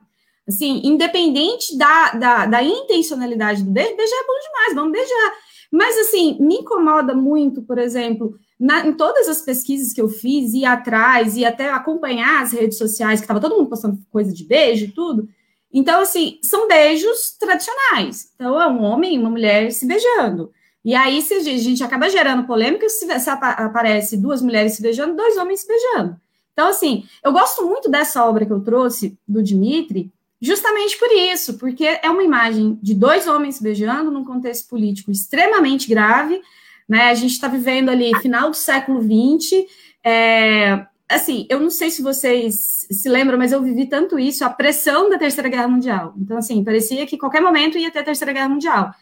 Assim, 0.49 0.81
independente 0.83 1.77
da, 1.77 2.13
da, 2.13 2.47
da 2.47 2.63
intencionalidade 2.63 3.63
do 3.63 3.71
beijo, 3.71 3.97
beijar 3.97 4.17
é 4.17 4.27
bom 4.27 4.39
demais, 4.41 4.75
vamos 4.75 4.93
beijar. 4.93 5.33
Mas, 5.71 5.99
assim, 5.99 6.39
me 6.41 6.57
incomoda 6.57 7.15
muito, 7.15 7.63
por 7.63 7.77
exemplo, 7.77 8.35
na, 8.59 8.87
em 8.87 8.95
todas 8.95 9.29
as 9.29 9.43
pesquisas 9.43 9.93
que 9.93 10.01
eu 10.01 10.09
fiz, 10.09 10.55
ir 10.55 10.65
atrás 10.65 11.37
e 11.37 11.45
até 11.45 11.71
acompanhar 11.71 12.43
as 12.43 12.53
redes 12.53 12.79
sociais, 12.79 13.21
que 13.21 13.25
estava 13.25 13.41
todo 13.41 13.57
mundo 13.57 13.69
postando 13.69 13.99
coisa 14.11 14.33
de 14.33 14.45
beijo 14.45 14.87
e 14.87 14.91
tudo. 14.91 15.29
Então, 15.71 16.01
assim, 16.01 16.39
são 16.43 16.67
beijos 16.67 17.37
tradicionais. 17.39 18.33
Então, 18.35 18.61
é 18.61 18.67
um 18.67 18.83
homem 18.83 19.15
e 19.15 19.19
uma 19.19 19.29
mulher 19.29 19.71
se 19.71 19.87
beijando. 19.87 20.51
E 20.83 20.95
aí, 20.95 21.21
se 21.21 21.35
a 21.35 21.41
gente 21.41 21.85
acaba 21.85 22.09
gerando 22.09 22.47
polêmica 22.47 22.89
se, 22.89 23.07
se 23.21 23.29
aparece 23.29 24.17
duas 24.17 24.41
mulheres 24.41 24.73
se 24.73 24.81
beijando, 24.81 25.15
dois 25.15 25.37
homens 25.37 25.61
se 25.61 25.69
beijando. 25.69 26.17
Então, 26.55 26.69
assim, 26.69 27.05
eu 27.23 27.33
gosto 27.33 27.67
muito 27.67 27.91
dessa 27.91 28.25
obra 28.25 28.47
que 28.47 28.53
eu 28.53 28.61
trouxe, 28.61 29.19
do 29.29 29.43
Dimitri, 29.43 30.11
justamente 30.41 30.99
por 30.99 31.11
isso, 31.13 31.59
porque 31.59 31.85
é 32.03 32.11
uma 32.11 32.23
imagem 32.23 32.79
de 32.83 32.95
dois 32.95 33.27
homens 33.27 33.61
beijando 33.61 34.11
num 34.11 34.25
contexto 34.25 34.69
político 34.69 35.11
extremamente 35.11 35.89
grave, 35.89 36.41
né? 36.89 37.11
A 37.11 37.15
gente 37.15 37.33
está 37.33 37.49
vivendo 37.49 37.89
ali 37.89 38.15
final 38.21 38.51
do 38.51 38.57
século 38.57 39.01
XX. 39.03 39.67
É, 40.05 40.87
assim, 41.09 41.47
eu 41.51 41.59
não 41.61 41.71
sei 41.71 41.91
se 41.91 42.03
vocês 42.03 42.87
se 42.91 43.09
lembram, 43.09 43.37
mas 43.37 43.53
eu 43.53 43.63
vivi 43.63 43.87
tanto 43.87 44.19
isso, 44.19 44.45
a 44.45 44.51
pressão 44.51 45.11
da 45.11 45.19
Terceira 45.19 45.49
Guerra 45.49 45.69
Mundial. 45.69 46.15
Então, 46.17 46.39
assim, 46.39 46.63
parecia 46.63 47.07
que 47.07 47.19
qualquer 47.19 47.43
momento 47.43 47.77
ia 47.77 47.91
ter 47.91 48.01
a 48.01 48.05
Terceira 48.05 48.33
Guerra 48.33 48.49
Mundial. 48.49 48.95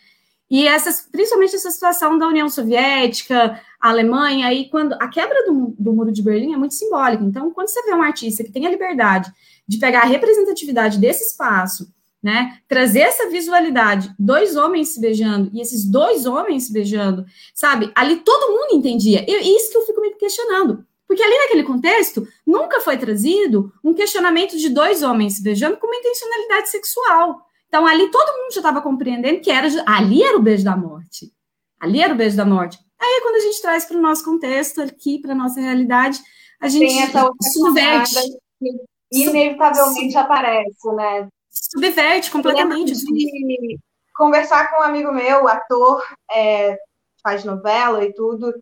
E 0.49 0.67
essas, 0.67 1.09
principalmente 1.11 1.57
essa 1.57 1.71
situação 1.71 2.19
da 2.19 2.29
União 2.29 2.49
Soviética, 2.49 3.61
Alemanha, 3.81 4.47
aí 4.47 4.69
quando 4.69 4.93
a 4.95 5.09
quebra 5.09 5.45
do, 5.45 5.75
do 5.79 5.93
Muro 5.93 6.13
de 6.13 6.23
Berlim 6.23 6.55
é 6.55 6.57
muito 6.57 6.75
simbólica. 6.75 7.25
Então, 7.25 7.51
quando 7.51 7.69
você 7.69 7.83
vê 7.83 7.93
um 7.93 8.03
artista 8.03 8.45
que 8.45 8.53
tem 8.53 8.67
a 8.67 8.71
liberdade 8.71 9.33
de 9.67 9.79
pegar 9.79 10.03
a 10.03 10.07
representatividade 10.07 10.99
desse 10.99 11.25
espaço 11.25 11.95
né? 12.27 12.59
Trazer 12.67 13.03
essa 13.03 13.29
visualidade, 13.29 14.13
dois 14.19 14.57
homens 14.57 14.89
se 14.89 15.01
beijando, 15.01 15.49
e 15.55 15.61
esses 15.61 15.85
dois 15.85 16.27
homens 16.27 16.65
se 16.65 16.73
beijando, 16.73 17.25
sabe? 17.55 17.93
Ali 17.95 18.17
todo 18.17 18.53
mundo 18.53 18.75
entendia. 18.75 19.25
E 19.29 19.57
isso 19.57 19.71
que 19.71 19.79
eu 19.79 19.87
fico 19.87 20.01
me 20.01 20.11
questionando. 20.17 20.85
Porque 21.07 21.23
ali 21.23 21.39
naquele 21.39 21.63
contexto, 21.63 22.27
nunca 22.45 22.81
foi 22.81 22.97
trazido 22.99 23.73
um 23.85 23.95
questionamento 23.95 24.57
de 24.57 24.69
dois 24.69 25.05
homens 25.05 25.37
se 25.37 25.43
beijando 25.43 25.77
com 25.77 25.87
uma 25.87 25.95
intencionalidade 25.95 26.69
sexual. 26.69 27.47
Então, 27.69 27.87
ali 27.87 28.11
todo 28.11 28.37
mundo 28.37 28.53
já 28.53 28.61
estava 28.61 28.83
compreendendo 28.83 29.41
que 29.41 29.51
era 29.51 29.69
ali 29.87 30.21
era 30.21 30.37
o 30.37 30.43
beijo 30.43 30.65
da 30.65 30.77
morte. 30.77 31.33
Ali 31.79 32.01
era 32.01 32.13
o 32.13 32.17
beijo 32.17 32.37
da 32.37 32.45
morte. 32.45 32.77
Aí, 32.99 33.21
quando 33.23 33.37
a 33.37 33.41
gente 33.41 33.63
traz 33.63 33.85
para 33.85 33.99
o 33.99 34.03
nosso 34.03 34.25
contexto, 34.25 34.81
aqui, 34.81 35.21
para 35.21 35.31
a 35.31 35.37
nossa 35.37 35.61
realidade, 35.61 36.21
a 36.61 36.69
gente 36.69 36.89
Tem 36.89 37.03
essa 37.03 37.31
subverte. 37.53 38.17
Que 38.59 38.96
inevitavelmente 39.13 40.17
aparece, 40.17 40.89
né? 40.95 41.29
subverte 41.73 42.31
completamente. 42.31 42.93
De 42.93 43.79
conversar 44.15 44.71
com 44.71 44.81
um 44.81 44.85
amigo 44.85 45.13
meu, 45.13 45.49
ator, 45.49 46.03
é, 46.31 46.79
faz 47.23 47.45
novela 47.45 48.05
e 48.05 48.13
tudo, 48.13 48.53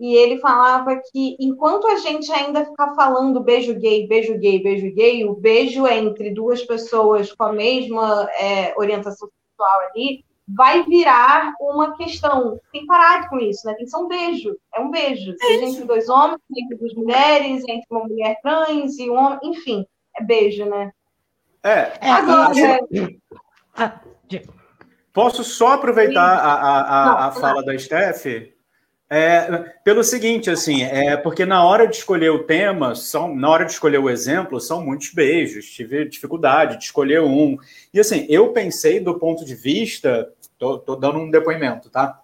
e 0.00 0.14
ele 0.14 0.38
falava 0.40 1.00
que 1.10 1.36
enquanto 1.38 1.86
a 1.86 1.96
gente 1.96 2.30
ainda 2.32 2.64
ficar 2.64 2.94
falando 2.94 3.42
beijo 3.42 3.74
gay, 3.74 4.08
beijo 4.08 4.36
gay, 4.38 4.62
beijo 4.62 4.92
gay, 4.92 5.24
o 5.24 5.34
beijo 5.34 5.86
é 5.86 5.98
entre 5.98 6.30
duas 6.32 6.62
pessoas 6.64 7.32
com 7.32 7.44
a 7.44 7.52
mesma 7.52 8.28
é, 8.32 8.74
orientação 8.76 9.28
sexual 9.28 9.80
ali, 9.90 10.24
vai 10.48 10.82
virar 10.82 11.54
uma 11.60 11.96
questão. 11.96 12.60
Tem 12.72 12.82
que 12.82 12.86
parar 12.86 13.30
com 13.30 13.38
isso, 13.38 13.66
né? 13.66 13.74
Tem 13.74 13.84
que 13.84 13.90
ser 13.90 13.96
um 13.96 14.08
beijo. 14.08 14.56
É 14.74 14.80
um 14.80 14.90
beijo. 14.90 15.34
Seja 15.38 15.64
entre 15.64 15.84
dois 15.84 16.08
homens, 16.08 16.40
entre 16.54 16.76
duas 16.76 16.94
mulheres, 16.94 17.62
entre 17.66 17.86
uma 17.88 18.04
mulher 18.04 18.36
trans 18.42 18.98
e 18.98 19.08
um 19.08 19.14
homem, 19.14 19.38
enfim, 19.44 19.86
é 20.16 20.22
beijo, 20.22 20.64
né? 20.66 20.92
É. 21.62 21.92
é 22.00 22.10
Agora, 22.10 22.78
ah, 23.76 24.00
Posso 25.12 25.44
só 25.44 25.74
aproveitar 25.74 26.20
a, 26.20 26.54
a, 26.54 26.80
a, 26.80 27.28
a 27.28 27.30
fala 27.32 27.64
da 27.64 27.78
Steph? 27.78 28.26
É, 29.08 29.46
pelo 29.84 30.02
seguinte, 30.02 30.50
assim, 30.50 30.82
é 30.82 31.16
porque 31.16 31.46
na 31.46 31.62
hora 31.62 31.86
de 31.86 31.96
escolher 31.96 32.30
o 32.30 32.42
tema, 32.44 32.96
são, 32.96 33.32
na 33.32 33.48
hora 33.48 33.64
de 33.64 33.70
escolher 33.70 33.98
o 33.98 34.10
exemplo, 34.10 34.60
são 34.60 34.84
muitos 34.84 35.10
beijos, 35.10 35.66
tive 35.66 36.08
dificuldade 36.08 36.78
de 36.78 36.84
escolher 36.84 37.20
um. 37.20 37.56
E 37.92 38.00
assim, 38.00 38.26
eu 38.28 38.52
pensei 38.52 38.98
do 38.98 39.16
ponto 39.18 39.44
de 39.44 39.54
vista, 39.54 40.32
tô, 40.58 40.78
tô 40.78 40.96
dando 40.96 41.18
um 41.18 41.30
depoimento, 41.30 41.88
tá? 41.90 42.20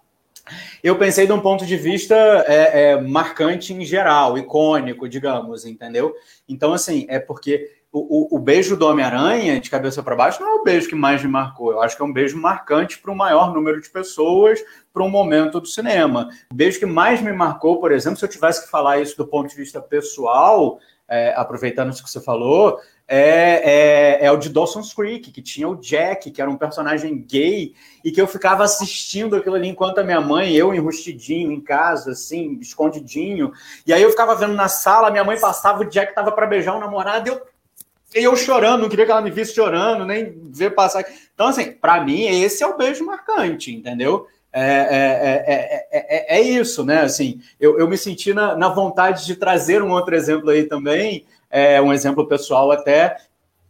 Eu 0.83 0.97
pensei 0.97 1.25
de 1.25 1.31
um 1.31 1.39
ponto 1.39 1.65
de 1.65 1.77
vista 1.77 2.15
é, 2.47 2.91
é, 2.91 3.01
marcante 3.01 3.73
em 3.73 3.85
geral, 3.85 4.37
icônico, 4.37 5.07
digamos, 5.07 5.65
entendeu? 5.65 6.13
Então, 6.49 6.73
assim, 6.73 7.05
é 7.07 7.19
porque 7.19 7.69
o, 7.93 8.37
o, 8.37 8.39
beijo 8.39 8.77
do 8.77 8.87
Homem-Aranha, 8.87 9.59
de 9.59 9.69
cabeça 9.69 10.01
para 10.01 10.15
baixo, 10.15 10.41
não 10.41 10.49
é 10.49 10.53
o 10.61 10.63
beijo 10.63 10.87
que 10.87 10.95
mais 10.95 11.21
me 11.21 11.29
marcou. 11.29 11.71
Eu 11.71 11.81
acho 11.81 11.95
que 11.95 12.01
é 12.01 12.05
um 12.05 12.13
beijo 12.13 12.37
marcante 12.37 12.97
para 12.97 13.11
o 13.11 13.15
maior 13.15 13.53
número 13.53 13.81
de 13.81 13.89
pessoas, 13.89 14.63
para 14.93 15.03
um 15.03 15.09
momento 15.09 15.59
do 15.59 15.67
cinema. 15.67 16.29
O 16.49 16.55
beijo 16.55 16.79
que 16.79 16.85
mais 16.85 17.21
me 17.21 17.33
marcou, 17.33 17.81
por 17.81 17.91
exemplo, 17.91 18.17
se 18.17 18.23
eu 18.23 18.29
tivesse 18.29 18.63
que 18.63 18.71
falar 18.71 18.99
isso 18.99 19.17
do 19.17 19.27
ponto 19.27 19.49
de 19.49 19.55
vista 19.55 19.81
pessoal, 19.81 20.79
é, 21.05 21.33
aproveitando 21.35 21.91
isso 21.91 22.01
que 22.01 22.09
você 22.09 22.21
falou, 22.21 22.79
é, 23.05 24.19
é, 24.21 24.25
é, 24.25 24.31
o 24.31 24.37
de 24.37 24.47
Dawson's 24.47 24.93
Creek, 24.93 25.29
que 25.29 25.41
tinha 25.41 25.67
o 25.67 25.75
Jack, 25.75 26.31
que 26.31 26.41
era 26.41 26.49
um 26.49 26.55
personagem 26.55 27.21
gay, 27.21 27.73
e 28.05 28.09
que 28.09 28.21
eu 28.21 28.25
ficava 28.25 28.63
assistindo 28.63 29.35
aquilo 29.35 29.57
ali 29.57 29.67
enquanto 29.67 29.97
a 29.97 30.03
minha 30.03 30.21
mãe, 30.21 30.53
eu 30.53 30.73
enrustidinho 30.73 31.51
em 31.51 31.59
casa, 31.59 32.11
assim, 32.11 32.57
escondidinho. 32.61 33.51
E 33.85 33.91
aí 33.91 34.01
eu 34.01 34.11
ficava 34.11 34.33
vendo 34.33 34.53
na 34.53 34.69
sala, 34.69 35.11
minha 35.11 35.25
mãe 35.25 35.37
passava, 35.37 35.81
o 35.81 35.89
Jack 35.89 36.15
tava 36.15 36.31
para 36.31 36.47
beijar 36.47 36.73
o 36.73 36.79
namorado, 36.79 37.27
eu 37.27 37.50
e 38.13 38.23
eu 38.23 38.35
chorando, 38.35 38.81
não 38.81 38.89
queria 38.89 39.05
que 39.05 39.11
ela 39.11 39.21
me 39.21 39.31
visse 39.31 39.55
chorando, 39.55 40.05
nem 40.05 40.33
ver 40.51 40.71
passar. 40.71 41.05
Então, 41.33 41.47
assim, 41.47 41.71
para 41.71 42.03
mim, 42.03 42.25
esse 42.25 42.61
é 42.63 42.67
o 42.67 42.77
beijo 42.77 43.05
marcante, 43.05 43.73
entendeu? 43.73 44.27
É, 44.53 44.63
é, 44.63 45.87
é, 45.91 46.37
é, 46.37 46.41
isso, 46.41 46.83
né? 46.83 47.01
Assim, 47.01 47.39
eu, 47.59 47.79
eu 47.79 47.87
me 47.87 47.97
senti 47.97 48.33
na, 48.33 48.55
na 48.55 48.67
vontade 48.67 49.25
de 49.25 49.35
trazer 49.35 49.81
um 49.81 49.91
outro 49.91 50.13
exemplo 50.13 50.49
aí 50.49 50.65
também, 50.65 51.25
é, 51.49 51.81
um 51.81 51.93
exemplo 51.93 52.27
pessoal 52.27 52.69
até, 52.69 53.15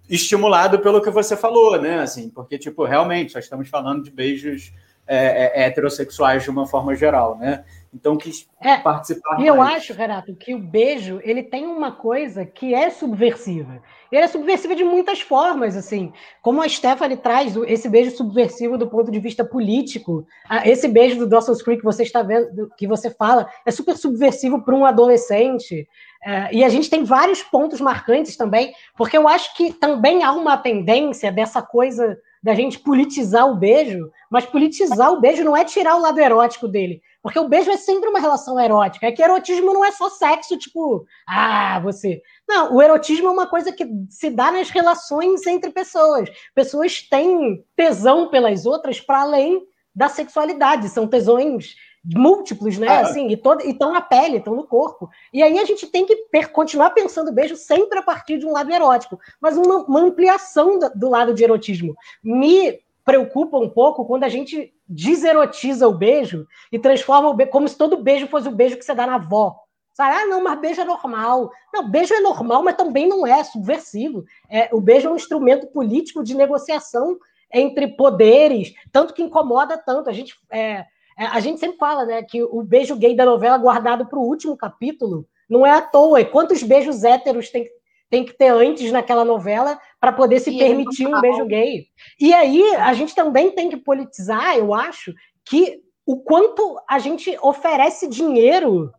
estimulado 0.10 0.80
pelo 0.80 1.02
que 1.02 1.12
você 1.12 1.38
falou, 1.38 1.80
né? 1.80 2.00
Assim, 2.00 2.30
porque, 2.30 2.58
tipo, 2.58 2.84
realmente, 2.84 3.36
nós 3.36 3.44
estamos 3.44 3.70
falando 3.70 4.04
de 4.04 4.12
beijos 4.12 4.74
heterossexuais 5.08 6.44
de 6.44 6.50
uma 6.50 6.66
forma 6.66 6.96
geral, 6.96 7.38
né? 7.38 7.66
Então, 7.94 8.16
quis 8.16 8.48
é, 8.62 8.78
participar. 8.78 9.42
E 9.42 9.48
eu 9.48 9.62
acho, 9.62 9.94
Renato, 9.94 10.34
que 10.34 10.56
o 10.56 10.60
beijo 10.60 11.20
ele 11.24 11.44
tem 11.44 11.68
uma 11.68 11.92
coisa 11.92 12.46
que 12.46 12.74
é 12.74 12.90
subversiva. 12.90 13.82
Ele 14.12 14.26
é 14.26 14.28
subversivo 14.28 14.76
de 14.76 14.84
muitas 14.84 15.22
formas, 15.22 15.78
assim. 15.78 16.12
Como 16.42 16.62
a 16.62 16.68
Stephanie 16.68 17.18
traz 17.18 17.56
esse 17.68 17.88
beijo 17.88 18.16
subversivo 18.16 18.78
do 18.78 18.88
ponto 18.88 19.10
de 19.10 19.20
vista 19.20 19.46
político, 19.46 20.26
esse 20.66 20.88
beijo 20.88 21.18
do 21.18 21.28
Dawson's 21.28 21.62
Creek 21.62 21.80
que 21.80 21.86
você 21.86 22.04
está 22.04 22.22
vendo, 22.22 22.70
que 22.78 22.88
você 22.88 23.10
fala, 23.10 23.50
é 23.66 23.72
super 23.72 23.96
subversivo 23.96 24.62
para 24.62 24.76
um 24.76 24.86
adolescente. 24.86 25.88
É, 26.24 26.54
e 26.54 26.64
a 26.64 26.70
gente 26.70 26.90
tem 26.90 27.04
vários 27.04 27.42
pontos 27.42 27.80
marcantes 27.80 28.36
também, 28.36 28.74
porque 28.98 29.18
eu 29.18 29.28
acho 29.28 29.56
que 29.56 29.74
também 29.74 30.24
há 30.24 30.32
uma 30.32 30.58
tendência 30.58 31.32
dessa 31.32 31.62
coisa 31.62 32.18
da 32.44 32.56
gente 32.56 32.80
politizar 32.80 33.48
o 33.48 33.56
beijo, 33.56 34.12
mas 34.30 34.46
politizar 34.46 35.12
o 35.12 35.22
beijo 35.22 35.44
não 35.44 35.56
é 35.56 35.64
tirar 35.64 35.96
o 35.96 36.02
lado 36.02 36.20
erótico 36.20 36.68
dele, 36.68 37.02
porque 37.22 37.38
o 37.38 37.48
beijo 37.48 37.70
é 37.70 37.78
sempre 37.78 38.10
uma 38.10 38.20
relação 38.20 38.60
erótica. 38.60 39.06
É 39.06 39.12
que 39.12 39.22
erotismo 39.22 39.74
não 39.74 39.86
é 39.86 39.92
só 39.92 40.10
sexo, 40.10 40.58
tipo, 40.58 41.06
ah, 41.28 41.80
você. 41.84 42.22
Não, 42.52 42.76
o 42.76 42.82
erotismo 42.82 43.30
é 43.30 43.32
uma 43.32 43.48
coisa 43.48 43.72
que 43.72 43.88
se 44.10 44.30
dá 44.30 44.52
nas 44.52 44.70
relações 44.70 45.48
entre 45.48 45.70
pessoas. 45.70 46.30
Pessoas 46.54 47.02
têm 47.02 47.64
tesão 47.78 48.30
pelas 48.30 48.66
outras 48.66 49.00
para 49.00 49.22
além 49.22 49.66
da 49.96 50.10
sexualidade, 50.10 50.90
são 50.90 51.08
tesões 51.08 51.76
múltiplos, 52.04 52.78
né? 52.78 52.90
Ah. 52.90 53.00
Assim, 53.04 53.30
e 53.30 53.40
estão 53.70 53.94
na 53.94 54.02
pele, 54.02 54.38
estão 54.38 54.54
no 54.54 54.68
corpo. 54.68 55.10
E 55.32 55.42
aí 55.42 55.58
a 55.60 55.64
gente 55.64 55.88
tem 55.88 56.06
que 56.06 56.28
continuar 56.52 56.90
pensando 56.90 57.30
o 57.30 57.34
beijo 57.34 57.56
sempre 57.56 58.00
a 58.00 58.04
partir 58.04 58.38
de 58.38 58.46
um 58.46 58.52
lado 58.52 58.70
erótico, 58.70 59.18
mas 59.40 59.56
uma, 59.56 59.86
uma 59.86 60.02
ampliação 60.02 60.78
do, 60.78 60.90
do, 60.94 61.10
lado 61.10 61.34
de 61.34 61.46
erotismo. 61.46 61.96
Me 62.22 62.82
preocupa 63.06 63.58
um 63.58 63.70
pouco 63.70 64.04
quando 64.04 64.26
a 64.26 64.30
gente 64.30 64.74
deserotiza 64.86 65.88
o 65.88 65.94
beijo 65.94 66.46
e 66.70 66.78
transforma 66.78 67.30
o 67.30 67.34
beijo 67.34 67.52
como 67.54 67.70
se 67.70 67.78
todo 67.78 68.04
beijo 68.04 68.28
fosse 68.28 68.50
o 68.50 68.56
beijo 68.56 68.76
que 68.76 68.84
você 68.84 68.94
dá 68.94 69.08
na 69.08 69.16
avó. 69.16 69.56
Sabe? 70.02 70.16
Ah, 70.16 70.26
não, 70.26 70.44
mas 70.44 70.60
beijo 70.60 70.82
é 70.82 70.84
normal. 70.84 71.52
Não, 71.72 71.88
beijo 71.88 72.12
é 72.12 72.20
normal, 72.20 72.64
mas 72.64 72.76
também 72.76 73.08
não 73.08 73.28
é 73.28 73.44
subversivo. 73.44 74.26
É, 74.50 74.68
o 74.74 74.82
beijo 74.82 75.08
é 75.08 75.12
um 75.12 75.16
instrumento 75.16 75.68
político 75.68 76.24
de 76.24 76.36
negociação 76.36 77.20
entre 77.54 77.88
poderes, 77.88 78.74
tanto 78.92 79.14
que 79.14 79.22
incomoda 79.22 79.78
tanto. 79.78 80.10
A 80.10 80.14
gente, 80.14 80.36
é, 80.50 80.86
é 81.16 81.26
a 81.28 81.40
gente 81.40 81.60
sempre 81.60 81.78
fala 81.78 82.04
né, 82.06 82.24
que 82.24 82.42
o 82.42 82.64
beijo 82.64 82.96
gay 82.96 83.16
da 83.16 83.26
novela 83.26 83.60
guardado 83.60 84.08
para 84.08 84.18
o 84.18 84.26
último 84.26 84.58
capítulo 84.58 85.28
não 85.48 85.64
é 85.64 85.70
à 85.70 85.82
toa. 85.82 86.20
E 86.20 86.26
quantos 86.26 86.64
beijos 86.64 87.04
héteros 87.04 87.52
tem, 87.52 87.68
tem 88.10 88.26
que 88.26 88.34
ter 88.34 88.48
antes 88.48 88.92
naquela 88.92 89.24
novela 89.24 89.80
para 90.00 90.12
poder 90.12 90.40
se 90.40 90.50
e 90.50 90.58
permitir 90.58 91.06
um 91.06 91.22
beijo 91.22 91.46
gay. 91.46 91.86
E 92.20 92.34
aí 92.34 92.76
a 92.78 92.94
gente 92.96 93.14
também 93.14 93.52
tem 93.52 93.70
que 93.70 93.78
politizar, 93.78 94.58
eu 94.58 94.74
acho, 94.74 95.14
que 95.46 95.80
o 96.08 96.18
quanto 96.18 96.80
a 96.90 96.98
gente 96.98 97.38
oferece 97.40 98.08
dinheiro 98.08 98.92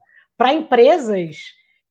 para 0.43 0.53
empresas 0.53 1.36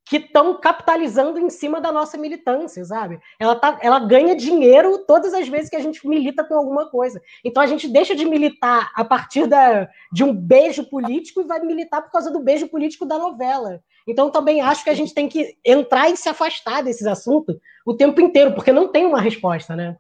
que 0.04 0.18
estão 0.18 0.60
capitalizando 0.60 1.40
em 1.40 1.50
cima 1.50 1.80
da 1.80 1.90
nossa 1.90 2.18
militância, 2.18 2.84
sabe? 2.84 3.18
Ela, 3.40 3.56
tá, 3.56 3.80
ela 3.82 3.98
ganha 3.98 4.36
dinheiro 4.36 5.06
todas 5.08 5.34
as 5.34 5.48
vezes 5.48 5.70
que 5.70 5.76
a 5.78 5.80
gente 5.80 6.06
milita 6.06 6.44
com 6.44 6.56
alguma 6.56 6.90
coisa. 6.90 7.22
Então 7.46 7.64
a 7.64 7.66
gente 7.66 7.88
deixa 7.88 8.14
de 8.14 8.26
militar 8.26 8.92
a 8.94 9.06
partir 9.06 9.48
da, 9.48 9.88
de 10.12 10.22
um 10.22 10.34
beijo 10.34 10.84
político 10.90 11.40
e 11.40 11.46
vai 11.46 11.62
militar 11.62 12.02
por 12.02 12.12
causa 12.12 12.30
do 12.30 12.42
beijo 12.42 12.68
político 12.68 13.06
da 13.06 13.18
novela. 13.18 13.82
Então, 14.06 14.30
também 14.30 14.60
acho 14.60 14.84
que 14.84 14.90
a 14.90 14.96
gente 14.96 15.14
tem 15.14 15.30
que 15.30 15.56
entrar 15.64 16.10
e 16.10 16.18
se 16.18 16.28
afastar 16.28 16.84
desses 16.84 17.08
assuntos 17.08 17.56
o 17.86 17.94
tempo 17.94 18.20
inteiro, 18.20 18.54
porque 18.54 18.74
não 18.74 18.90
tem 18.90 19.06
uma 19.06 19.22
resposta, 19.22 19.78
né? 19.78 19.96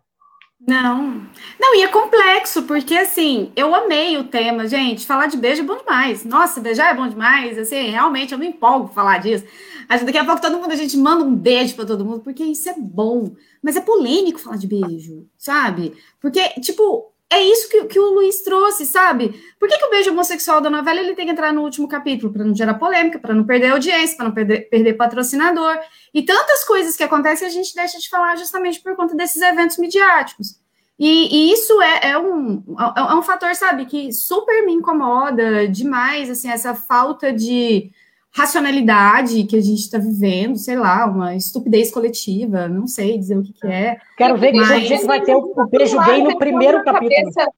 Não, 0.68 1.28
não, 1.60 1.76
e 1.76 1.82
é 1.82 1.88
complexo, 1.88 2.64
porque 2.64 2.96
assim, 2.96 3.52
eu 3.56 3.74
amei 3.74 4.18
o 4.18 4.26
tema, 4.28 4.68
gente. 4.68 5.08
Falar 5.08 5.26
de 5.26 5.36
beijo 5.36 5.64
é 5.64 5.66
bom 5.66 5.78
demais. 5.78 6.24
Nossa, 6.24 6.62
beijar 6.62 6.92
é 6.92 6.94
bom 6.96 7.08
demais. 7.08 7.58
Assim, 7.58 7.90
realmente 7.90 8.32
eu 8.32 8.38
me 8.38 8.48
empolgo 8.48 8.88
falar 8.94 9.18
disso. 9.18 9.44
Acho 9.90 10.06
daqui 10.06 10.20
a 10.20 10.24
pouco 10.24 10.40
todo 10.42 10.58
mundo 10.60 10.72
a 10.72 10.76
gente 10.76 10.96
manda 10.98 11.24
um 11.24 11.36
beijo 11.36 11.76
para 11.76 11.86
todo 11.86 12.06
mundo, 12.06 12.22
porque 12.22 12.44
isso 12.44 12.70
é 12.70 12.76
bom. 12.78 13.36
Mas 13.62 13.76
é 13.76 13.82
polêmico 13.82 14.40
falar 14.40 14.58
de 14.58 14.68
beijo, 14.68 15.28
sabe? 15.38 15.94
Porque, 16.20 16.40
tipo, 16.62 17.11
é 17.32 17.42
isso 17.42 17.70
que, 17.70 17.86
que, 17.86 18.00
o 18.00 18.14
Luiz 18.14 18.42
trouxe, 18.42 18.86
sabe? 18.86 19.42
Por 19.58 19.70
que, 19.70 19.78
que, 19.78 19.86
o 19.86 19.90
beijo 19.90 20.12
homossexual 20.12 20.60
da 20.60 20.70
novela 20.70 21.00
ele 21.00 21.16
tem 21.16 21.26
que 21.26 21.32
entrar 21.32 21.54
no 21.54 21.62
último 21.62 21.88
capítulo? 21.88 22.32
Para 22.32 22.44
não 22.44 22.54
gerar 22.54 22.74
polêmica, 22.74 23.18
para 23.18 23.34
não 23.34 23.46
perder 23.46 23.72
audiência, 23.72 24.18
para 24.18 24.26
não 24.26 24.34
perder, 24.34 24.70
perder, 24.70 24.94
patrocinador. 24.96 25.80
E 26.14 26.24
tantas 26.24 26.66
coisas 26.66 26.98
que 26.98 27.04
acontecem 27.04 27.48
a 27.48 27.52
gente 27.52 27.74
deixa 27.74 27.98
de 27.98 28.10
falar 28.10 28.36
justamente 28.36 28.82
por 28.82 28.96
conta 28.98 29.16
desses 29.16 29.42
eventos 29.42 29.78
midiáticos. 29.78 30.60
E, 31.00 31.50
e 31.50 31.54
isso 31.54 31.82
é, 31.82 32.10
é, 32.12 32.18
um, 32.18 32.64
é, 32.78 33.00
é 33.00 33.16
um 33.16 33.24
fator, 33.24 33.56
sabe, 33.56 33.86
que 33.86 34.12
super 34.12 34.66
me 34.66 34.74
incomoda 34.74 35.68
demais, 35.68 36.30
assim, 36.30 36.52
essa 36.52 36.76
falta 36.76 37.32
de 37.32 37.92
racionalidade 38.34 39.44
que 39.44 39.58
a 39.58 39.62
gente 39.62 39.82
está 39.82 39.98
vivendo, 39.98 40.58
sei 40.58 40.78
lá, 40.78 41.06
uma 41.06 41.36
estupidez 41.36 41.92
coletiva, 41.92 42.68
não 42.68 42.88
sei 42.88 43.18
dizer 43.18 43.38
o 43.38 43.44
que, 43.44 43.54
que 43.54 43.68
é. 43.68 43.98
Quero 44.18 44.38
ver 44.38 44.54
mas... 44.54 44.88
que 44.88 45.06
vai 45.06 45.22
ter 45.22 45.36
o, 45.36 45.54
o 45.56 45.68
beijo 45.68 46.00
gay 46.04 46.24
no 46.24 46.38
primeiro 46.38 46.84
capítulo. 46.84 47.10
Cabeça, 47.10 47.52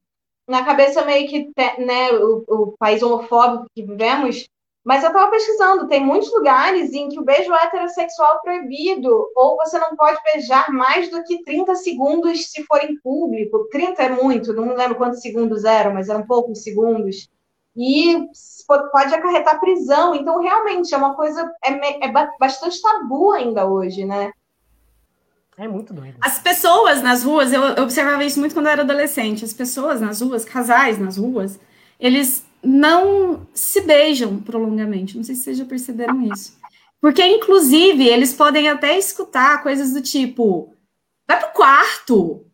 na 0.47 0.63
cabeça 0.63 1.05
meio 1.05 1.27
que, 1.29 1.51
né, 1.79 2.11
o, 2.13 2.43
o 2.47 2.75
país 2.77 3.03
homofóbico 3.03 3.67
que 3.75 3.83
vivemos, 3.83 4.47
mas 4.83 5.01
eu 5.01 5.07
estava 5.07 5.31
pesquisando, 5.31 5.87
tem 5.87 6.03
muitos 6.03 6.29
lugares 6.33 6.91
em 6.91 7.07
que 7.07 7.17
o 7.19 7.23
beijo 7.23 7.53
heterossexual 7.53 8.35
é 8.35 8.39
proibido, 8.39 9.29
ou 9.35 9.55
você 9.55 9.79
não 9.79 9.95
pode 9.95 10.21
beijar 10.23 10.69
mais 10.71 11.09
do 11.09 11.23
que 11.23 11.43
30 11.43 11.75
segundos 11.75 12.51
se 12.51 12.63
for 12.63 12.83
em 12.83 12.99
público. 12.99 13.69
30 13.71 14.03
é 14.03 14.09
muito, 14.09 14.51
não 14.51 14.65
me 14.65 14.75
lembro 14.75 14.97
quantos 14.97 15.21
segundos 15.21 15.63
eram, 15.63 15.93
mas 15.93 16.09
eram 16.09 16.25
poucos 16.25 16.63
segundos. 16.63 17.29
E 17.75 18.27
pode 18.65 19.13
acarretar 19.13 19.59
prisão. 19.59 20.15
Então, 20.15 20.41
realmente, 20.41 20.93
é 20.93 20.97
uma 20.97 21.15
coisa. 21.15 21.51
É, 21.63 22.05
é 22.05 22.11
bastante 22.39 22.81
tabu 22.81 23.31
ainda 23.31 23.65
hoje, 23.65 24.05
né? 24.05 24.31
É 25.57 25.67
muito 25.67 25.93
doido. 25.93 26.17
As 26.19 26.39
pessoas 26.39 27.01
nas 27.01 27.23
ruas, 27.23 27.53
eu 27.53 27.61
observava 27.83 28.23
isso 28.23 28.39
muito 28.39 28.53
quando 28.53 28.65
eu 28.65 28.71
era 28.71 28.81
adolescente. 28.81 29.45
As 29.45 29.53
pessoas 29.53 30.01
nas 30.01 30.21
ruas, 30.21 30.43
casais 30.43 30.97
nas 30.97 31.17
ruas, 31.17 31.59
eles 31.99 32.45
não 32.63 33.45
se 33.53 33.81
beijam 33.81 34.39
prolongamente. 34.39 35.15
Não 35.15 35.23
sei 35.23 35.35
se 35.35 35.43
vocês 35.43 35.57
já 35.57 35.65
perceberam 35.65 36.21
isso. 36.23 36.57
Porque, 36.99 37.23
inclusive, 37.23 38.07
eles 38.07 38.33
podem 38.33 38.69
até 38.69 38.97
escutar 38.97 39.61
coisas 39.61 39.93
do 39.93 40.01
tipo: 40.01 40.73
vai 41.27 41.39
pro 41.39 41.51
quarto, 41.51 42.45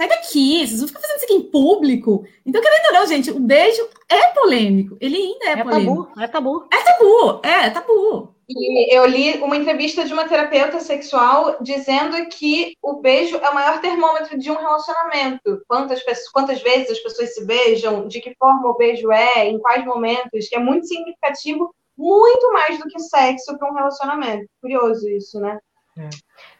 sai 0.00 0.08
daqui, 0.08 0.66
vocês 0.66 0.78
vão 0.78 0.88
ficar 0.88 1.00
fazendo 1.00 1.16
isso 1.16 1.24
aqui 1.26 1.34
em 1.34 1.50
público. 1.50 2.24
Então, 2.46 2.62
querendo 2.62 2.86
ou 2.86 2.92
não, 2.94 3.06
gente, 3.06 3.30
o 3.30 3.38
beijo 3.38 3.86
é 4.08 4.28
polêmico. 4.28 4.96
Ele 4.98 5.16
ainda 5.16 5.44
é, 5.44 5.60
é 5.60 5.62
polêmico. 5.62 6.04
Tabu, 6.06 6.20
é 6.20 6.28
tabu. 6.28 6.66
É 6.72 6.82
tabu, 6.82 7.40
é, 7.44 7.66
é 7.66 7.70
tabu. 7.70 8.34
E 8.48 8.96
eu 8.96 9.06
li 9.06 9.38
uma 9.38 9.56
entrevista 9.56 10.04
de 10.04 10.12
uma 10.12 10.26
terapeuta 10.26 10.80
sexual 10.80 11.56
dizendo 11.60 12.16
que 12.30 12.74
o 12.82 12.94
beijo 12.94 13.36
é 13.36 13.48
o 13.48 13.54
maior 13.54 13.80
termômetro 13.80 14.38
de 14.38 14.50
um 14.50 14.56
relacionamento. 14.56 15.62
Quantas, 15.68 16.02
quantas 16.32 16.60
vezes 16.62 16.90
as 16.90 16.98
pessoas 16.98 17.34
se 17.34 17.44
beijam, 17.44 18.08
de 18.08 18.20
que 18.20 18.34
forma 18.36 18.68
o 18.68 18.76
beijo 18.76 19.12
é, 19.12 19.48
em 19.48 19.58
quais 19.58 19.84
momentos, 19.84 20.48
que 20.48 20.56
é 20.56 20.58
muito 20.58 20.86
significativo, 20.86 21.72
muito 21.96 22.52
mais 22.52 22.78
do 22.78 22.88
que 22.88 22.98
sexo 22.98 23.56
para 23.56 23.70
um 23.70 23.74
relacionamento. 23.74 24.46
Curioso 24.60 25.08
isso, 25.10 25.38
né? 25.38 25.58
É. 25.96 26.08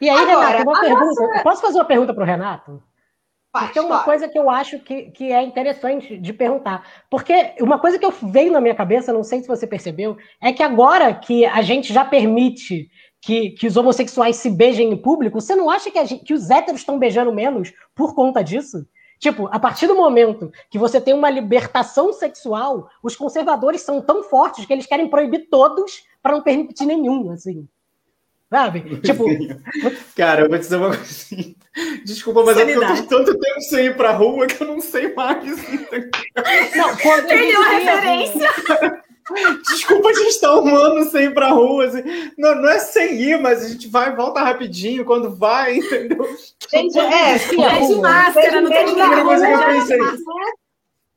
E 0.01 0.09
aí, 0.09 0.31
Agora, 0.31 0.59
Renato, 0.59 0.71
uma 0.71 0.81
pergunta. 0.81 1.23
Nossa... 1.23 1.43
Posso 1.43 1.63
fazer 1.63 1.79
uma 1.79 1.85
pergunta 1.87 2.15
para 2.15 2.23
o 2.23 2.27
Renato? 2.27 2.90
Faz, 3.53 3.67
Porque 3.67 3.79
é 3.81 3.83
uma 3.83 4.05
coisa 4.05 4.29
que 4.29 4.39
eu 4.39 4.49
acho 4.49 4.79
que, 4.79 5.11
que 5.11 5.33
é 5.33 5.43
interessante 5.43 6.17
de 6.17 6.33
perguntar. 6.33 6.87
Porque 7.11 7.55
uma 7.61 7.81
coisa 7.81 7.99
que 7.99 8.05
eu 8.05 8.13
veio 8.13 8.53
na 8.53 8.61
minha 8.61 8.75
cabeça, 8.75 9.13
não 9.13 9.25
sei 9.25 9.41
se 9.41 9.49
você 9.49 9.67
percebeu, 9.67 10.17
é 10.41 10.53
que 10.53 10.63
agora 10.63 11.13
que 11.13 11.45
a 11.45 11.61
gente 11.61 11.93
já 11.93 12.05
permite 12.05 12.89
que, 13.21 13.51
que 13.51 13.67
os 13.67 13.77
homossexuais 13.77 14.37
se 14.37 14.51
beijem 14.51 14.93
em 14.93 14.97
público, 14.97 15.41
você 15.41 15.57
não 15.57 15.69
acha 15.69 15.91
que, 15.91 16.05
gente, 16.07 16.25
que 16.25 16.33
os 16.33 16.49
héteros 16.49 16.81
estão 16.81 16.99
beijando 16.99 17.33
menos 17.33 17.73
por 17.95 18.15
conta 18.15 18.43
disso? 18.43 18.87
Tipo, 19.19 19.49
a 19.53 19.59
partir 19.59 19.87
do 19.89 19.97
momento 19.97 20.51
que 20.71 20.79
você 20.79 21.01
tem 21.01 21.13
uma 21.13 21.29
libertação 21.29 22.13
sexual, 22.13 22.89
os 23.03 23.17
conservadores 23.17 23.83
são 23.83 24.01
tão 24.01 24.23
fortes 24.23 24.65
que 24.65 24.73
eles 24.73 24.87
querem 24.87 25.09
proibir 25.09 25.49
todos 25.51 26.05
para 26.23 26.33
não 26.33 26.43
permitir 26.43 26.87
nenhum, 26.87 27.31
assim. 27.31 27.69
Sabe? 28.51 29.01
Tipo. 29.01 29.27
Cara, 30.17 30.43
eu 30.43 30.49
vou 30.49 30.59
dizer 30.59 30.77
uma 30.77 30.89
coisa 30.89 31.03
assim. 31.03 31.55
Desculpa, 32.05 32.43
mas 32.45 32.57
Sanidade. 32.57 32.85
é 32.85 32.87
porque 32.97 33.15
eu 33.15 33.19
tô 33.19 33.25
tanto 33.25 33.39
tempo 33.39 33.61
sem 33.61 33.87
ir 33.87 33.97
pra 33.97 34.11
rua 34.11 34.47
que 34.49 34.61
eu 34.61 34.67
não 34.67 34.81
sei 34.81 35.15
mais. 35.15 35.45
Não, 36.77 36.97
quando 36.97 37.29
Perdeu 37.29 37.63
a 37.63 37.69
referência. 37.69 38.51
Desculpa, 39.71 40.09
a 40.09 40.13
gente 40.13 40.41
tá 40.41 40.61
um 40.61 40.75
ano 40.75 41.09
sem 41.09 41.27
ir 41.27 41.35
pra 41.35 41.51
rua. 41.51 41.87
Assim. 41.87 42.03
Não, 42.37 42.57
não 42.57 42.69
é 42.69 42.81
sem 42.81 43.15
ir, 43.23 43.41
mas 43.41 43.65
a 43.65 43.69
gente 43.69 43.87
vai 43.87 44.13
e 44.13 44.17
volta 44.17 44.43
rapidinho 44.43 45.05
quando 45.05 45.31
vai, 45.37 45.77
entendeu? 45.77 46.27
Gente, 46.69 46.99
é, 46.99 47.39
sim, 47.39 47.63
é 47.63 47.87
de 47.87 47.95
máscara, 47.95 48.61
não 48.61 48.69
tem 48.69 48.87
ninguém. 48.87 49.25
coisa 49.25 49.47
que 49.47 49.53
eu 49.53 49.67
pensei. 49.67 49.99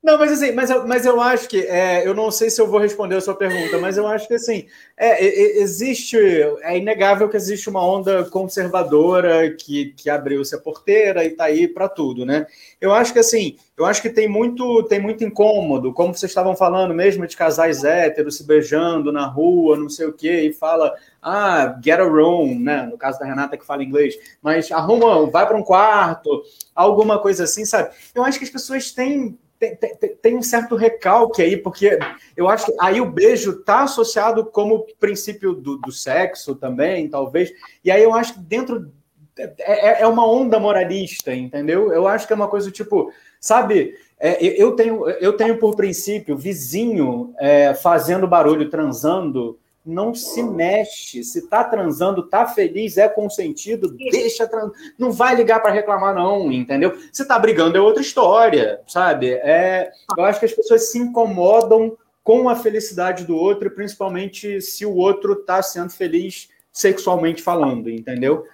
Não, 0.04 0.18
mas 0.18 0.34
assim, 0.34 0.52
mas 0.52 0.70
mas 0.86 1.06
eu 1.06 1.22
acho 1.22 1.48
que 1.48 1.62
é, 1.62 2.06
eu 2.06 2.14
não 2.14 2.30
sei 2.30 2.50
se 2.50 2.60
eu 2.60 2.68
vou 2.68 2.78
responder 2.78 3.16
a 3.16 3.22
sua 3.22 3.36
pergunta, 3.36 3.78
mas 3.80 3.96
eu 3.96 4.06
acho 4.06 4.28
que 4.28 4.34
assim 4.34 4.68
é, 4.98 5.24
existe, 5.62 6.18
é 6.62 6.78
inegável 6.78 7.30
que 7.30 7.38
existe 7.38 7.70
uma 7.70 7.82
onda 7.82 8.26
conservadora 8.26 9.50
que, 9.56 9.94
que 9.96 10.10
abriu-se 10.10 10.54
a 10.56 10.60
porteira 10.60 11.24
e 11.24 11.30
está 11.30 11.46
aí 11.46 11.70
para 11.70 11.88
tudo, 11.88 12.26
né? 12.26 12.46
Eu 12.82 12.92
acho 12.94 13.14
que 13.14 13.20
assim, 13.20 13.56
eu 13.78 13.86
acho 13.86 14.02
que 14.02 14.10
tem 14.10 14.28
muito 14.28 14.84
tem 14.84 15.00
muito 15.00 15.24
incômodo, 15.24 15.94
como 15.94 16.14
vocês 16.14 16.30
estavam 16.32 16.54
falando 16.54 16.94
mesmo 16.94 17.26
de 17.26 17.38
casais 17.38 17.86
héteros 17.86 18.36
se 18.36 18.46
beijando 18.46 19.10
na 19.10 19.26
rua, 19.26 19.78
não 19.78 19.88
sei 19.88 20.08
o 20.08 20.14
quê, 20.14 20.42
e 20.42 20.54
fala 20.54 20.94
ah, 21.22 21.80
get 21.82 22.02
a 22.02 22.04
room, 22.04 22.60
né? 22.60 22.86
No 22.92 22.98
caso 22.98 23.20
da 23.20 23.26
Renata 23.26 23.56
que 23.56 23.66
fala 23.66 23.82
inglês, 23.82 24.16
mas 24.42 24.70
arruma, 24.70 25.26
vai 25.32 25.48
para 25.48 25.56
um 25.56 25.64
quarto, 25.64 26.44
alguma 26.76 27.20
coisa 27.20 27.46
assim, 27.46 27.64
sabe? 27.64 27.96
Eu 28.14 28.26
acho 28.26 28.38
que 28.38 28.44
as 28.44 28.52
pessoas 28.52 28.92
têm 28.92 29.38
tem, 29.72 29.96
tem, 29.96 30.16
tem, 30.16 30.38
um 30.38 30.42
certo 30.42 30.76
recalque 30.76 31.42
aí, 31.42 31.58
porque 31.58 31.98
eu 32.36 32.50
acho 32.50 32.66
que 32.66 32.74
aí 32.80 33.00
o 33.00 33.10
beijo 33.10 33.52
está 33.52 33.84
associado 33.84 34.46
como 34.46 34.86
princípio 35.00 35.54
do, 35.54 35.78
do, 35.78 35.92
sexo 35.92 36.56
também, 36.56 37.10
talvez. 37.10 37.52
E 37.84 37.92
aí 37.92 38.04
eu 38.04 38.14
acho 38.14 38.34
que 38.34 38.40
dentro. 38.40 38.92
É, 39.38 39.54
é, 39.60 40.02
é 40.02 40.08
uma 40.08 40.28
onda 40.28 40.60
moralista, 40.60 41.34
entendeu? 41.34 41.92
Eu 41.92 42.08
acho 42.08 42.28
que 42.28 42.34
é 42.34 42.36
uma 42.36 42.48
coisa 42.48 42.70
tipo, 42.70 43.12
sabe? 43.40 43.96
É, 44.20 44.44
eu, 44.44 44.76
tenho, 44.76 45.10
eu 45.10 45.34
tenho 45.34 45.58
por 45.58 45.76
princípio 45.76 46.38
vizinho 46.38 47.34
é, 47.40 47.74
fazendo 47.74 48.28
barulho, 48.28 48.70
transando 48.70 49.60
não 49.86 50.14
se 50.14 50.42
mexe. 50.42 51.24
Se 51.24 51.48
tá 51.48 51.64
transando, 51.64 52.28
tá 52.28 52.46
feliz, 52.48 52.98
é 52.98 53.08
consentido, 53.10 53.96
deixa 54.12 54.48
trans... 54.48 54.72
Não 54.98 55.12
vai 55.12 55.36
ligar 55.36 55.62
para 55.62 55.72
reclamar, 55.72 56.16
não, 56.16 56.52
entendeu? 56.52 56.98
Se 57.12 57.26
tá 57.28 57.38
brigando, 57.38 57.78
é 57.78 57.82
outra 57.82 58.02
história, 58.02 58.82
sabe? 58.88 59.32
É, 59.32 59.92
eu 60.18 60.24
acho 60.24 60.40
que 60.40 60.46
as 60.46 60.54
pessoas 60.54 60.92
se 60.92 60.98
incomodam 60.98 61.98
com 62.24 62.48
a 62.48 62.56
felicidade 62.56 63.26
do 63.26 63.36
outro, 63.36 63.70
principalmente 63.72 64.62
se 64.62 64.86
o 64.86 64.96
outro 64.96 65.36
tá 65.36 65.62
sendo 65.62 65.90
feliz 65.90 66.50
sexualmente 66.72 67.44
falando, 67.44 67.90
entendeu? 67.90 68.46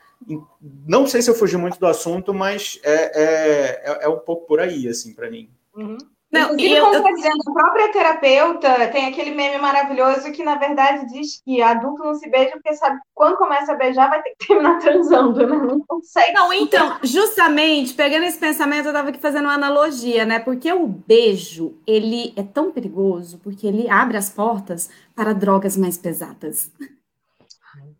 Não 0.85 1.07
sei 1.07 1.21
se 1.21 1.29
eu 1.29 1.35
fugi 1.35 1.55
muito 1.55 1.79
do 1.79 1.87
assunto, 1.87 2.33
mas 2.33 2.79
é, 2.83 2.93
é, 2.93 3.91
é, 3.91 4.05
é 4.05 4.09
um 4.09 4.19
pouco 4.19 4.45
por 4.45 4.59
aí, 4.59 4.87
assim, 4.87 5.13
para 5.13 5.29
mim. 5.29 5.49
Uhum. 5.75 5.97
Não, 6.31 6.53
Inclusive, 6.53 6.75
eu, 6.75 6.85
como 6.85 6.97
está 6.97 7.11
dizendo, 7.11 7.41
a 7.47 7.53
própria 7.53 7.91
terapeuta 7.91 8.87
tem 8.89 9.07
aquele 9.07 9.31
meme 9.31 9.57
maravilhoso 9.57 10.31
que, 10.31 10.43
na 10.43 10.55
verdade, 10.55 11.07
diz 11.07 11.41
que 11.43 11.59
adulto 11.59 12.03
não 12.03 12.13
se 12.13 12.29
beija 12.29 12.51
porque 12.51 12.75
sabe 12.75 12.97
que 12.97 13.01
quando 13.15 13.37
começa 13.37 13.71
a 13.71 13.75
beijar 13.75 14.11
vai 14.11 14.21
ter 14.21 14.35
que 14.37 14.45
terminar 14.47 14.77
transando, 14.79 15.47
né? 15.47 15.57
Não 15.57 15.79
consegue. 15.87 16.33
Não, 16.33 16.53
então, 16.53 16.99
justamente, 17.03 17.95
pegando 17.95 18.25
esse 18.25 18.37
pensamento, 18.37 18.85
eu 18.85 18.91
estava 18.91 19.09
aqui 19.09 19.17
fazendo 19.19 19.45
uma 19.45 19.55
analogia, 19.55 20.23
né? 20.23 20.37
Porque 20.37 20.71
o 20.71 20.85
beijo, 20.85 21.75
ele 21.87 22.31
é 22.37 22.43
tão 22.43 22.71
perigoso 22.71 23.39
porque 23.43 23.65
ele 23.65 23.89
abre 23.89 24.15
as 24.15 24.29
portas 24.29 24.87
para 25.15 25.33
drogas 25.33 25.75
mais 25.75 25.97
pesadas. 25.97 26.71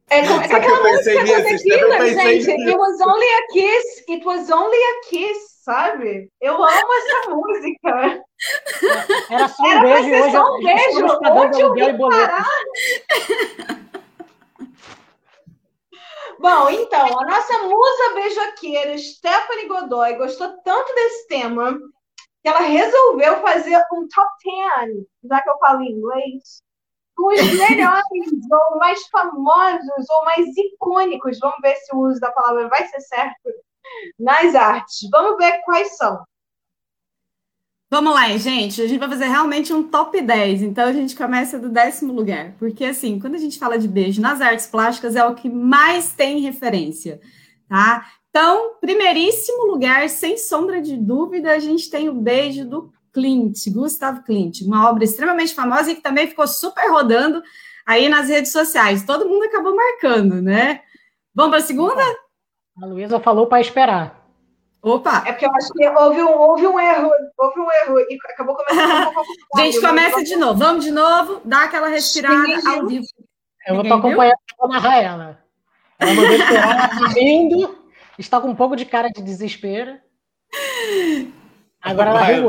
É, 0.07 0.21
como, 0.27 0.41
é 0.41 0.45
aquela 0.45 0.83
música 0.83 1.19
do 1.19 1.43
Tequila, 1.43 2.07
gente. 2.07 2.51
It 2.51 2.77
was 2.77 3.01
only 3.01 3.27
a 3.27 3.53
kiss. 3.53 4.03
It 4.07 4.25
was 4.25 4.49
only 4.51 4.77
a 4.77 5.09
kiss 5.09 5.58
sabe? 5.69 6.31
Eu 6.41 6.55
amo 6.55 6.65
essa 6.65 7.29
música. 7.29 8.23
Era 9.29 9.47
só 9.47 9.61
um 9.61 9.67
Era 9.67 9.81
beijo 9.81 10.09
hoje. 10.09 10.31
Só 10.31 10.55
um 10.55 10.63
beijo. 10.63 11.05
Onde 11.31 11.61
eu 11.61 11.73
vim 11.73 11.97
parar? 11.97 12.45
Bom, 16.39 16.69
então, 16.69 17.19
a 17.19 17.25
nossa 17.25 17.57
musa 17.63 18.13
beijoqueira, 18.15 18.97
Stephanie 18.97 19.67
Godoy, 19.67 20.15
gostou 20.15 20.57
tanto 20.63 20.95
desse 20.95 21.27
tema 21.27 21.77
que 22.41 22.47
ela 22.47 22.61
resolveu 22.61 23.41
fazer 23.41 23.75
um 23.93 24.07
top 24.07 24.31
10, 24.79 25.05
já 25.25 25.41
que 25.41 25.49
eu 25.49 25.57
falo 25.59 25.81
em 25.81 25.91
inglês, 25.91 26.63
com 27.15 27.27
os 27.27 27.41
melhores, 27.41 28.01
ou 28.71 28.79
mais 28.79 29.05
famosos, 29.07 30.09
ou 30.09 30.23
mais 30.23 30.47
icônicos. 30.55 31.37
Vamos 31.39 31.57
ver 31.61 31.75
se 31.75 31.93
o 31.93 31.99
uso 31.99 32.21
da 32.21 32.31
palavra 32.31 32.69
vai 32.69 32.87
ser 32.87 33.01
certo 33.01 33.51
nas 34.19 34.55
artes. 34.55 35.09
Vamos 35.11 35.37
ver 35.37 35.61
quais 35.63 35.97
são. 35.97 36.19
Vamos 37.91 38.13
lá, 38.13 38.37
gente. 38.37 38.81
A 38.83 38.87
gente 38.87 38.99
vai 38.99 39.09
fazer 39.09 39.25
realmente 39.25 39.73
um 39.73 39.81
top 39.81 40.21
10. 40.21 40.61
Então 40.61 40.87
a 40.87 40.93
gente 40.93 41.15
começa 41.15 41.57
do 41.57 41.69
décimo 41.69 42.13
lugar. 42.13 42.53
Porque, 42.59 42.85
assim, 42.85 43.19
quando 43.19 43.35
a 43.35 43.39
gente 43.39 43.57
fala 43.57 43.79
de 43.79 43.87
beijo 43.87 44.21
nas 44.21 44.41
artes 44.41 44.67
plásticas, 44.67 45.15
é 45.15 45.25
o 45.25 45.33
que 45.33 45.49
mais 45.49 46.13
tem 46.13 46.39
referência, 46.39 47.19
tá? 47.67 48.05
Então, 48.29 48.75
primeiríssimo 48.79 49.65
lugar, 49.65 50.07
sem 50.07 50.37
sombra 50.37 50.79
de 50.79 50.95
dúvida, 50.95 51.51
a 51.51 51.57
gente 51.57 51.89
tem 51.89 52.07
o 52.09 52.13
beijo 52.13 52.63
do 52.63 52.93
Clint, 53.11 53.67
Gustav 53.69 54.23
Clint, 54.23 54.61
uma 54.61 54.87
obra 54.87 55.03
extremamente 55.03 55.55
famosa 55.55 55.91
e 55.91 55.95
que 55.95 56.01
também 56.01 56.27
ficou 56.27 56.47
super 56.47 56.91
rodando 56.91 57.41
aí 57.87 58.07
nas 58.07 58.29
redes 58.29 58.51
sociais. 58.51 59.03
Todo 59.03 59.27
mundo 59.27 59.45
acabou 59.45 59.75
marcando, 59.75 60.39
né? 60.43 60.81
Vamos 61.33 61.49
para 61.49 61.59
a 61.59 61.67
segunda? 61.67 62.03
A 62.81 62.85
Luísa 62.85 63.19
falou 63.19 63.47
para 63.47 63.61
esperar. 63.61 64.19
Opa! 64.81 65.23
É 65.25 65.33
porque 65.33 65.45
eu 65.45 65.51
acho 65.53 65.73
que 65.73 65.87
houve 65.89 66.23
um, 66.23 66.31
houve 66.31 66.67
um 66.67 66.79
erro, 66.79 67.11
houve 67.37 67.59
um 67.59 67.67
erro 67.83 67.99
e 67.99 68.17
acabou 68.31 68.55
começando 68.55 69.09
um 69.09 69.13
pouco. 69.13 69.29
Gente, 69.57 69.81
começa 69.81 70.23
de 70.23 70.35
novo. 70.37 70.57
Vamos 70.57 70.85
de 70.85 70.91
novo, 70.91 71.41
dá 71.43 71.65
aquela 71.65 71.89
respirada 71.89 72.47
ao 72.67 72.87
vivo. 72.87 73.05
Eu 73.67 73.75
vou 73.75 73.93
acompanhar 73.93 74.35
vou 74.57 74.69
narrar 74.69 74.97
ela. 75.01 75.43
Ela 75.99 76.13
mandou 76.13 76.35
esperar, 76.35 76.79
ela 76.79 76.87
tá 76.87 77.07
rindo, 77.13 77.77
está 78.17 78.39
com 78.39 78.49
um 78.49 78.55
pouco 78.55 78.75
de 78.75 78.85
cara 78.85 79.09
de 79.09 79.21
desespero. 79.21 79.99
Agora 81.81 82.11
ela 82.11 82.21
riu. 82.23 82.47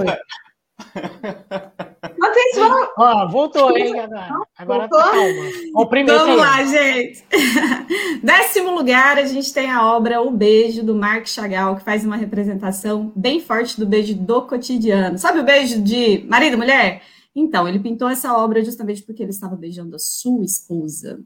Atenção! 2.22 2.88
Ó, 2.96 3.28
voltou, 3.28 3.76
hein, 3.76 3.98
agora. 3.98 4.28
Agora 4.58 4.88
tá 4.88 5.10
calma. 5.10 5.42
O 5.74 5.86
primeiro 5.86 6.20
Vamos 6.20 6.36
lá, 6.36 6.64
gente. 6.64 7.24
Décimo 8.22 8.70
lugar, 8.72 9.18
a 9.18 9.24
gente 9.24 9.52
tem 9.52 9.70
a 9.70 9.86
obra 9.86 10.20
O 10.20 10.30
Beijo, 10.30 10.82
do 10.82 10.94
Marc 10.94 11.26
Chagall, 11.26 11.76
que 11.76 11.84
faz 11.84 12.04
uma 12.04 12.16
representação 12.16 13.12
bem 13.16 13.40
forte 13.40 13.78
do 13.78 13.86
beijo 13.86 14.14
do 14.14 14.42
cotidiano. 14.42 15.18
Sabe 15.18 15.40
o 15.40 15.44
beijo 15.44 15.80
de 15.82 16.24
marido 16.28 16.54
e 16.54 16.56
mulher? 16.56 17.02
Então, 17.34 17.68
ele 17.68 17.78
pintou 17.78 18.08
essa 18.08 18.34
obra 18.36 18.64
justamente 18.64 19.02
porque 19.02 19.22
ele 19.22 19.30
estava 19.30 19.56
beijando 19.56 19.96
a 19.96 19.98
sua 19.98 20.44
esposa. 20.44 21.20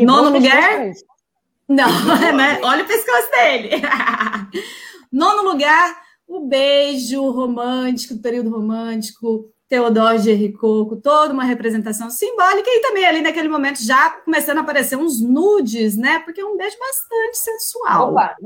Nono 0.00 0.30
lugar. 0.30 0.92
Não, 1.68 1.88
né? 2.36 2.60
Olha 2.62 2.84
o 2.84 2.86
pescoço 2.86 3.30
dele. 3.30 3.70
Nono 5.10 5.50
lugar, 5.50 6.03
o 6.26 6.46
beijo 6.46 7.30
romântico, 7.30 8.14
do 8.14 8.20
período 8.20 8.50
romântico, 8.50 9.50
Teodoro 9.68 10.18
Jericó, 10.18 10.84
com 10.84 11.00
toda 11.00 11.32
uma 11.32 11.44
representação 11.44 12.10
simbólica, 12.10 12.68
e 12.68 12.80
também 12.80 13.06
ali 13.06 13.20
naquele 13.20 13.48
momento 13.48 13.82
já 13.82 14.10
começando 14.10 14.58
a 14.58 14.60
aparecer 14.60 14.96
uns 14.96 15.20
nudes, 15.20 15.96
né? 15.96 16.20
Porque 16.20 16.40
é 16.40 16.44
um 16.44 16.56
beijo 16.56 16.76
bastante 16.78 17.38
sensual. 17.38 18.12
Opa, 18.12 18.36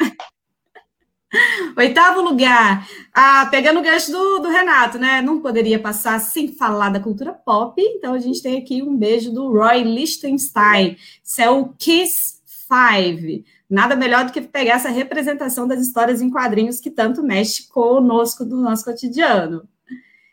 Oitavo 1.76 2.22
lugar, 2.22 2.88
ah, 3.12 3.46
pegando 3.50 3.80
o 3.80 3.82
gancho 3.82 4.10
do, 4.10 4.38
do, 4.38 4.48
Renato, 4.48 4.98
né? 4.98 5.20
Não 5.20 5.40
poderia 5.40 5.78
passar 5.78 6.18
sem 6.20 6.52
falar 6.54 6.88
da 6.90 7.00
cultura 7.00 7.32
pop, 7.32 7.80
então 7.80 8.14
a 8.14 8.18
gente 8.18 8.42
tem 8.42 8.56
aqui 8.58 8.82
um 8.82 8.96
beijo 8.96 9.32
do 9.32 9.52
Roy 9.52 9.82
Lichtenstein. 9.82 10.96
Isso 11.22 11.42
é 11.42 11.50
o 11.50 11.68
Kiss 11.78 12.40
Five. 12.44 13.44
Nada 13.68 13.96
melhor 13.96 14.24
do 14.24 14.32
que 14.32 14.40
pegar 14.40 14.74
essa 14.74 14.88
representação 14.88 15.66
das 15.66 15.80
histórias 15.80 16.22
em 16.22 16.30
quadrinhos 16.30 16.80
que 16.80 16.90
tanto 16.90 17.22
mexe 17.22 17.66
conosco 17.68 18.44
do 18.44 18.56
nosso 18.56 18.84
cotidiano. 18.84 19.68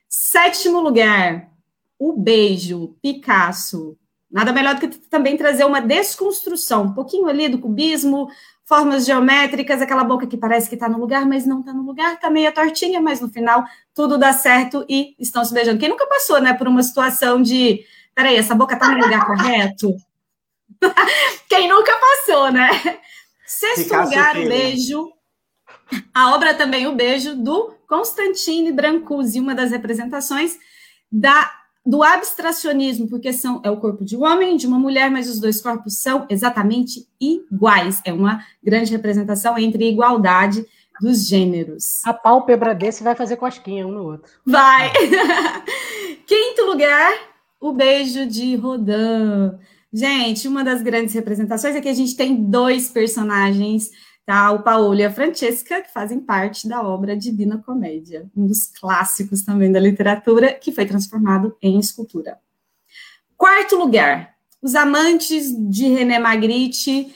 Sétimo 0.08 0.80
lugar, 0.80 1.50
o 1.98 2.14
beijo, 2.14 2.96
Picasso. 3.02 3.98
Nada 4.30 4.52
melhor 4.52 4.76
do 4.76 4.82
que 4.82 4.88
também 5.10 5.38
trazer 5.38 5.64
uma 5.64 5.82
desconstrução, 5.82 6.84
um 6.84 6.94
pouquinho 6.94 7.28
ali 7.28 7.48
do 7.48 7.60
cubismo, 7.60 8.28
formas 8.66 9.06
geométricas, 9.06 9.82
aquela 9.82 10.04
boca 10.04 10.26
que 10.26 10.38
parece 10.38 10.70
que 10.70 10.76
está 10.76 10.90
no 10.90 11.00
lugar, 11.00 11.26
mas 11.26 11.46
não 11.46 11.60
está 11.60 11.74
no 11.74 11.84
lugar, 11.84 12.14
está 12.14 12.30
meio 12.30 12.52
tortinha, 12.52 13.00
mas 13.00 13.20
no 13.22 13.30
final 13.30 13.64
tudo 13.94 14.18
dá 14.18 14.34
certo 14.34 14.86
e 14.90 15.16
estão 15.20 15.44
se 15.44 15.54
beijando. 15.54 15.80
Quem 15.80 15.90
nunca 15.90 16.08
passou, 16.08 16.42
né, 16.42 16.54
por 16.54 16.68
uma 16.68 16.82
situação 16.82 17.42
de, 17.42 17.86
peraí, 18.16 18.36
essa 18.36 18.56
boca 18.56 18.74
está 18.74 18.90
no 18.90 19.04
lugar 19.04 19.26
correto? 19.26 19.96
Quem 21.50 21.70
nunca 21.70 21.92
passou, 21.98 22.52
né? 22.52 22.70
Sexto 23.46 23.96
lugar, 23.96 24.38
o 24.38 24.48
beijo. 24.48 25.12
A 26.14 26.34
obra 26.34 26.54
também, 26.54 26.88
o 26.88 26.96
beijo, 26.96 27.36
do 27.36 27.74
Constantine 27.88 28.72
Brancusi, 28.72 29.40
uma 29.40 29.54
das 29.54 29.72
representações 29.72 30.58
da 31.12 31.52
do 31.86 32.02
abstracionismo, 32.02 33.10
porque 33.10 33.34
são, 33.34 33.62
é 33.64 33.70
o 33.70 33.78
corpo 33.78 34.06
de 34.06 34.16
um 34.16 34.24
homem 34.24 34.56
e 34.56 34.58
de 34.58 34.66
uma 34.66 34.80
mulher, 34.80 35.12
mas 35.12 35.30
os 35.30 35.40
dois 35.40 35.62
corpos 35.62 35.98
são 35.98 36.26
exatamente 36.30 37.06
iguais. 37.20 38.02
É 38.06 38.14
uma 38.14 38.42
grande 38.64 38.92
representação 38.92 39.58
entre 39.58 39.90
igualdade 39.90 40.66
dos 41.02 41.28
gêneros. 41.28 42.06
A 42.06 42.14
pálpebra 42.14 42.74
desse 42.74 43.04
vai 43.04 43.16
fazer 43.16 43.36
cosquinha 43.36 43.86
um 43.86 43.92
no 43.92 44.04
outro. 44.04 44.32
Vai! 44.46 44.92
Quinto 46.26 46.64
lugar, 46.64 47.12
o 47.60 47.74
beijo 47.74 48.26
de 48.26 48.56
Rodin. 48.56 49.58
Gente, 49.94 50.48
uma 50.48 50.64
das 50.64 50.82
grandes 50.82 51.14
representações 51.14 51.76
é 51.76 51.82
que 51.82 51.90
a 51.90 51.94
gente 51.94 52.16
tem 52.16 52.44
dois 52.44 52.90
personagens 52.90 53.92
tá? 54.26 54.52
O 54.52 54.64
Paulo 54.64 54.96
e 54.96 55.04
a 55.04 55.12
Francesca, 55.12 55.82
que 55.82 55.92
fazem 55.92 56.20
parte 56.20 56.68
da 56.68 56.82
obra 56.82 57.16
Divina 57.16 57.58
Comédia, 57.58 58.30
um 58.36 58.48
dos 58.48 58.68
clássicos 58.68 59.44
também 59.44 59.72
da 59.72 59.80
literatura, 59.80 60.54
que 60.54 60.72
foi 60.72 60.86
transformado 60.86 61.56
em 61.62 61.80
escultura. 61.80 62.40
Quarto 63.38 63.76
lugar, 63.76 64.36
Os 64.62 64.76
Amantes 64.76 65.52
de 65.70 65.88
René 65.88 66.20
Magritte, 66.20 67.14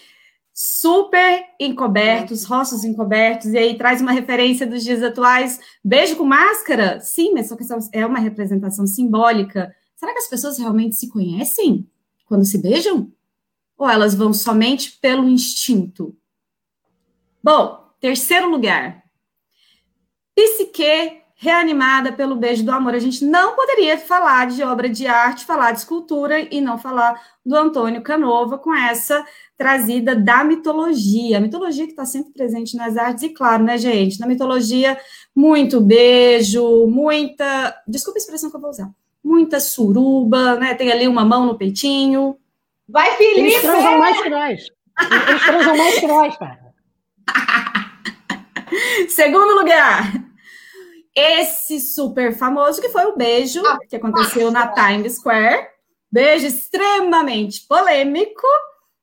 super 0.54 1.46
encobertos, 1.60 2.44
rostos 2.44 2.84
encobertos, 2.84 3.54
e 3.54 3.58
aí 3.58 3.78
traz 3.78 4.02
uma 4.02 4.12
referência 4.12 4.66
dos 4.66 4.84
dias 4.84 5.02
atuais. 5.04 5.60
Beijo 5.84 6.16
com 6.16 6.26
máscara? 6.26 7.00
Sim, 7.00 7.34
mas 7.34 7.48
só 7.48 7.56
que 7.56 7.64
é 7.94 8.06
uma 8.06 8.20
representação 8.20 8.86
simbólica. 8.86 9.74
Será 9.96 10.12
que 10.12 10.20
as 10.20 10.30
pessoas 10.30 10.58
realmente 10.58 10.96
se 10.96 11.08
conhecem 11.10 11.88
quando 12.28 12.46
se 12.46 12.58
beijam? 12.58 13.12
Ou 13.78 13.90
elas 13.90 14.14
vão 14.14 14.34
somente 14.34 14.98
pelo 15.00 15.28
instinto? 15.28 16.16
Bom, 17.44 17.92
terceiro 18.00 18.50
lugar. 18.50 19.04
Psique 20.36 21.24
reanimada 21.40 22.12
pelo 22.12 22.36
beijo 22.36 22.64
do 22.64 22.72
amor. 22.72 22.96
A 22.96 23.00
gente 23.00 23.24
não 23.24 23.56
poderia 23.56 23.98
falar 23.98 24.48
de 24.48 24.64
obra 24.64 24.90
de 24.90 25.06
arte, 25.06 25.46
falar 25.46 25.72
de 25.72 25.80
escultura 25.80 26.42
e 26.54 26.60
não 26.60 26.80
falar 26.80 27.22
do 27.46 27.56
Antônio 27.56 28.02
Canova 28.02 28.58
com 28.58 28.74
essa 28.74 29.24
trazida 29.56 30.16
da 30.16 30.44
mitologia. 30.44 31.38
A 31.38 31.42
mitologia 31.42 31.86
que 31.86 31.92
está 31.92 32.06
sempre 32.06 32.34
presente 32.34 32.76
nas 32.76 32.98
artes, 32.98 33.24
e 33.24 33.30
claro, 33.30 33.64
né, 33.64 33.78
gente? 33.78 34.20
Na 34.20 34.28
mitologia, 34.28 35.00
muito 35.36 35.80
beijo, 35.80 36.88
muita. 36.88 37.84
Desculpa 37.88 38.18
a 38.18 38.22
expressão 38.22 38.50
que 38.50 38.56
eu 38.56 38.62
vou 38.62 38.72
usar. 38.72 38.92
Muita 39.28 39.60
suruba, 39.60 40.56
né? 40.56 40.74
Tem 40.74 40.90
ali 40.90 41.06
uma 41.06 41.26
mão 41.26 41.46
no 41.46 41.58
peitinho. 41.58 42.38
Vai, 42.88 43.18
Felipe! 43.18 43.42
Eles 43.42 43.62
transam 43.62 43.98
mais 44.00 44.22
que 44.22 44.30
nós. 44.30 44.68
Eles 45.28 45.44
transam 45.46 45.78
mais 45.78 46.00
que 46.00 46.08
nós, 46.08 46.38
cara. 46.38 46.74
Segundo 49.10 49.60
lugar, 49.60 50.14
esse 51.14 51.82
super 51.82 52.34
famoso 52.38 52.80
que 52.80 52.88
foi 52.88 53.04
o 53.04 53.18
beijo 53.18 53.62
ah, 53.66 53.78
que 53.90 53.98
aconteceu 53.98 54.50
na 54.50 54.70
Times 54.70 55.16
Square. 55.16 55.68
Beijo 56.10 56.48
extremamente 56.48 57.68
polêmico, 57.68 58.48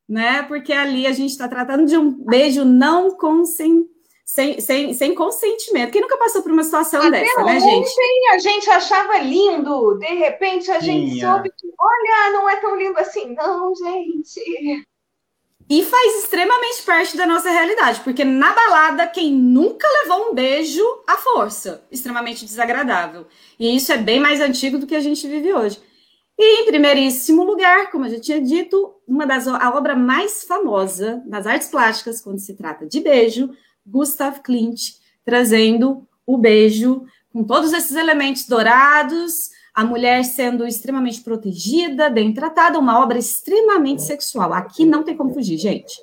né? 0.09 0.41
Porque 0.41 0.73
ali 0.73 1.05
a 1.05 1.13
gente 1.13 1.29
está 1.29 1.47
tratando 1.47 1.85
de 1.85 1.95
um 1.95 2.09
beijo 2.11 2.65
não 2.65 3.15
consentido. 3.15 3.94
Sem, 4.25 4.59
sem, 4.59 4.91
sem 4.95 5.13
consentimento. 5.13 5.91
Quem 5.91 6.01
nunca 6.01 6.17
passou 6.17 6.41
por 6.41 6.51
uma 6.51 6.63
situação 6.63 6.99
Até 6.99 7.21
dessa, 7.21 7.43
né, 7.43 7.59
gente? 7.59 7.91
A 8.31 8.39
gente 8.39 8.69
achava 8.71 9.19
lindo, 9.19 9.99
de 9.99 10.15
repente 10.15 10.71
a 10.71 10.79
gente 10.79 11.19
soube 11.19 11.51
que, 11.55 11.67
olha, 11.79 12.33
não 12.33 12.49
é 12.49 12.55
tão 12.55 12.75
lindo 12.75 12.97
assim, 12.99 13.35
não, 13.35 13.71
gente. 13.75 14.85
E 15.69 15.83
faz 15.83 16.23
extremamente 16.23 16.83
parte 16.83 17.15
da 17.15 17.25
nossa 17.25 17.49
realidade, 17.49 17.99
porque 18.01 18.23
na 18.23 18.51
balada, 18.51 19.07
quem 19.07 19.31
nunca 19.31 19.87
levou 20.01 20.29
um 20.29 20.33
beijo 20.33 20.83
à 21.07 21.17
força, 21.17 21.85
extremamente 21.91 22.45
desagradável. 22.45 23.27
E 23.59 23.75
isso 23.75 23.91
é 23.91 23.97
bem 23.97 24.19
mais 24.19 24.41
antigo 24.41 24.79
do 24.79 24.87
que 24.87 24.95
a 24.95 24.99
gente 24.99 25.27
vive 25.27 25.53
hoje. 25.53 25.79
E 26.37 26.61
em 26.61 26.65
primeiríssimo 26.65 27.43
lugar, 27.43 27.89
como 27.91 28.05
eu 28.05 28.11
já 28.11 28.19
tinha 28.19 28.41
dito, 28.41 28.95
uma 29.07 29.25
das 29.25 29.47
a 29.47 29.75
obra 29.75 29.95
mais 29.95 30.43
famosa 30.43 31.23
das 31.25 31.47
artes 31.47 31.69
plásticas 31.69 32.21
quando 32.21 32.39
se 32.39 32.55
trata 32.55 32.85
de 32.85 32.99
beijo, 32.99 33.49
Gustav 33.85 34.39
Klimt, 34.39 34.95
trazendo 35.23 36.07
o 36.25 36.37
beijo 36.37 37.05
com 37.31 37.43
todos 37.43 37.73
esses 37.73 37.95
elementos 37.95 38.47
dourados, 38.47 39.51
a 39.73 39.83
mulher 39.83 40.23
sendo 40.23 40.65
extremamente 40.65 41.21
protegida, 41.21 42.09
bem 42.09 42.33
tratada, 42.33 42.79
uma 42.79 42.99
obra 43.03 43.19
extremamente 43.19 44.01
sexual. 44.03 44.53
Aqui 44.53 44.85
não 44.85 45.03
tem 45.03 45.17
como 45.17 45.33
fugir, 45.33 45.57
gente. 45.57 45.93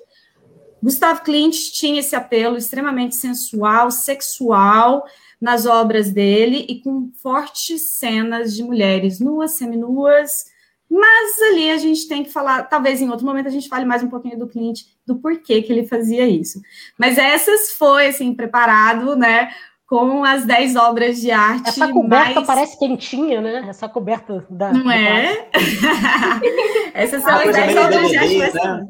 Gustav 0.83 1.20
Klimt 1.22 1.72
tinha 1.72 2.01
esse 2.01 2.14
apelo 2.14 2.57
extremamente 2.57 3.16
sensual, 3.16 3.91
sexual 3.91 5.05
nas 5.41 5.64
obras 5.64 6.11
dele 6.11 6.66
e 6.68 6.80
com 6.83 7.11
fortes 7.14 7.97
cenas 7.97 8.55
de 8.55 8.62
mulheres 8.62 9.18
nuas, 9.18 9.53
seminuas. 9.53 10.52
Mas 10.93 11.40
ali 11.40 11.70
a 11.70 11.78
gente 11.78 12.07
tem 12.07 12.22
que 12.22 12.30
falar, 12.30 12.64
talvez 12.64 13.01
em 13.01 13.09
outro 13.09 13.24
momento 13.24 13.47
a 13.47 13.51
gente 13.51 13.66
fale 13.66 13.86
mais 13.86 14.03
um 14.03 14.11
pouquinho 14.11 14.38
do 14.38 14.47
Clint, 14.47 14.82
do 15.07 15.16
porquê 15.16 15.62
que 15.62 15.72
ele 15.72 15.86
fazia 15.86 16.26
isso. 16.26 16.61
Mas 16.99 17.16
essas 17.16 17.70
foi 17.72 18.09
assim 18.09 18.34
preparado, 18.34 19.16
né, 19.16 19.51
com 19.86 20.22
as 20.22 20.45
10 20.45 20.76
obras 20.76 21.18
de 21.18 21.30
arte. 21.30 21.70
Essa 21.70 21.88
coberta 21.88 22.34
mais... 22.34 22.47
parece 22.47 22.78
quentinha, 22.78 23.40
né? 23.40 23.64
Essa 23.66 23.88
coberta 23.88 24.47
da. 24.51 24.70
Não 24.70 24.90
é? 24.90 25.49
Essas 26.93 27.22
são 27.22 27.36
as 27.36 27.55
10 27.57 27.76
obras 27.78 28.11
de 28.11 28.16
arte. 28.18 28.55
Né? 28.55 28.86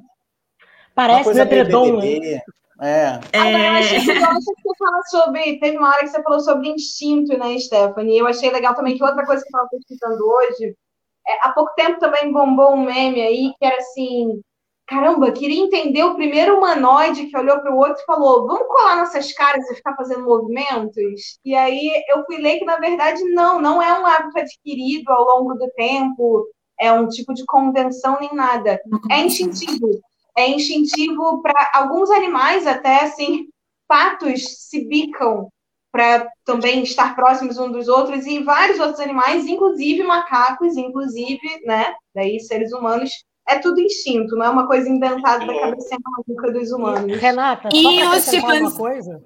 Parece 0.96 1.28
um 1.28 1.38
edredom, 1.38 1.98
né? 1.98 2.40
É. 2.80 3.20
é... 3.32 3.68
eu 3.68 3.72
achei 3.74 3.98
legal 4.00 4.34
que 4.34 4.42
você 4.42 4.76
fala 4.76 5.02
sobre. 5.04 5.60
Teve 5.60 5.78
uma 5.78 5.88
hora 5.88 6.00
que 6.00 6.08
você 6.08 6.20
falou 6.20 6.40
sobre 6.40 6.68
instinto, 6.68 7.38
né, 7.38 7.56
Stephanie? 7.60 8.18
Eu 8.18 8.26
achei 8.26 8.50
legal 8.50 8.74
também 8.74 8.96
que 8.96 9.04
outra 9.04 9.24
coisa 9.24 9.40
que 9.40 9.54
eu 9.54 9.60
estava 9.60 9.68
pesquisando 9.70 10.26
hoje. 10.26 10.76
É, 11.26 11.46
há 11.46 11.52
pouco 11.52 11.72
tempo 11.74 12.00
também 12.00 12.32
bombou 12.32 12.74
um 12.74 12.84
meme 12.84 13.20
aí 13.20 13.52
que 13.58 13.64
era 13.64 13.76
assim: 13.76 14.40
caramba, 14.86 15.32
queria 15.32 15.62
entender 15.62 16.02
o 16.04 16.14
primeiro 16.14 16.58
humanoide 16.58 17.26
que 17.26 17.36
olhou 17.36 17.60
para 17.60 17.72
o 17.72 17.78
outro 17.78 18.02
e 18.02 18.06
falou: 18.06 18.46
vamos 18.46 18.66
colar 18.68 18.96
nossas 18.96 19.32
caras 19.32 19.68
e 19.70 19.74
ficar 19.74 19.94
fazendo 19.96 20.24
movimentos? 20.24 21.38
E 21.44 21.54
aí 21.54 21.90
eu 22.08 22.24
fui 22.24 22.38
ler 22.38 22.58
que, 22.58 22.64
na 22.64 22.76
verdade, 22.76 23.22
não, 23.24 23.60
não 23.60 23.82
é 23.82 23.98
um 23.98 24.06
hábito 24.06 24.38
adquirido 24.38 25.10
ao 25.10 25.24
longo 25.24 25.54
do 25.54 25.68
tempo, 25.70 26.46
é 26.78 26.92
um 26.92 27.08
tipo 27.08 27.32
de 27.32 27.44
convenção 27.46 28.18
nem 28.20 28.34
nada. 28.34 28.80
É 29.10 29.20
instintivo. 29.20 30.00
É 30.36 30.48
instintivo 30.48 31.42
para 31.42 31.70
alguns 31.74 32.10
animais, 32.10 32.66
até 32.66 33.04
assim, 33.04 33.48
patos 33.86 34.42
se 34.68 34.84
bicam 34.86 35.48
para 35.92 36.26
também 36.44 36.82
estar 36.82 37.14
próximos 37.14 37.58
uns 37.58 37.70
dos 37.70 37.86
outros 37.86 38.26
e 38.26 38.42
vários 38.42 38.80
outros 38.80 38.98
animais, 38.98 39.46
inclusive 39.46 40.02
macacos, 40.02 40.76
inclusive, 40.76 41.40
né, 41.66 41.94
daí 42.14 42.40
seres 42.40 42.72
humanos 42.72 43.10
é 43.46 43.58
tudo 43.58 43.80
instinto, 43.80 44.34
não 44.34 44.46
é 44.46 44.50
uma 44.50 44.66
coisa 44.66 44.88
inventada 44.88 45.44
da 45.44 45.60
cabeça 45.60 45.96
maluca 46.02 46.50
dos 46.50 46.72
humanos. 46.72 47.18
Renata, 47.18 47.68
só 47.70 47.76
e 47.76 48.04
os 48.04 48.24
tipos... 48.24 48.58
uma 48.58 48.72
coisa, 48.72 49.22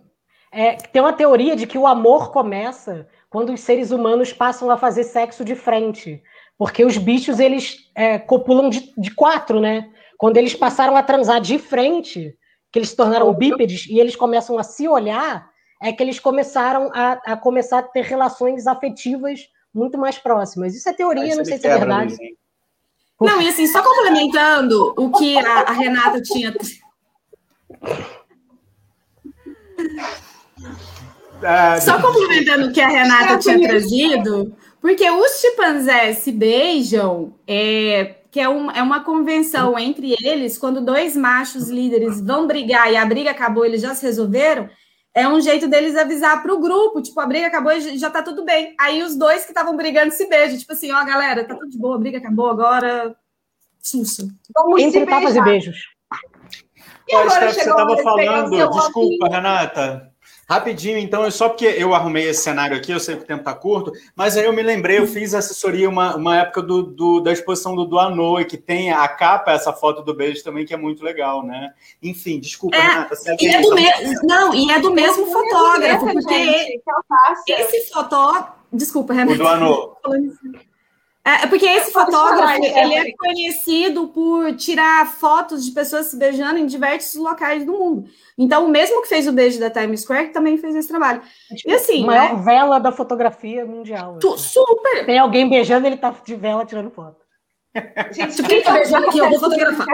é, 0.52 0.72
tem 0.74 1.00
uma 1.00 1.12
teoria 1.12 1.54
de 1.54 1.66
que 1.66 1.78
o 1.78 1.86
amor 1.86 2.32
começa 2.32 3.06
quando 3.30 3.52
os 3.52 3.60
seres 3.60 3.90
humanos 3.90 4.32
passam 4.32 4.70
a 4.70 4.76
fazer 4.76 5.04
sexo 5.04 5.44
de 5.44 5.54
frente, 5.54 6.20
porque 6.58 6.84
os 6.84 6.96
bichos 6.96 7.38
eles 7.38 7.90
é, 7.94 8.18
copulam 8.18 8.70
de, 8.70 8.92
de 8.96 9.14
quatro, 9.14 9.60
né? 9.60 9.90
Quando 10.16 10.38
eles 10.38 10.54
passaram 10.54 10.96
a 10.96 11.02
transar 11.02 11.40
de 11.40 11.58
frente, 11.58 12.34
que 12.72 12.78
eles 12.78 12.88
se 12.88 12.96
tornaram 12.96 13.32
bípedes 13.34 13.86
e 13.86 14.00
eles 14.00 14.16
começam 14.16 14.58
a 14.58 14.62
se 14.62 14.88
olhar, 14.88 15.46
é 15.80 15.92
que 15.92 16.02
eles 16.02 16.18
começaram 16.18 16.90
a, 16.94 17.12
a 17.24 17.36
começar 17.36 17.78
a 17.78 17.82
ter 17.82 18.02
relações 18.02 18.66
afetivas 18.66 19.40
muito 19.72 19.98
mais 19.98 20.18
próximas. 20.18 20.74
Isso 20.74 20.88
é 20.88 20.92
teoria, 20.92 21.36
não 21.36 21.44
sei 21.44 21.58
se 21.58 21.66
é 21.66 21.78
verdade. 21.78 22.16
Não, 23.20 23.40
e 23.40 23.48
assim, 23.48 23.66
só 23.66 23.82
complementando 23.82 24.94
o 24.96 25.10
que 25.10 25.38
a, 25.38 25.60
a 25.60 25.72
Renata 25.72 26.20
tinha. 26.20 26.54
Ah, 31.42 31.80
só 31.80 32.00
complementando 32.00 32.68
o 32.68 32.72
que 32.72 32.80
a 32.80 32.88
Renata 32.88 33.38
tinha 33.38 33.60
trazido, 33.60 34.54
porque 34.80 35.10
os 35.10 35.40
chimpanzés 35.40 36.18
se 36.18 36.32
beijam, 36.32 37.34
é, 37.46 38.16
que 38.30 38.40
é, 38.40 38.48
um, 38.48 38.70
é 38.70 38.82
uma 38.82 39.04
convenção 39.04 39.78
entre 39.78 40.14
eles, 40.22 40.58
quando 40.58 40.84
dois 40.84 41.16
machos 41.16 41.68
líderes 41.68 42.20
vão 42.20 42.46
brigar 42.46 42.90
e 42.90 42.96
a 42.96 43.04
briga 43.04 43.30
acabou, 43.30 43.64
eles 43.64 43.82
já 43.82 43.94
se 43.94 44.04
resolveram, 44.04 44.68
é 45.16 45.26
um 45.26 45.40
jeito 45.40 45.66
deles 45.66 45.96
avisar 45.96 46.42
para 46.42 46.52
o 46.52 46.60
grupo, 46.60 47.00
tipo, 47.00 47.18
a 47.18 47.26
briga 47.26 47.46
acabou 47.46 47.72
e 47.72 47.96
já 47.96 48.10
tá 48.10 48.22
tudo 48.22 48.44
bem. 48.44 48.74
Aí 48.78 49.02
os 49.02 49.16
dois 49.16 49.44
que 49.44 49.50
estavam 49.50 49.74
brigando 49.74 50.12
se 50.12 50.28
beijam, 50.28 50.58
tipo 50.58 50.74
assim, 50.74 50.92
ó, 50.92 51.02
galera, 51.06 51.42
tá 51.42 51.54
tudo 51.54 51.70
de 51.70 51.78
boa, 51.78 51.96
a 51.96 51.98
briga 51.98 52.18
acabou 52.18 52.50
agora, 52.50 53.16
sussa. 53.80 54.28
Vamos 54.54 54.78
Entre 54.78 55.06
tapas 55.06 55.34
e 55.34 55.42
beijos. 55.42 55.78
E 57.08 57.14
agora 57.14 57.50
você 57.50 57.60
estava 57.60 57.96
falando, 57.96 58.70
desculpa, 58.70 59.28
Renata. 59.28 60.12
Rapidinho, 60.48 60.96
então, 60.96 61.24
é 61.24 61.30
só 61.30 61.48
porque 61.48 61.64
eu 61.64 61.92
arrumei 61.92 62.28
esse 62.28 62.44
cenário 62.44 62.76
aqui, 62.76 62.92
eu 62.92 63.00
sei 63.00 63.16
que 63.16 63.24
o 63.24 63.26
tempo 63.26 63.40
está 63.40 63.52
curto, 63.52 63.92
mas 64.14 64.36
aí 64.36 64.44
eu 64.44 64.52
me 64.52 64.62
lembrei, 64.62 64.98
eu 64.98 65.06
fiz 65.06 65.34
assessoria 65.34 65.88
uma, 65.88 66.14
uma 66.14 66.38
época 66.38 66.62
do, 66.62 66.84
do, 66.84 67.20
da 67.20 67.32
exposição 67.32 67.74
do 67.74 67.84
Duanoi, 67.84 68.44
que 68.44 68.56
tem 68.56 68.92
a 68.92 69.08
capa, 69.08 69.50
essa 69.50 69.72
foto 69.72 70.02
do 70.02 70.14
beijo 70.14 70.44
também, 70.44 70.64
que 70.64 70.72
é 70.72 70.76
muito 70.76 71.02
legal, 71.02 71.44
né? 71.44 71.72
Enfim, 72.00 72.38
desculpa, 72.38 72.76
é, 72.76 72.80
Renata. 72.80 73.14
E 73.40 73.48
é 73.48 73.60
do 73.60 73.74
mesmo, 73.74 74.20
não, 74.22 74.54
e 74.54 74.70
é 74.70 74.78
do 74.78 74.92
mesmo 74.92 75.26
fotógrafo, 75.26 76.06
porque 76.12 76.80
esse 77.48 77.92
fotógrafo. 77.92 78.52
Desculpa, 78.72 79.14
Renata. 79.14 79.34
O 79.34 79.38
Duanoi. 79.38 79.88
É, 81.26 81.42
é 81.42 81.46
porque 81.48 81.66
esse 81.66 81.92
fotógrafo, 81.92 82.62
ele 82.62 82.94
é 82.94 83.12
conhecido 83.16 84.06
por 84.08 84.54
tirar 84.54 85.10
fotos 85.10 85.64
de 85.64 85.72
pessoas 85.72 86.06
se 86.06 86.16
beijando 86.16 86.56
em 86.56 86.66
diversos 86.66 87.20
locais 87.20 87.66
do 87.66 87.72
mundo. 87.72 88.08
Então, 88.38 88.64
o 88.64 88.68
mesmo 88.68 89.02
que 89.02 89.08
fez 89.08 89.26
o 89.26 89.32
beijo 89.32 89.58
da 89.58 89.68
Times 89.68 90.02
Square, 90.02 90.28
também 90.28 90.56
fez 90.56 90.76
esse 90.76 90.86
trabalho. 90.86 91.20
e 91.66 91.72
assim, 91.72 92.04
a 92.04 92.06
maior 92.06 92.36
né? 92.36 92.42
vela 92.44 92.78
da 92.78 92.92
fotografia 92.92 93.66
mundial. 93.66 94.18
Tu, 94.20 94.34
assim. 94.34 94.44
super! 94.44 95.04
Tem 95.04 95.18
alguém 95.18 95.48
beijando, 95.48 95.88
ele 95.88 95.96
tá 95.96 96.14
de 96.24 96.36
vela 96.36 96.64
tirando 96.64 96.92
foto. 96.92 97.26
Gente, 98.12 98.40
quem 98.44 98.62
tá 98.62 98.72
beijando 98.72 99.08
aqui, 99.08 99.18
eu 99.18 99.28
vou 99.28 99.40
fotografar. 99.40 99.86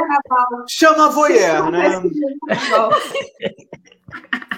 Chama 0.68 1.06
a 1.06 1.08
voyeur, 1.08 1.70
né? 1.70 2.02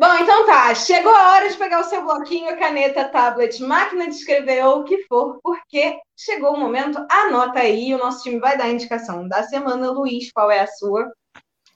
Bom, 0.00 0.14
então 0.14 0.46
tá. 0.46 0.74
Chegou 0.74 1.14
a 1.14 1.32
hora 1.32 1.50
de 1.50 1.58
pegar 1.58 1.80
o 1.80 1.84
seu 1.84 2.02
bloquinho, 2.02 2.58
caneta, 2.58 3.04
tablet, 3.04 3.62
máquina 3.62 4.08
de 4.08 4.14
escrever 4.14 4.64
ou 4.64 4.80
o 4.80 4.84
que 4.84 5.02
for, 5.02 5.38
porque 5.42 5.98
chegou 6.16 6.54
o 6.54 6.58
momento. 6.58 7.04
Anota 7.10 7.58
aí, 7.58 7.94
o 7.94 7.98
nosso 7.98 8.22
time 8.22 8.40
vai 8.40 8.56
dar 8.56 8.64
a 8.64 8.70
indicação 8.70 9.28
da 9.28 9.42
semana. 9.42 9.90
Luiz, 9.90 10.32
qual 10.32 10.50
é 10.50 10.60
a 10.60 10.66
sua? 10.66 11.06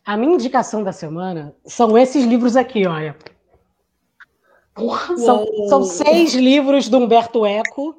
A 0.07 0.17
minha 0.17 0.37
indicação 0.37 0.83
da 0.83 0.91
semana 0.91 1.55
são 1.67 1.99
esses 1.99 2.25
livros 2.25 2.57
aqui, 2.57 2.87
olha. 2.87 3.15
São, 5.19 5.45
são 5.69 5.83
seis 5.83 6.33
livros 6.33 6.89
do 6.89 6.97
Humberto 6.97 7.45
Eco 7.45 7.95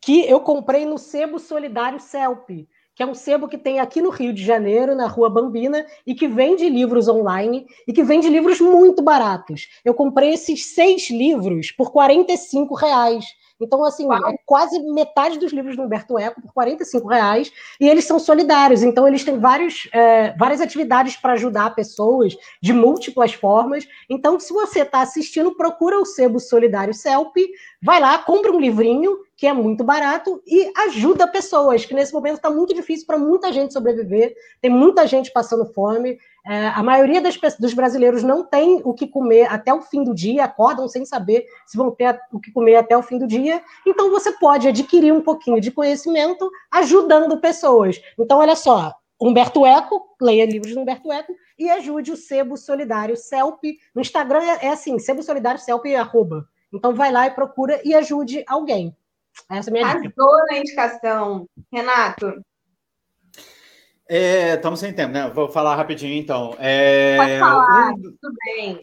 que 0.00 0.26
eu 0.26 0.40
comprei 0.40 0.86
no 0.86 0.96
Sebo 0.96 1.38
Solidário 1.38 2.00
CELP 2.00 2.66
que 3.00 3.04
é 3.04 3.06
um 3.06 3.14
sebo 3.14 3.48
que 3.48 3.56
tem 3.56 3.80
aqui 3.80 4.02
no 4.02 4.10
Rio 4.10 4.30
de 4.30 4.44
Janeiro, 4.44 4.94
na 4.94 5.06
Rua 5.06 5.30
Bambina, 5.30 5.86
e 6.06 6.14
que 6.14 6.28
vende 6.28 6.68
livros 6.68 7.08
online 7.08 7.64
e 7.88 7.94
que 7.94 8.02
vende 8.02 8.28
livros 8.28 8.60
muito 8.60 9.00
baratos. 9.00 9.70
Eu 9.82 9.94
comprei 9.94 10.34
esses 10.34 10.74
seis 10.74 11.08
livros 11.08 11.72
por 11.72 11.90
45 11.92 12.74
reais. 12.74 13.24
Então, 13.60 13.84
assim, 13.84 14.06
é 14.12 14.36
quase 14.46 14.78
metade 14.92 15.38
dos 15.38 15.52
livros 15.52 15.76
do 15.76 15.82
Humberto 15.82 16.18
Eco 16.18 16.40
por 16.40 16.52
45 16.52 17.08
reais, 17.08 17.52
e 17.80 17.88
eles 17.88 18.04
são 18.04 18.18
solidários, 18.18 18.82
então 18.82 19.06
eles 19.06 19.24
têm 19.24 19.38
vários, 19.38 19.88
é, 19.92 20.32
várias 20.36 20.60
atividades 20.60 21.16
para 21.16 21.34
ajudar 21.34 21.74
pessoas 21.74 22.36
de 22.60 22.72
múltiplas 22.72 23.32
formas. 23.32 23.86
Então, 24.08 24.38
se 24.40 24.52
você 24.52 24.80
está 24.80 25.00
assistindo, 25.00 25.54
procura 25.54 26.00
o 26.00 26.06
Sebo 26.06 26.40
Solidário 26.40 26.94
CELP, 26.94 27.36
vai 27.82 28.00
lá, 28.00 28.18
compra 28.18 28.50
um 28.52 28.60
livrinho 28.60 29.18
que 29.40 29.46
é 29.46 29.54
muito 29.54 29.82
barato, 29.82 30.42
e 30.46 30.70
ajuda 30.82 31.26
pessoas, 31.26 31.86
que 31.86 31.94
nesse 31.94 32.12
momento 32.12 32.36
está 32.36 32.50
muito 32.50 32.74
difícil 32.74 33.06
para 33.06 33.16
muita 33.16 33.50
gente 33.50 33.72
sobreviver, 33.72 34.34
tem 34.60 34.70
muita 34.70 35.06
gente 35.06 35.32
passando 35.32 35.64
fome. 35.72 36.18
É, 36.46 36.68
a 36.68 36.82
maioria 36.82 37.20
das, 37.20 37.36
dos 37.58 37.74
brasileiros 37.74 38.22
não 38.22 38.44
tem 38.44 38.80
o 38.84 38.94
que 38.94 39.06
comer 39.06 39.44
até 39.50 39.72
o 39.74 39.82
fim 39.82 40.02
do 40.02 40.14
dia, 40.14 40.44
acordam 40.44 40.88
sem 40.88 41.04
saber 41.04 41.44
se 41.66 41.76
vão 41.76 41.90
ter 41.90 42.18
o 42.32 42.40
que 42.40 42.50
comer 42.50 42.76
até 42.76 42.96
o 42.96 43.02
fim 43.02 43.18
do 43.18 43.26
dia. 43.26 43.62
Então 43.86 44.10
você 44.10 44.32
pode 44.32 44.66
adquirir 44.66 45.12
um 45.12 45.20
pouquinho 45.20 45.60
de 45.60 45.70
conhecimento 45.70 46.50
ajudando 46.70 47.40
pessoas. 47.40 48.00
Então, 48.18 48.38
olha 48.38 48.56
só, 48.56 48.94
Humberto 49.20 49.66
Eco, 49.66 50.16
leia 50.20 50.46
livros 50.46 50.72
de 50.72 50.78
Humberto 50.78 51.12
Eco 51.12 51.34
e 51.58 51.68
ajude 51.68 52.10
o 52.10 52.16
Sebo 52.16 52.56
Solidário 52.56 53.16
CELP. 53.16 53.78
No 53.94 54.00
Instagram 54.00 54.42
é, 54.42 54.66
é 54.66 54.68
assim, 54.70 54.98
Sebo 54.98 55.22
Solidário 55.22 55.60
CELP 55.60 55.94
arroba. 55.94 56.48
Então 56.72 56.94
vai 56.94 57.12
lá 57.12 57.26
e 57.26 57.32
procura 57.32 57.80
e 57.84 57.94
ajude 57.94 58.42
alguém. 58.46 58.96
Essa 59.50 59.68
é 59.68 59.70
a 59.70 59.72
minha 59.72 59.84
Arrasou 59.84 60.02
dica. 60.02 60.56
indicação. 60.56 61.46
Renato? 61.70 62.42
Estamos 64.12 64.82
é, 64.82 64.86
sem 64.86 64.92
tempo, 64.92 65.12
né? 65.12 65.30
Vou 65.32 65.48
falar 65.48 65.76
rapidinho, 65.76 66.14
então. 66.14 66.56
É, 66.58 67.16
Pode 67.16 67.38
falar, 67.38 67.92
um, 67.92 67.94
tudo 68.02 68.36
bem. 68.44 68.80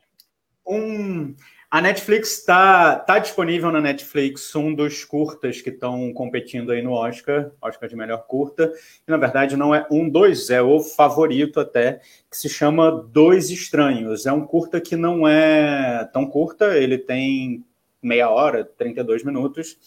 Um, 0.66 1.36
a 1.70 1.82
Netflix 1.82 2.38
está 2.38 2.96
tá 2.96 3.20
disponível 3.20 3.70
na 3.70 3.82
Netflix 3.82 4.56
um 4.56 4.74
dos 4.74 5.04
curtas 5.04 5.62
que 5.62 5.70
estão 5.70 6.14
competindo 6.14 6.72
aí 6.72 6.82
no 6.82 6.94
Oscar, 6.94 7.52
Oscar 7.62 7.90
de 7.90 7.96
melhor 7.98 8.26
curta. 8.26 8.72
E, 9.06 9.12
na 9.12 9.18
verdade, 9.18 9.58
não 9.58 9.76
é 9.76 9.86
um, 9.92 10.10
dois, 10.10 10.50
é 10.50 10.62
o 10.62 10.80
favorito 10.80 11.60
até, 11.60 12.00
que 12.32 12.38
se 12.38 12.48
chama 12.48 12.90
Dois 12.90 13.50
Estranhos. 13.50 14.26
É 14.26 14.32
um 14.32 14.46
curta 14.46 14.80
que 14.80 14.96
não 14.96 15.28
é 15.28 16.06
tão 16.14 16.26
curta, 16.26 16.78
ele 16.78 16.98
tem 16.98 17.66
meia 18.02 18.30
hora, 18.30 18.64
32 18.64 19.26
minutos 19.26 19.78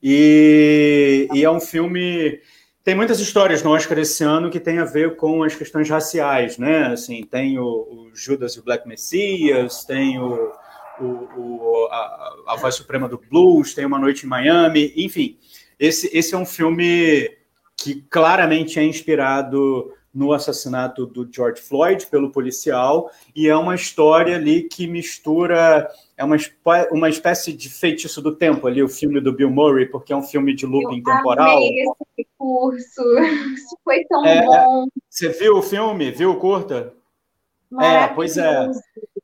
e, 0.00 1.26
e 1.32 1.42
é 1.42 1.50
um 1.50 1.58
filme 1.60 2.38
tem 2.84 2.94
muitas 2.94 3.18
histórias 3.18 3.62
no 3.62 3.70
Oscar 3.70 3.98
esse 3.98 4.22
ano 4.22 4.50
que 4.50 4.60
tem 4.60 4.78
a 4.78 4.84
ver 4.84 5.16
com 5.16 5.42
as 5.42 5.54
questões 5.54 5.88
raciais, 5.88 6.58
né? 6.58 6.88
Assim, 6.88 7.24
tem 7.24 7.58
o, 7.58 7.64
o 7.64 8.10
Judas 8.14 8.52
e 8.52 8.60
o 8.60 8.62
Black 8.62 8.86
Messias, 8.86 9.86
tem 9.86 10.20
o, 10.20 10.52
o, 11.00 11.88
a, 11.90 12.34
a, 12.48 12.56
Voz 12.56 12.74
Suprema 12.74 13.08
do 13.08 13.18
Blues, 13.18 13.72
tem 13.72 13.86
Uma 13.86 13.98
Noite 13.98 14.26
em 14.26 14.28
Miami, 14.28 14.92
enfim. 14.96 15.38
Esse, 15.80 16.10
esse 16.16 16.34
é 16.34 16.38
um 16.38 16.44
filme 16.44 17.34
que 17.74 18.04
claramente 18.10 18.78
é 18.78 18.84
inspirado 18.84 19.90
no 20.14 20.32
assassinato 20.32 21.04
do 21.06 21.28
George 21.30 21.60
Floyd 21.60 22.06
pelo 22.06 22.30
policial 22.30 23.10
e 23.34 23.48
é 23.48 23.56
uma 23.56 23.74
história 23.74 24.36
ali 24.36 24.62
que 24.62 24.86
mistura 24.86 25.88
é 26.16 26.24
uma, 26.24 26.36
uma 26.92 27.08
espécie 27.08 27.52
de 27.52 27.68
feitiço 27.68 28.22
do 28.22 28.36
tempo 28.36 28.66
ali, 28.66 28.82
o 28.82 28.88
filme 28.88 29.20
do 29.20 29.32
Bill 29.32 29.50
Murray, 29.50 29.86
porque 29.86 30.12
é 30.12 30.16
um 30.16 30.22
filme 30.22 30.54
de 30.54 30.64
looping 30.64 30.98
Eu 30.98 31.16
temporal. 31.16 31.60
esse 31.60 32.28
curso, 32.38 33.02
isso 33.54 33.76
foi 33.82 34.04
tão 34.04 34.24
é, 34.24 34.44
bom. 34.44 34.86
Você 35.10 35.30
viu 35.30 35.56
o 35.56 35.62
filme? 35.62 36.12
Viu 36.12 36.30
o 36.30 36.38
curta? 36.38 36.94
É, 37.80 38.06
pois 38.08 38.36
é. 38.36 38.70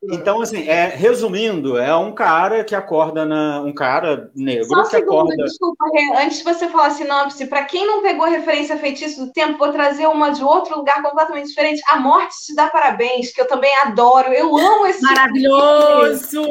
Então, 0.03 0.41
assim, 0.41 0.67
é, 0.67 0.87
resumindo, 0.87 1.77
é 1.77 1.95
um 1.95 2.13
cara 2.13 2.65
que 2.65 2.75
acorda 2.75 3.27
na. 3.27 3.61
Um 3.61 3.73
cara 3.73 4.31
negro 4.35 4.67
Só 4.67 4.81
um 4.81 4.83
que 4.85 4.89
segundo, 4.89 5.33
acorda. 5.33 5.45
Desculpa, 5.45 5.85
antes 6.17 6.39
de 6.39 6.45
você 6.45 6.69
falar 6.69 6.87
a 6.87 6.91
sinopse, 6.91 7.47
para 7.47 7.67
quem 7.67 7.87
não 7.87 8.01
pegou 8.01 8.25
a 8.25 8.31
referência 8.31 8.79
feitiço 8.79 9.27
do 9.27 9.33
tempo, 9.33 9.59
vou 9.59 9.71
trazer 9.73 10.07
uma 10.07 10.31
de 10.31 10.43
outro 10.43 10.79
lugar 10.79 11.03
completamente 11.03 11.49
diferente. 11.49 11.83
A 11.87 12.01
Morte 12.01 12.35
te 12.47 12.55
dá 12.55 12.69
parabéns, 12.69 13.31
que 13.31 13.43
eu 13.43 13.47
também 13.47 13.71
adoro. 13.85 14.33
Eu 14.33 14.57
amo 14.57 14.87
esse 14.87 15.03
Maravilhoso! 15.03 16.43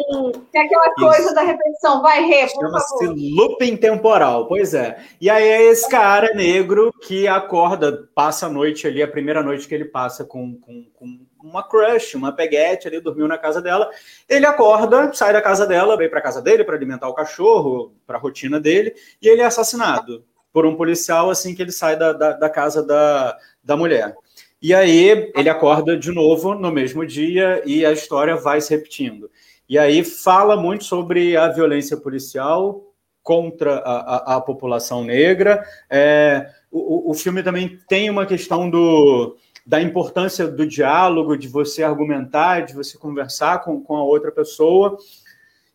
É 0.54 0.60
aquela 0.60 0.94
coisa 0.94 1.26
Isso. 1.26 1.36
da 1.36 1.42
repetição. 1.42 2.04
Vai, 2.04 2.24
Rê, 2.24 2.48
Chama-se 2.48 3.08
looping 3.08 3.78
temporal, 3.78 4.48
pois 4.48 4.76
é. 4.76 5.00
E 5.20 5.28
aí 5.28 5.48
é 5.48 5.64
esse 5.64 5.90
cara 5.90 6.36
negro 6.36 6.94
que 7.02 7.28
acorda, 7.28 8.08
passa 8.14 8.46
a 8.46 8.50
noite 8.50 8.86
ali, 8.86 9.02
a 9.02 9.08
primeira 9.08 9.42
noite 9.42 9.68
que 9.68 9.74
ele 9.74 9.86
passa 9.86 10.24
com, 10.24 10.56
com, 10.60 10.86
com 10.94 11.20
uma 11.44 11.64
crush, 11.64 12.16
uma 12.16 12.32
peguete 12.32 12.88
ali, 12.88 13.00
dormiu 13.00 13.28
na 13.28 13.38
casa 13.38 13.62
dela. 13.62 13.90
Ele 14.28 14.46
acorda, 14.46 15.12
sai 15.14 15.34
da 15.34 15.42
casa 15.42 15.66
dela, 15.66 15.98
vem 15.98 16.10
para 16.10 16.22
casa 16.22 16.42
dele 16.42 16.64
para 16.64 16.76
alimentar 16.76 17.08
o 17.08 17.14
cachorro, 17.14 17.94
para 18.06 18.18
a 18.18 18.22
rotina 18.22 18.60
dele, 18.60 18.94
e 19.22 19.28
ele 19.28 19.42
é 19.42 19.46
assassinado 19.46 20.26
por 20.52 20.66
um 20.66 20.76
policial 20.76 21.30
assim 21.30 21.56
que 21.56 21.62
ele 21.62 21.72
sai 21.72 21.96
da, 21.96 22.12
da, 22.12 22.34
da 22.34 22.50
casa 22.50 22.86
da, 22.86 23.38
da 23.64 23.78
mulher. 23.78 24.16
E 24.62 24.74
aí 24.74 25.32
ele 25.36 25.50
acorda 25.50 25.96
de 25.98 26.12
novo 26.12 26.54
no 26.54 26.72
mesmo 26.72 27.06
dia 27.06 27.62
e 27.66 27.86
a 27.86 27.92
história 27.92 28.36
vai 28.36 28.60
se 28.60 28.76
repetindo. 28.76 29.32
E 29.70 29.78
aí 29.78 30.04
fala 30.04 30.58
muito 30.58 30.84
sobre 30.84 31.38
a 31.38 31.48
violência 31.48 31.96
policial 31.96 32.84
contra 33.24 33.78
a, 33.78 34.34
a, 34.34 34.36
a 34.38 34.42
população 34.42 35.04
negra. 35.04 35.64
É, 35.90 36.50
o, 36.72 37.12
o 37.12 37.14
filme 37.14 37.44
também 37.44 37.80
tem 37.88 38.10
uma 38.10 38.26
questão 38.26 38.70
do 38.70 39.38
da 39.70 39.80
importância 39.80 40.48
do 40.48 40.66
diálogo, 40.66 41.38
de 41.38 41.48
você 41.48 41.84
argumentar, 41.84 42.62
de 42.62 42.74
você 42.74 42.98
conversar 42.98 43.60
com, 43.60 43.80
com 43.80 43.96
a 43.96 44.04
outra 44.04 44.32
pessoa. 44.32 44.98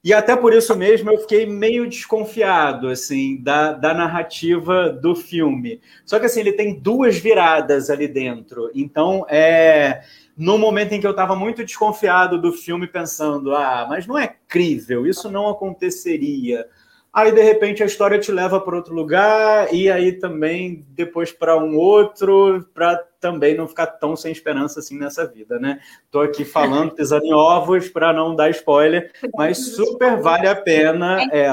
E 0.03 0.13
até 0.13 0.35
por 0.35 0.53
isso 0.53 0.75
mesmo 0.75 1.13
eu 1.13 1.19
fiquei 1.19 1.47
meio 1.47 1.89
desconfiado, 1.89 2.89
assim, 2.89 3.41
da, 3.41 3.73
da 3.73 3.95
narrativa 3.95 4.91
do 4.91 5.15
filme. 5.15 5.81
Só 6.05 6.19
que, 6.19 6.27
assim, 6.27 6.41
ele 6.41 6.55
tem 6.55 6.77
duas 6.77 7.17
viradas 7.19 7.89
ali 7.89 8.09
dentro. 8.09 8.69
Então, 8.75 9.25
é 9.29 10.03
no 10.37 10.59
momento 10.59 10.93
em 10.93 11.01
que 11.01 11.07
eu 11.07 11.13
estava 11.13 11.37
muito 11.37 11.65
desconfiado 11.65 12.43
do 12.43 12.53
filme, 12.53 12.89
pensando, 12.89 13.55
ah, 13.55 13.87
mas 13.89 14.09
não 14.09 14.19
é 14.19 14.35
crível, 14.49 15.07
isso 15.07 15.31
não 15.31 15.49
aconteceria. 15.49 16.67
Aí, 17.15 17.31
de 17.31 17.41
repente, 17.41 17.81
a 17.81 17.87
história 17.87 18.19
te 18.19 18.33
leva 18.33 18.61
para 18.61 18.75
outro 18.75 18.93
lugar, 18.93 19.73
e 19.73 19.89
aí 19.89 20.15
também 20.15 20.85
depois 20.89 21.31
para 21.31 21.57
um 21.57 21.77
outro, 21.77 22.69
para 22.75 22.97
também 23.21 23.57
não 23.57 23.69
ficar 23.69 23.87
tão 23.87 24.17
sem 24.17 24.33
esperança 24.33 24.81
assim 24.81 24.99
nessa 24.99 25.25
vida, 25.25 25.61
né? 25.61 25.79
Estou 26.05 26.23
aqui 26.23 26.45
falando, 26.45 26.91
pisando 26.97 27.25
em 27.25 27.33
ovos 27.33 27.89
para 27.89 28.13
não 28.13 28.35
dar 28.35 28.51
spoiler, 28.51 29.13
mas 29.37 29.59
super 29.77 30.21
vale 30.21 30.49
a 30.49 30.57
pena. 30.57 31.25
É, 31.31 31.47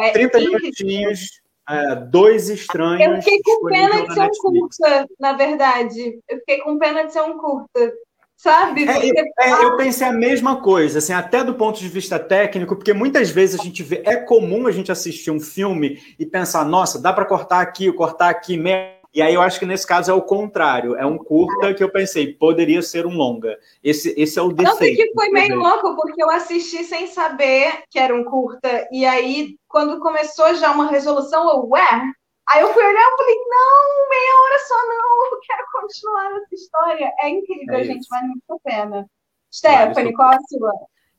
é 0.00 0.12
30 0.12 0.38
minutinhos, 0.38 1.42
é, 1.68 1.96
dois 1.96 2.48
estranhos. 2.48 3.16
Eu 3.16 3.20
fiquei 3.20 3.40
com 3.42 3.66
pena 3.66 4.06
de 4.06 4.14
ser 4.14 4.22
um 4.22 4.30
curta, 4.30 5.08
na 5.18 5.32
verdade. 5.32 6.20
Eu 6.28 6.38
fiquei 6.38 6.58
com 6.60 6.78
pena 6.78 7.04
de 7.04 7.12
ser 7.12 7.22
um 7.22 7.36
curta 7.36 7.92
sabe? 8.44 8.86
É, 8.86 9.08
é, 9.40 9.64
eu 9.64 9.74
pensei 9.78 10.06
a 10.06 10.12
mesma 10.12 10.60
coisa, 10.60 10.98
assim, 10.98 11.14
até 11.14 11.42
do 11.42 11.54
ponto 11.54 11.80
de 11.80 11.88
vista 11.88 12.18
técnico, 12.18 12.76
porque 12.76 12.92
muitas 12.92 13.30
vezes 13.30 13.58
a 13.58 13.64
gente 13.64 13.82
vê, 13.82 14.02
é 14.04 14.16
comum 14.16 14.66
a 14.66 14.70
gente 14.70 14.92
assistir 14.92 15.30
um 15.30 15.40
filme 15.40 15.98
e 16.18 16.26
pensar, 16.26 16.62
nossa, 16.66 17.00
dá 17.00 17.10
para 17.10 17.24
cortar 17.24 17.62
aqui, 17.62 17.90
cortar 17.90 18.28
aqui, 18.28 18.62
e 19.14 19.22
aí 19.22 19.32
eu 19.32 19.40
acho 19.40 19.58
que 19.58 19.64
nesse 19.64 19.86
caso 19.86 20.10
é 20.10 20.14
o 20.14 20.20
contrário, 20.20 20.94
é 20.94 21.06
um 21.06 21.16
curta 21.16 21.72
que 21.72 21.82
eu 21.82 21.90
pensei, 21.90 22.34
poderia 22.34 22.82
ser 22.82 23.06
um 23.06 23.16
longa. 23.16 23.56
Esse, 23.82 24.12
esse 24.20 24.38
é 24.38 24.42
o 24.42 24.48
defeito. 24.48 24.78
Tanto 24.78 24.94
que 24.94 25.12
foi 25.14 25.30
meio 25.30 25.56
louco, 25.56 25.96
porque 25.96 26.22
eu 26.22 26.30
assisti 26.30 26.84
sem 26.84 27.06
saber 27.06 27.72
que 27.88 27.98
era 27.98 28.14
um 28.14 28.24
curta, 28.24 28.86
e 28.92 29.06
aí 29.06 29.56
quando 29.66 30.00
começou 30.00 30.54
já 30.56 30.70
uma 30.70 30.90
resolução, 30.90 31.48
eu, 31.48 31.68
ué, 31.70 32.02
Aí 32.48 32.60
eu 32.60 32.72
fui 32.72 32.84
olhar 32.84 33.00
e 33.00 33.16
falei, 33.16 33.36
não, 33.48 34.08
meia 34.10 34.42
hora 34.42 34.58
só 34.58 34.74
não, 34.86 35.32
eu 35.32 35.40
quero 35.40 35.64
continuar 35.72 36.36
essa 36.36 36.54
história. 36.54 37.12
É 37.20 37.28
incrível, 37.30 37.74
é 37.74 37.84
gente, 37.84 38.06
vale 38.08 38.26
muito 38.26 38.42
a 38.50 38.58
pena. 38.58 39.06
Stephanie, 39.52 40.12
qual 40.12 40.30
a 40.30 40.38
sua? 40.48 40.72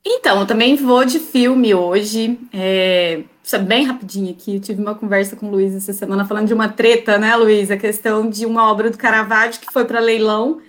Então, 0.04 0.40
eu 0.40 0.46
também 0.46 0.76
vou 0.76 1.04
de 1.04 1.18
filme 1.18 1.74
hoje. 1.74 2.38
É, 2.52 3.24
bem 3.66 3.84
rapidinho 3.84 4.30
aqui, 4.30 4.54
eu 4.54 4.60
tive 4.60 4.80
uma 4.80 4.94
conversa 4.94 5.34
com 5.34 5.46
o 5.46 5.50
Luiz 5.50 5.74
essa 5.74 5.92
semana 5.92 6.24
falando 6.24 6.46
de 6.46 6.54
uma 6.54 6.68
treta, 6.68 7.18
né, 7.18 7.34
Luiz? 7.34 7.72
A 7.72 7.76
questão 7.76 8.30
de 8.30 8.46
uma 8.46 8.70
obra 8.70 8.88
do 8.88 8.98
Caravaggio 8.98 9.60
que 9.60 9.72
foi 9.72 9.84
para 9.84 9.98
leilão. 9.98 10.60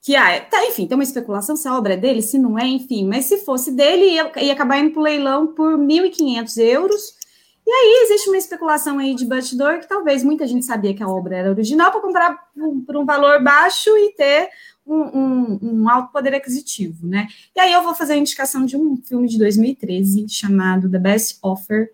Que, 0.00 0.14
ah, 0.14 0.40
tá, 0.40 0.64
enfim, 0.66 0.86
tem 0.86 0.96
uma 0.96 1.02
especulação 1.02 1.56
se 1.56 1.66
a 1.66 1.76
obra 1.76 1.94
é 1.94 1.96
dele, 1.96 2.22
se 2.22 2.38
não 2.38 2.56
é, 2.56 2.66
enfim. 2.66 3.08
Mas 3.08 3.24
se 3.24 3.38
fosse 3.38 3.72
dele, 3.72 4.04
ia, 4.04 4.30
ia 4.42 4.52
acabar 4.52 4.78
indo 4.78 4.92
para 4.92 5.00
o 5.00 5.04
leilão 5.04 5.48
por 5.48 5.76
1.500 5.76 6.58
euros 6.58 7.23
e 7.66 7.70
aí 7.70 8.02
existe 8.04 8.28
uma 8.28 8.36
especulação 8.36 8.98
aí 8.98 9.14
de 9.14 9.24
bastidor 9.24 9.80
que 9.80 9.88
talvez 9.88 10.22
muita 10.22 10.46
gente 10.46 10.66
sabia 10.66 10.92
que 10.92 11.02
a 11.02 11.08
obra 11.08 11.36
era 11.36 11.50
original 11.50 11.90
para 11.90 12.00
comprar 12.00 12.38
por 12.86 12.96
um 12.96 13.06
valor 13.06 13.42
baixo 13.42 13.90
e 13.96 14.12
ter 14.12 14.50
um, 14.86 14.96
um, 14.96 15.58
um, 15.62 15.88
alto 15.88 16.12
poder 16.12 16.34
aquisitivo, 16.34 17.06
né? 17.06 17.26
E 17.56 17.60
aí 17.60 17.72
eu 17.72 17.82
vou 17.82 17.94
fazer 17.94 18.12
a 18.12 18.18
indicação 18.18 18.66
de 18.66 18.76
um 18.76 18.98
filme 18.98 19.26
de 19.26 19.38
2013 19.38 20.28
chamado 20.28 20.90
The 20.90 20.98
Best 20.98 21.38
Offer, 21.42 21.90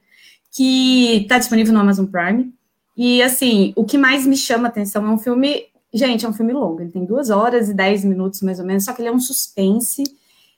que 0.50 1.22
está 1.22 1.38
disponível 1.38 1.72
no 1.72 1.78
Amazon 1.78 2.06
Prime. 2.06 2.52
E 2.96 3.22
assim, 3.22 3.72
o 3.76 3.84
que 3.84 3.96
mais 3.96 4.26
me 4.26 4.36
chama 4.36 4.66
atenção 4.66 5.06
é 5.06 5.10
um 5.10 5.18
filme, 5.18 5.66
gente, 5.94 6.26
é 6.26 6.28
um 6.28 6.32
filme 6.32 6.52
longo, 6.52 6.80
ele 6.80 6.90
tem 6.90 7.04
duas 7.04 7.30
horas 7.30 7.68
e 7.68 7.74
dez 7.74 8.04
minutos 8.04 8.42
mais 8.42 8.58
ou 8.58 8.66
menos, 8.66 8.84
só 8.84 8.92
que 8.92 9.00
ele 9.02 9.08
é 9.08 9.12
um 9.12 9.20
suspense 9.20 10.02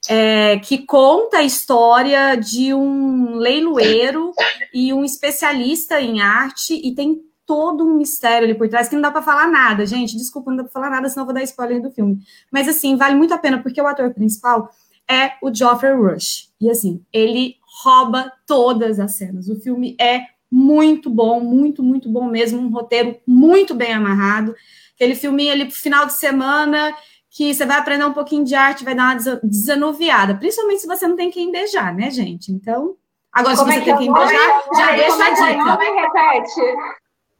é, 0.09 0.59
que 0.59 0.79
conta 0.79 1.39
a 1.39 1.43
história 1.43 2.35
de 2.37 2.75
um 2.75 3.37
leiloeiro 3.37 4.33
e 4.73 4.93
um 4.93 5.05
especialista 5.05 6.01
em 6.01 6.21
arte, 6.21 6.75
e 6.75 6.95
tem 6.95 7.21
todo 7.47 7.85
um 7.85 7.97
mistério 7.97 8.47
ali 8.47 8.55
por 8.55 8.69
trás 8.69 8.89
que 8.89 8.95
não 8.95 9.03
dá 9.03 9.11
para 9.11 9.23
falar 9.23 9.49
nada, 9.49 9.85
gente. 9.85 10.17
Desculpa, 10.17 10.51
não 10.51 10.59
dá 10.59 10.65
para 10.65 10.73
falar 10.73 10.91
nada, 10.91 11.09
senão 11.09 11.23
eu 11.23 11.27
vou 11.27 11.35
dar 11.35 11.43
spoiler 11.43 11.83
do 11.83 11.91
filme. 11.91 12.19
Mas 12.51 12.69
assim, 12.69 12.97
vale 12.97 13.15
muito 13.15 13.35
a 13.35 13.39
pena, 13.39 13.63
porque 13.63 13.81
o 13.81 13.87
ator 13.87 14.13
principal 14.15 14.71
é 15.11 15.33
o 15.43 15.55
Geoffrey 15.55 15.93
Rush. 15.93 16.51
E 16.61 16.71
assim, 16.71 17.05
ele 17.13 17.57
rouba 17.83 18.33
todas 18.47 18.99
as 18.99 19.17
cenas. 19.17 19.49
O 19.49 19.61
filme 19.61 19.97
é 20.01 20.23
muito 20.51 21.09
bom, 21.09 21.41
muito, 21.41 21.83
muito 21.83 22.09
bom 22.09 22.27
mesmo, 22.27 22.61
um 22.61 22.71
roteiro 22.71 23.17
muito 23.27 23.75
bem 23.75 23.93
amarrado. 23.93 24.55
Aquele 24.95 25.15
filminho 25.15 25.53
ali 25.53 25.65
pro 25.65 25.75
final 25.75 26.07
de 26.07 26.13
semana 26.13 26.95
que 27.35 27.55
você 27.55 27.65
vai 27.65 27.79
aprender 27.79 28.05
um 28.05 28.13
pouquinho 28.13 28.45
de 28.45 28.55
arte, 28.55 28.85
vai 28.85 28.95
dar 28.95 29.15
uma 29.17 29.41
desanuviada, 29.43 30.35
principalmente 30.35 30.83
se 30.83 30.87
você 30.87 31.09
não 31.09 31.17
tem 31.17 31.31
quem 31.31 31.51
beijar, 31.51 31.95
né, 31.95 32.11
gente? 32.11 32.53
Então, 32.53 32.95
agora 33.33 33.57
Como 33.57 33.73
se 33.73 33.75
você 33.79 33.81
é 33.81 33.85
tem 33.85 33.97
quem 33.97 34.13
beijar, 34.13 34.63
já 34.77 34.93
deixa 34.93 35.25
a 35.25 35.31
dica. 35.31 35.79
repete. 35.79 36.61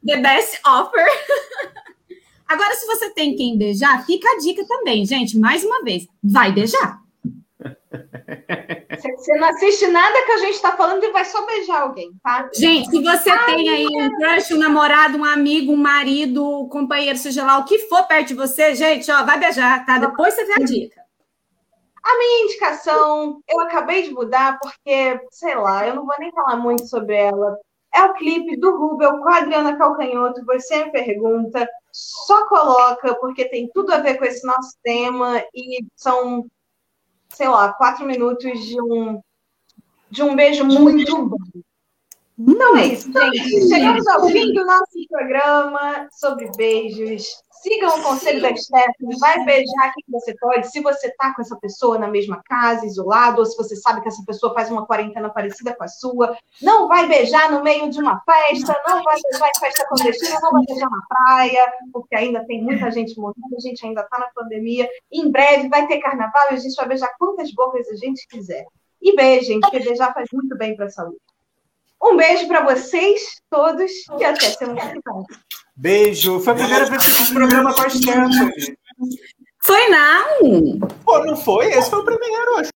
The 0.05 0.17
best 0.17 0.59
offer. 0.65 1.05
agora, 2.49 2.73
se 2.73 2.87
você 2.87 3.11
tem 3.11 3.35
quem 3.35 3.55
beijar, 3.55 4.03
fica 4.03 4.27
a 4.27 4.39
dica 4.39 4.65
também, 4.67 5.05
gente. 5.05 5.37
Mais 5.37 5.63
uma 5.63 5.83
vez, 5.83 6.07
vai 6.23 6.51
beijar. 6.51 6.99
Você 9.17 9.35
não 9.35 9.47
assiste 9.47 9.87
nada 9.87 10.25
que 10.25 10.31
a 10.31 10.37
gente 10.37 10.55
está 10.55 10.75
falando 10.75 11.03
e 11.03 11.11
vai 11.11 11.25
só 11.25 11.45
beijar 11.45 11.81
alguém, 11.81 12.11
tá? 12.23 12.49
Gente, 12.53 12.89
se 12.89 13.01
você 13.01 13.29
Ai, 13.29 13.45
tem 13.45 13.69
aí 13.69 13.87
um 13.87 14.15
crush, 14.17 14.53
um 14.53 14.59
namorado, 14.59 15.17
um 15.17 15.25
amigo, 15.25 15.71
um 15.71 15.77
marido, 15.77 16.61
um 16.61 16.69
companheiro, 16.69 17.17
seja 17.17 17.45
lá 17.45 17.57
o 17.57 17.65
que 17.65 17.79
for 17.87 18.07
perto 18.07 18.29
de 18.29 18.33
você, 18.33 18.75
gente, 18.75 19.11
ó, 19.11 19.23
vai 19.23 19.39
beijar, 19.39 19.85
tá? 19.85 19.97
Depois 19.99 20.33
você 20.33 20.45
vê 20.45 20.53
a 20.53 20.65
dica. 20.65 21.03
A 22.03 22.17
minha 22.17 22.43
indicação, 22.43 23.41
eu 23.47 23.61
acabei 23.61 24.03
de 24.03 24.13
mudar 24.13 24.59
porque, 24.59 25.21
sei 25.31 25.55
lá, 25.55 25.87
eu 25.87 25.95
não 25.95 26.05
vou 26.05 26.15
nem 26.19 26.31
falar 26.31 26.57
muito 26.57 26.85
sobre 26.87 27.15
ela. 27.15 27.57
É 27.95 28.03
o 28.03 28.13
clipe 28.13 28.57
do 28.57 28.75
Rubel 28.75 29.19
com 29.19 29.29
a 29.29 29.37
Adriana 29.37 29.77
Calcanhoto. 29.77 30.43
Você 30.45 30.83
me 30.83 30.91
pergunta, 30.91 31.65
só 31.91 32.45
coloca, 32.47 33.15
porque 33.15 33.45
tem 33.45 33.69
tudo 33.73 33.93
a 33.93 33.99
ver 33.99 34.17
com 34.17 34.25
esse 34.25 34.45
nosso 34.45 34.75
tema 34.83 35.41
e 35.53 35.85
são 35.95 36.45
sei 37.33 37.47
lá, 37.47 37.73
quatro 37.73 38.05
minutos 38.05 38.63
de 38.65 38.81
um, 38.81 39.21
de 40.09 40.23
um 40.23 40.35
beijo 40.35 40.63
muito 40.63 41.25
bom. 41.25 41.37
Então 42.37 42.77
é 42.77 42.87
isso, 42.87 43.11
gente. 43.11 43.69
Chegamos 43.69 44.07
ao 44.07 44.27
fim 44.27 44.53
do 44.53 44.65
nosso 44.65 45.07
programa 45.09 46.07
sobre 46.11 46.49
beijos. 46.55 47.25
Sigam 47.63 47.97
o 47.97 48.03
conselho 48.03 48.41
da 48.41 48.53
Stephanie, 48.53 49.17
vai 49.19 49.41
beijar 49.45 49.93
quem 49.93 50.03
você 50.09 50.35
pode. 50.35 50.69
Se 50.69 50.81
você 50.81 51.07
está 51.07 51.33
com 51.33 51.41
essa 51.41 51.55
pessoa 51.55 51.97
na 51.97 52.09
mesma 52.09 52.43
casa, 52.43 52.85
isolado, 52.85 53.39
ou 53.39 53.45
se 53.45 53.55
você 53.55 53.73
sabe 53.77 54.01
que 54.01 54.09
essa 54.09 54.21
pessoa 54.25 54.53
faz 54.53 54.69
uma 54.69 54.85
quarentena 54.85 55.29
parecida 55.29 55.73
com 55.73 55.85
a 55.85 55.87
sua, 55.87 56.37
não 56.61 56.89
vai 56.89 57.07
beijar 57.07 57.49
no 57.49 57.63
meio 57.63 57.89
de 57.89 58.01
uma 58.01 58.21
festa, 58.25 58.77
não 58.85 59.01
vai 59.01 59.15
beijar 59.15 59.47
em 59.47 59.59
festa 59.59 59.87
clandestina, 59.87 60.39
não 60.41 60.51
vai 60.51 60.65
beijar 60.65 60.89
na 60.89 61.01
praia, 61.07 61.73
porque 61.93 62.15
ainda 62.17 62.45
tem 62.45 62.61
muita 62.61 62.91
gente 62.91 63.17
morrendo, 63.17 63.55
a 63.55 63.61
gente 63.61 63.85
ainda 63.85 64.01
está 64.01 64.19
na 64.19 64.27
pandemia. 64.35 64.89
Em 65.09 65.31
breve 65.31 65.69
vai 65.69 65.87
ter 65.87 66.01
carnaval 66.01 66.47
e 66.51 66.55
a 66.55 66.57
gente 66.57 66.75
vai 66.75 66.87
beijar 66.89 67.15
quantas 67.17 67.49
bocas 67.53 67.87
a 67.87 67.95
gente 67.95 68.27
quiser. 68.27 68.65
E 69.01 69.15
beijem, 69.15 69.61
porque 69.61 69.79
beijar 69.79 70.13
faz 70.13 70.27
muito 70.33 70.57
bem 70.57 70.75
para 70.75 70.87
a 70.87 70.89
saúde. 70.89 71.17
Um 72.03 72.17
beijo 72.17 72.47
para 72.47 72.65
vocês 72.65 73.41
todos 73.49 73.91
e 74.19 74.25
até 74.25 74.49
semana 74.49 74.81
que 74.81 74.91
vem. 74.93 75.23
Beijo. 75.75 76.39
Foi 76.41 76.53
a 76.53 76.55
primeira 76.55 76.85
vez 76.85 77.05
que 77.05 77.11
eu 77.11 77.15
fiz 77.15 77.29
programa 77.29 77.73
com 77.73 77.81
a 77.81 77.89
Stephanie. 77.89 78.77
Foi 79.65 79.87
não. 79.87 80.79
Pô, 81.05 81.19
não 81.25 81.37
foi? 81.37 81.67
Esse 81.67 81.89
foi 81.89 81.99
o 81.99 82.05
primeiro, 82.05 82.57
acho. 82.57 82.71